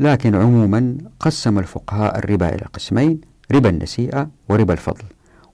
لكن 0.00 0.34
عموما 0.34 0.98
قسم 1.20 1.58
الفقهاء 1.58 2.18
الربا 2.18 2.48
إلى 2.48 2.66
قسمين 2.72 3.20
ربا 3.52 3.68
النسيئة 3.68 4.28
وربا 4.48 4.72
الفضل. 4.72 5.04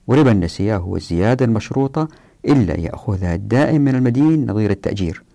وربا 0.07 0.31
النسيئة 0.31 0.77
هو 0.77 0.95
الزيادة 0.95 1.45
المشروطة 1.45 2.07
إلا 2.45 2.79
يأخذها 2.79 3.35
الدائم 3.35 3.81
من 3.81 3.95
المدين 3.95 4.51
نظير 4.51 4.71
التأجير. 4.71 5.26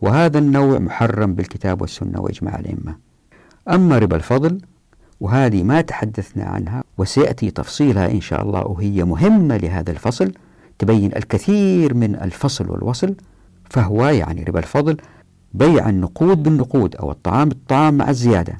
وهذا 0.00 0.38
النوع 0.38 0.78
محرم 0.78 1.34
بالكتاب 1.34 1.80
والسنة 1.80 2.20
وإجماع 2.20 2.58
الأئمة. 2.58 2.96
أما 3.70 3.98
ربا 3.98 4.16
الفضل 4.16 4.60
وهذه 5.20 5.62
ما 5.62 5.80
تحدثنا 5.80 6.44
عنها 6.44 6.84
وسيأتي 6.98 7.50
تفصيلها 7.50 8.10
إن 8.10 8.20
شاء 8.20 8.42
الله 8.42 8.60
وهي 8.66 9.04
مهمة 9.04 9.56
لهذا 9.56 9.90
الفصل 9.90 10.32
تبين 10.78 11.16
الكثير 11.16 11.94
من 11.94 12.14
الفصل 12.14 12.70
والوصل 12.70 13.14
فهو 13.70 14.06
يعني 14.06 14.42
ربا 14.42 14.58
الفضل 14.58 14.96
بيع 15.54 15.88
النقود 15.88 16.42
بالنقود 16.42 16.96
أو 16.96 17.10
الطعام 17.10 17.48
بالطعام 17.48 17.94
مع 17.94 18.10
الزيادة 18.10 18.56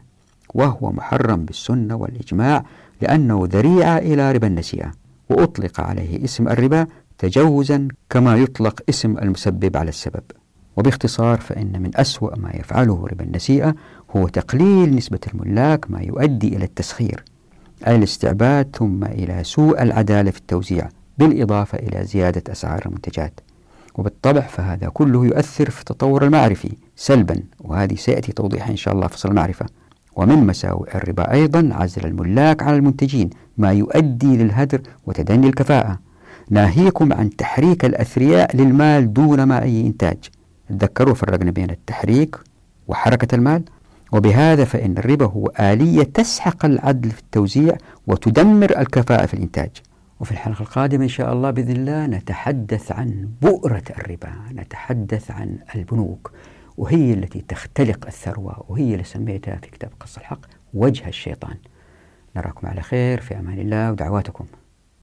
وهو 0.54 0.92
محرم 0.92 1.44
بالسنة 1.44 1.96
والإجماع 1.96 2.64
لأنه 3.00 3.48
ذريعة 3.52 3.98
إلى 3.98 4.32
ربا 4.32 4.46
النسيئة 4.46 4.92
وأطلق 5.30 5.80
عليه 5.80 6.24
اسم 6.24 6.48
الربا 6.48 6.86
تجوزا 7.18 7.88
كما 8.10 8.36
يطلق 8.36 8.80
اسم 8.88 9.18
المسبب 9.18 9.76
على 9.76 9.88
السبب. 9.88 10.22
وباختصار 10.76 11.40
فإن 11.40 11.82
من 11.82 11.90
أسوأ 11.94 12.36
ما 12.38 12.50
يفعله 12.54 13.06
ربا 13.12 13.24
النسيئة 13.24 13.74
هو 14.16 14.28
تقليل 14.28 14.96
نسبة 14.96 15.20
الملاك 15.34 15.90
ما 15.90 16.00
يؤدي 16.00 16.56
إلى 16.56 16.64
التسخير 16.64 17.24
أي 17.86 17.96
الاستعباد 17.96 18.76
ثم 18.76 19.04
إلى 19.04 19.44
سوء 19.44 19.82
العدالة 19.82 20.30
في 20.30 20.38
التوزيع 20.38 20.88
بالإضافة 21.18 21.78
إلى 21.78 22.04
زيادة 22.04 22.52
أسعار 22.52 22.82
المنتجات. 22.86 23.40
وبالطبع 23.94 24.40
فهذا 24.40 24.88
كله 24.88 25.26
يؤثر 25.26 25.70
في 25.70 25.80
التطور 25.80 26.24
المعرفي 26.24 26.76
سلبا 26.96 27.42
وهذه 27.60 27.94
سيأتي 27.94 28.32
توضيحها 28.32 28.70
إن 28.70 28.76
شاء 28.76 28.94
الله 28.94 29.06
فصل 29.06 29.28
المعرفة. 29.28 29.66
ومن 30.16 30.46
مساوئ 30.46 30.96
الربا 30.96 31.32
أيضا 31.32 31.68
عزل 31.72 32.06
الملاك 32.06 32.62
على 32.62 32.76
المنتجين 32.76 33.30
ما 33.58 33.72
يؤدي 33.72 34.36
للهدر 34.36 34.80
وتدني 35.06 35.46
الكفاءة. 35.46 35.98
ناهيكم 36.50 37.12
عن 37.12 37.36
تحريك 37.36 37.84
الأثرياء 37.84 38.56
للمال 38.56 39.12
دون 39.12 39.42
ما 39.42 39.62
أي 39.62 39.86
إنتاج. 39.86 40.18
تذكروا 40.68 41.14
فرقنا 41.14 41.50
بين 41.50 41.70
التحريك 41.70 42.36
وحركة 42.88 43.34
المال 43.34 43.62
وبهذا 44.12 44.64
فإن 44.64 44.98
الربا 44.98 45.26
هو 45.26 45.46
آلية 45.60 46.02
تسحق 46.02 46.64
العدل 46.64 47.10
في 47.10 47.20
التوزيع 47.20 47.76
وتدمر 48.06 48.78
الكفاءة 48.78 49.26
في 49.26 49.34
الإنتاج. 49.34 49.70
وفي 50.20 50.32
الحلقة 50.32 50.62
القادمة 50.62 51.04
إن 51.04 51.08
شاء 51.08 51.32
الله 51.32 51.50
بإذن 51.50 51.76
الله 51.76 52.06
نتحدث 52.06 52.92
عن 52.92 53.28
بؤرة 53.42 53.82
الربا 53.90 54.32
نتحدث 54.52 55.30
عن 55.30 55.58
البنوك 55.74 56.32
وهي 56.76 57.12
التي 57.12 57.44
تختلق 57.48 58.06
الثروة 58.06 58.64
وهي 58.68 58.92
اللي 58.92 59.04
سميتها 59.04 59.56
في 59.56 59.70
كتاب 59.70 59.90
قص 60.00 60.16
الحق 60.18 60.40
وجه 60.74 61.08
الشيطان. 61.08 61.56
نراكم 62.36 62.66
على 62.66 62.82
خير 62.82 63.20
في 63.20 63.38
أمان 63.38 63.58
الله 63.58 63.90
ودعواتكم. 63.92 64.44